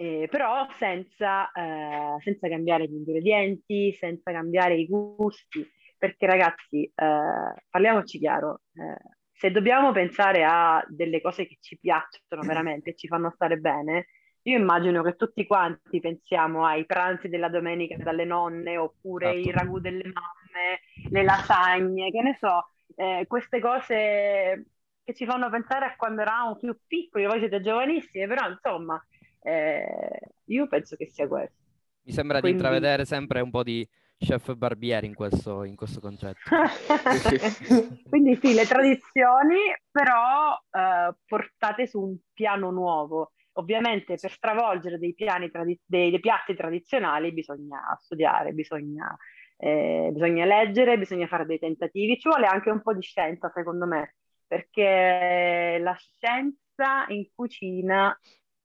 eh, 0.01 0.29
però 0.31 0.69
senza, 0.79 1.51
eh, 1.51 2.21
senza 2.21 2.49
cambiare 2.49 2.87
gli 2.89 2.95
ingredienti, 2.95 3.93
senza 3.93 4.31
cambiare 4.31 4.77
i 4.77 4.87
gusti, 4.87 5.69
perché 5.97 6.27
ragazzi, 6.27 6.85
eh, 6.85 7.55
parliamoci 7.69 8.19
chiaro, 8.19 8.61
eh, 8.75 8.97
se 9.33 9.51
dobbiamo 9.51 9.91
pensare 9.93 10.45
a 10.45 10.85
delle 10.89 11.21
cose 11.21 11.47
che 11.47 11.59
ci 11.61 11.79
piacciono 11.79 12.43
veramente 12.43 12.91
e 12.91 12.95
ci 12.97 13.09
fanno 13.09 13.31
stare 13.35 13.57
bene, 13.59 14.07
io 14.43 14.57
immagino 14.57 15.03
che 15.03 15.17
tutti 15.17 15.45
quanti 15.47 15.99
pensiamo 16.01 16.65
ai 16.65 16.87
pranzi 16.87 17.29
della 17.29 17.49
domenica 17.49 17.97
dalle 17.97 18.25
nonne, 18.25 18.77
oppure 18.77 19.31
Esatto. 19.33 19.49
i 19.49 19.51
ragù 19.53 19.81
delle 19.81 20.05
mamme, 20.05 20.81
le 21.11 21.23
lasagne, 21.25 22.11
che 22.11 22.23
ne 22.23 22.37
so, 22.41 22.69
eh, 22.95 23.25
queste 23.27 23.61
cose 23.61 24.67
che 25.03 25.15
ci 25.15 25.25
fanno 25.27 25.51
pensare 25.51 25.87
a 25.87 25.97
quando 25.97 26.23
eravamo 26.23 26.57
più 26.57 26.77
piccoli, 26.87 27.27
voi 27.27 27.39
siete 27.41 27.61
giovanissimi, 27.61 28.27
però 28.27 28.49
insomma, 28.49 29.03
eh, 29.41 30.21
io 30.45 30.67
penso 30.69 30.97
che 30.97 31.07
sia 31.07 31.27
questo. 31.27 31.57
Mi 32.03 32.13
sembra 32.13 32.41
Quindi- 32.41 32.59
di 32.59 32.65
intravedere 32.65 33.05
sempre 33.05 33.41
un 33.41 33.51
po' 33.51 33.63
di 33.63 33.87
chef 34.19 34.55
barbieri 34.55 35.07
in 35.07 35.15
questo, 35.15 35.63
in 35.65 35.77
questo 35.77 36.01
concetto. 36.01 36.41
Quindi 38.09 38.35
sì, 38.37 38.55
le 38.55 38.65
tradizioni, 38.65 39.59
però 39.91 40.59
eh, 40.71 41.15
portate 41.27 41.87
su 41.87 42.01
un 42.01 42.17
piano 42.33 42.71
nuovo. 42.71 43.33
Ovviamente 43.53 44.17
per 44.21 44.31
stravolgere 44.31 44.99
dei, 44.99 45.15
piani 45.15 45.51
tradi- 45.51 45.81
dei, 45.85 46.11
dei 46.11 46.21
piatti 46.21 46.55
tradizionali 46.55 47.33
bisogna 47.33 47.81
studiare, 48.01 48.53
bisogna, 48.53 49.17
eh, 49.57 50.11
bisogna 50.13 50.45
leggere, 50.45 50.99
bisogna 50.99 51.27
fare 51.27 51.45
dei 51.45 51.59
tentativi. 51.59 52.19
Ci 52.19 52.29
vuole 52.29 52.47
anche 52.47 52.71
un 52.71 52.83
po' 52.83 52.95
di 52.95 53.03
scienza, 53.03 53.51
secondo 53.55 53.87
me, 53.87 54.15
perché 54.47 55.79
la 55.81 55.95
scienza 55.95 57.05
in 57.09 57.29
cucina 57.35 58.17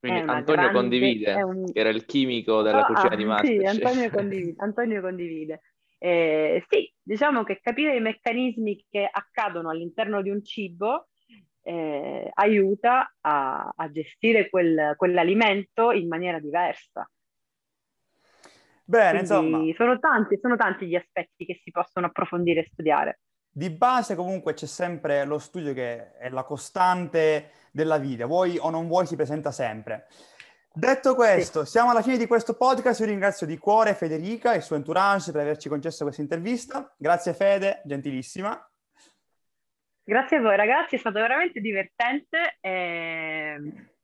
Quindi 0.03 0.19
Antonio 0.19 0.43
grande- 0.43 0.73
condivide, 0.73 1.41
un- 1.43 1.71
che 1.71 1.79
era 1.79 1.87
il 1.89 2.05
chimico 2.05 2.61
della 2.61 2.81
Ah, 2.81 2.85
cucina 2.87 3.15
di 3.15 3.23
Sì, 3.23 3.25
Masterchef. 3.25 3.83
Antonio 3.85 4.09
condivide. 4.11 4.53
Antonio 4.57 5.01
condivide. 5.01 5.61
Eh, 5.97 6.65
sì, 6.67 6.93
diciamo 7.01 7.43
che 7.43 7.61
capire 7.61 7.95
i 7.95 8.01
meccanismi 8.01 8.85
che 8.89 9.07
accadono 9.09 9.69
all'interno 9.69 10.21
di 10.21 10.29
un 10.29 10.43
cibo 10.43 11.07
eh, 11.61 12.29
aiuta 12.33 13.15
a, 13.21 13.71
a 13.73 13.89
gestire 13.89 14.49
quel- 14.49 14.95
quell'alimento 14.97 15.91
in 15.91 16.09
maniera 16.09 16.39
diversa. 16.39 17.09
Bene, 18.85 19.19
Quindi 19.19 19.21
insomma, 19.21 19.73
sono 19.75 19.99
tanti, 19.99 20.37
sono 20.41 20.57
tanti 20.57 20.85
gli 20.87 20.95
aspetti 20.95 21.45
che 21.45 21.61
si 21.63 21.71
possono 21.71 22.07
approfondire 22.07 22.59
e 22.59 22.67
studiare. 22.69 23.19
Di 23.55 23.69
base 23.69 24.15
comunque 24.15 24.55
c'è 24.55 24.65
sempre 24.65 25.23
lo 25.25 25.37
studio 25.37 25.73
che 25.73 26.17
è 26.17 26.29
la 26.29 26.43
costante 26.43 27.51
della 27.71 27.99
vita, 27.99 28.25
vuoi 28.25 28.57
o 28.57 28.71
non 28.71 28.87
vuoi 28.87 29.05
si 29.05 29.15
presenta 29.15 29.51
sempre. 29.51 30.07
Detto 30.75 31.13
questo, 31.13 31.65
siamo 31.65 31.91
alla 31.91 32.01
fine 32.01 32.17
di 32.17 32.25
questo 32.25 32.55
podcast, 32.55 32.99
io 33.01 33.05
ringrazio 33.05 33.45
di 33.45 33.59
cuore 33.59 33.93
Federica 33.93 34.53
e 34.53 34.57
il 34.57 34.63
suo 34.63 34.75
entourage 34.75 35.31
per 35.31 35.41
averci 35.41 35.69
concesso 35.69 36.03
questa 36.03 36.23
intervista. 36.23 36.91
Grazie 36.97 37.35
Fede, 37.35 37.83
gentilissima. 37.85 38.69
Grazie 40.03 40.37
a 40.37 40.41
voi 40.41 40.57
ragazzi, 40.57 40.95
è 40.95 40.97
stato 40.97 41.19
veramente 41.19 41.61
divertente 41.61 42.57
e 42.59 43.55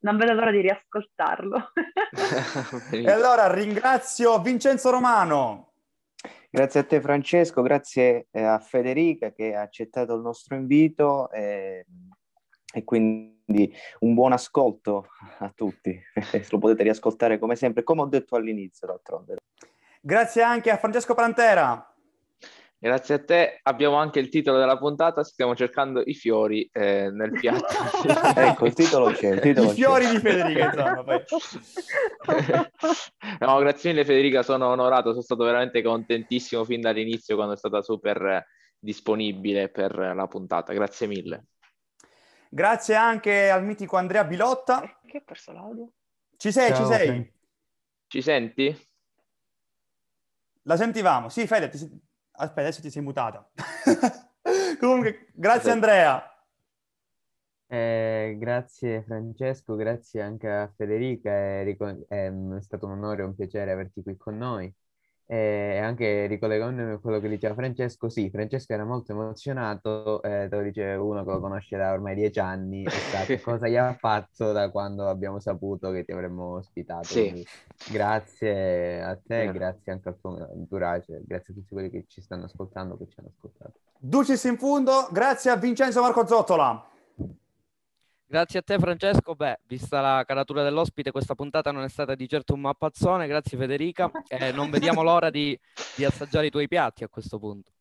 non 0.02 0.18
vedo 0.18 0.34
l'ora 0.34 0.52
di 0.52 0.62
riascoltarlo. 0.62 1.72
E 2.92 3.10
allora 3.10 3.52
ringrazio 3.52 4.40
Vincenzo 4.40 4.92
Romano. 4.92 5.69
Grazie 6.52 6.80
a 6.80 6.84
te 6.84 7.00
Francesco, 7.00 7.62
grazie 7.62 8.28
eh, 8.32 8.42
a 8.42 8.58
Federica 8.58 9.32
che 9.32 9.54
ha 9.54 9.62
accettato 9.62 10.16
il 10.16 10.22
nostro 10.22 10.56
invito 10.56 11.30
eh, 11.30 11.86
e 12.74 12.84
quindi 12.84 13.72
un 14.00 14.16
buon 14.16 14.32
ascolto 14.32 15.10
a 15.40 15.52
tutti. 15.54 16.00
Lo 16.50 16.58
potete 16.58 16.82
riascoltare 16.82 17.38
come 17.38 17.56
sempre, 17.56 17.84
come 17.84 18.02
ho 18.02 18.08
detto 18.08 18.36
all'inizio 18.36 18.88
d'altronde. 18.88 19.36
Grazie 20.02 20.42
anche 20.42 20.72
a 20.72 20.78
Francesco 20.78 21.14
Prantera. 21.14 21.89
Grazie 22.82 23.16
a 23.16 23.24
te. 23.24 23.60
Abbiamo 23.64 23.98
anche 23.98 24.20
il 24.20 24.30
titolo 24.30 24.58
della 24.58 24.78
puntata, 24.78 25.22
stiamo 25.26 25.54
cercando 25.54 26.02
i 26.06 26.14
fiori 26.14 26.68
eh, 26.72 27.10
nel 27.12 27.32
piatto. 27.32 27.68
Ecco, 28.40 28.66
il 28.68 28.74
titolo 28.74 29.12
c'è, 29.12 29.32
il 29.34 29.40
titolo 29.42 29.72
I 29.72 29.74
fiori 29.74 30.06
c'è. 30.06 30.12
di 30.12 30.20
Federica, 30.20 30.66
insomma. 30.66 31.04
Poi. 31.04 31.24
No, 33.40 33.58
grazie 33.60 33.92
mille 33.92 34.06
Federica, 34.06 34.44
sono 34.44 34.68
onorato, 34.68 35.10
sono 35.10 35.22
stato 35.22 35.44
veramente 35.44 35.82
contentissimo 35.82 36.64
fin 36.64 36.80
dall'inizio 36.80 37.36
quando 37.36 37.54
è 37.54 37.58
stata 37.58 37.82
super 37.82 38.22
eh, 38.26 38.46
disponibile 38.80 39.68
per 39.70 39.98
la 39.98 40.28
puntata. 40.28 40.72
Grazie 40.72 41.08
mille. 41.08 41.48
Grazie 42.50 42.96
anche 42.96 43.50
al 43.50 43.66
mitico 43.66 43.98
Andrea 43.98 44.24
Bilotta. 44.24 45.00
Che 45.06 45.18
ho 45.18 45.24
perso 45.26 45.52
l'audio? 45.52 45.90
Ci 46.38 46.52
sei, 46.52 46.74
Ciao, 46.74 46.78
ci 46.78 46.86
sei? 46.94 47.06
Fran- 47.08 47.32
Ci 48.08 48.22
senti? 48.22 48.88
La 50.64 50.78
sentivamo. 50.78 51.28
Sì, 51.30 51.46
Fede, 51.46 51.68
ti 51.68 51.78
aspetta, 52.40 52.62
adesso 52.62 52.82
ti 52.82 52.90
sei 52.90 53.02
mutata. 53.02 53.50
Comunque, 54.80 55.28
grazie 55.34 55.72
Andrea. 55.72 56.24
Eh, 57.72 58.36
grazie 58.40 59.04
Francesco, 59.04 59.76
grazie 59.76 60.22
anche 60.22 60.50
a 60.50 60.74
Federica, 60.76 61.30
è, 61.30 61.76
ehm, 62.08 62.58
è 62.58 62.62
stato 62.62 62.88
un 62.88 62.94
onore 62.94 63.22
e 63.22 63.26
un 63.26 63.36
piacere 63.36 63.72
averti 63.72 64.02
qui 64.02 64.18
con 64.18 64.38
noi. 64.38 64.74
E 65.32 65.78
anche 65.78 66.26
ricollegandomi 66.26 66.94
a 66.94 66.98
quello 66.98 67.20
che 67.20 67.30
diceva 67.30 67.54
Francesco, 67.54 68.10
sì, 68.10 68.32
Francesco 68.32 68.74
era 68.74 68.84
molto 68.84 69.12
emozionato, 69.12 70.24
eh, 70.24 70.48
te 70.50 70.56
lo 70.56 70.64
dice 70.64 70.94
uno 70.94 71.24
che 71.24 71.30
lo 71.30 71.40
conosce 71.40 71.78
da 71.78 71.92
ormai 71.92 72.16
dieci 72.16 72.40
anni, 72.40 72.84
e 72.84 72.90
sa 72.90 73.20
che 73.26 73.40
cosa 73.40 73.68
gli 73.68 73.76
ha 73.76 73.94
fatto 73.94 74.52
da 74.52 74.72
quando 74.72 75.08
abbiamo 75.08 75.40
saputo 75.40 75.92
che 75.92 76.04
ti 76.04 76.14
avremmo 76.14 76.56
ospitato. 76.56 77.04
Sì. 77.04 77.46
Grazie 77.92 79.04
a 79.04 79.16
te, 79.18 79.36
Vero. 79.46 79.52
grazie 79.52 79.92
anche 79.92 80.10
al 80.10 80.18
tuo 80.20 80.50
entourage, 80.52 81.22
grazie 81.24 81.54
a 81.54 81.58
tutti 81.58 81.74
quelli 81.76 81.92
che 81.92 82.06
ci 82.08 82.22
stanno 82.22 82.46
ascoltando, 82.46 82.98
che 82.98 83.06
ci 83.08 83.20
hanno 83.20 83.30
ascoltato. 83.32 83.74
Dulcis 84.00 84.44
in 84.46 84.58
fundo, 84.58 85.10
grazie 85.12 85.52
a 85.52 85.58
Vincenzo 85.58 86.02
Marco 86.02 86.26
Zottola. 86.26 86.90
Grazie 88.32 88.60
a 88.60 88.62
te 88.62 88.78
Francesco, 88.78 89.34
beh, 89.34 89.62
vista 89.66 90.02
la 90.02 90.24
caratura 90.24 90.62
dell'ospite, 90.62 91.10
questa 91.10 91.34
puntata 91.34 91.72
non 91.72 91.84
è 91.84 91.90
stata 91.90 92.14
di 92.14 92.30
certo 92.30 92.54
un 92.54 92.60
mappazzone, 92.60 93.26
grazie 93.26 93.58
Federica, 93.58 94.12
e 94.30 94.52
non 94.52 94.70
vediamo 94.70 95.02
l'ora 95.02 95.32
di, 95.32 95.60
di 95.96 96.06
assaggiare 96.06 96.46
i 96.46 96.52
tuoi 96.52 96.68
piatti 96.68 97.04
a 97.04 97.10
questo 97.10 97.40
punto. 97.40 97.72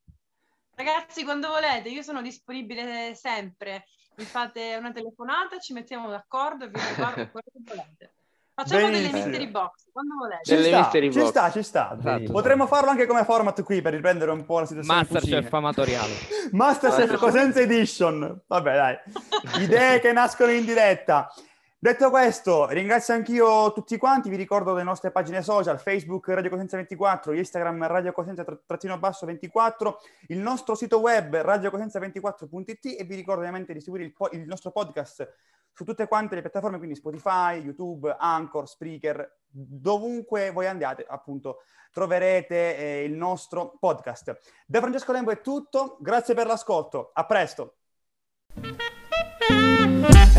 Ragazzi, 0.74 1.22
quando 1.22 1.48
volete, 1.48 1.90
io 1.90 2.00
sono 2.00 2.22
disponibile 2.22 3.14
sempre. 3.14 3.84
Mi 4.16 4.24
fate 4.24 4.74
una 4.76 4.90
telefonata, 4.90 5.58
ci 5.58 5.74
mettiamo 5.74 6.08
d'accordo 6.08 6.64
e 6.64 6.68
vi 6.68 6.80
preparo 6.80 7.28
quello 7.30 7.50
che 7.52 7.60
volete. 7.62 8.12
Facciamo 8.58 8.86
Benissimo. 8.86 9.12
delle 9.12 9.24
mystery 9.24 9.50
box, 9.52 9.84
quando 9.92 10.14
volete. 10.18 10.40
Ci 10.42 10.54
Delle 10.56 10.66
sta, 10.66 10.90
ci 10.90 11.08
box. 11.10 11.28
sta, 11.28 11.50
ci 11.52 11.62
sta. 11.62 11.96
Esatto. 11.96 12.32
Potremmo 12.32 12.66
farlo 12.66 12.90
anche 12.90 13.06
come 13.06 13.22
format 13.22 13.62
qui 13.62 13.80
per 13.80 13.92
riprendere 13.92 14.32
un 14.32 14.44
po' 14.44 14.58
la 14.58 14.66
situazione 14.66 14.98
Masterchef 15.08 15.52
amatoriale. 15.52 16.12
Masterchef 16.50 17.16
Cosenza 17.18 17.60
Edition. 17.60 18.40
Vabbè, 18.48 18.74
dai. 18.74 18.96
Idee 19.62 20.00
che 20.00 20.10
nascono 20.12 20.50
in 20.50 20.64
diretta. 20.64 21.32
Detto 21.80 22.10
questo, 22.10 22.66
ringrazio 22.66 23.14
anch'io 23.14 23.72
tutti 23.72 23.96
quanti, 23.98 24.28
vi 24.28 24.34
ricordo 24.34 24.74
le 24.74 24.82
nostre 24.82 25.12
pagine 25.12 25.42
social, 25.42 25.78
Facebook 25.78 26.26
Radio 26.26 26.50
Cosenza 26.50 26.76
24, 26.76 27.32
Instagram 27.32 27.86
Radio 27.86 28.10
Cosenza 28.10 28.44
trattino 28.66 28.98
basso 28.98 29.26
24, 29.26 30.00
il 30.26 30.38
nostro 30.38 30.74
sito 30.74 30.98
web 30.98 31.36
radiocosenza24.it 31.36 32.96
e 32.98 33.04
vi 33.04 33.14
ricordo 33.14 33.42
ovviamente 33.42 33.72
di 33.72 33.80
seguire 33.80 34.04
il, 34.04 34.12
po- 34.12 34.28
il 34.32 34.44
nostro 34.44 34.72
podcast 34.72 35.32
su 35.70 35.84
tutte 35.84 36.08
quante 36.08 36.34
le 36.34 36.40
piattaforme, 36.40 36.78
quindi 36.78 36.96
Spotify, 36.96 37.60
YouTube, 37.60 38.12
Anchor, 38.18 38.68
Spreaker, 38.68 39.42
dovunque 39.46 40.50
voi 40.50 40.66
andiate, 40.66 41.06
appunto, 41.08 41.58
troverete 41.92 42.76
eh, 42.76 43.04
il 43.04 43.12
nostro 43.12 43.76
podcast. 43.78 44.36
Da 44.66 44.80
Francesco 44.80 45.12
Lembo 45.12 45.30
è 45.30 45.40
tutto, 45.40 45.96
grazie 46.00 46.34
per 46.34 46.48
l'ascolto, 46.48 47.12
a 47.14 47.24
presto! 47.24 47.76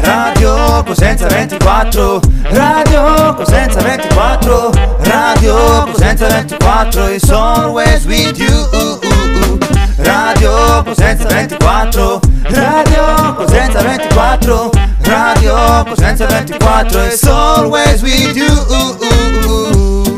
Radio 0.04 0.84
Cosenza 0.84 1.28
24 1.28 2.20
Radio 2.52 3.34
Cosenza 3.36 3.80
24 3.82 4.72
Radio 5.04 5.86
Cosenza 5.92 6.28
24 6.28 7.16
is 7.16 7.30
always 7.32 8.06
with 8.06 8.38
you. 8.40 9.00
Radio 9.98 10.84
Cosenza 10.84 11.26
24 11.28 12.20
Radio 12.50 13.36
Cosenza 13.36 13.80
24 13.82 14.70
Radio 15.04 15.84
Cosenza 15.86 16.26
24 16.28 17.08
is 17.08 17.24
always 17.26 18.02
with 18.02 18.36
you 18.36 20.09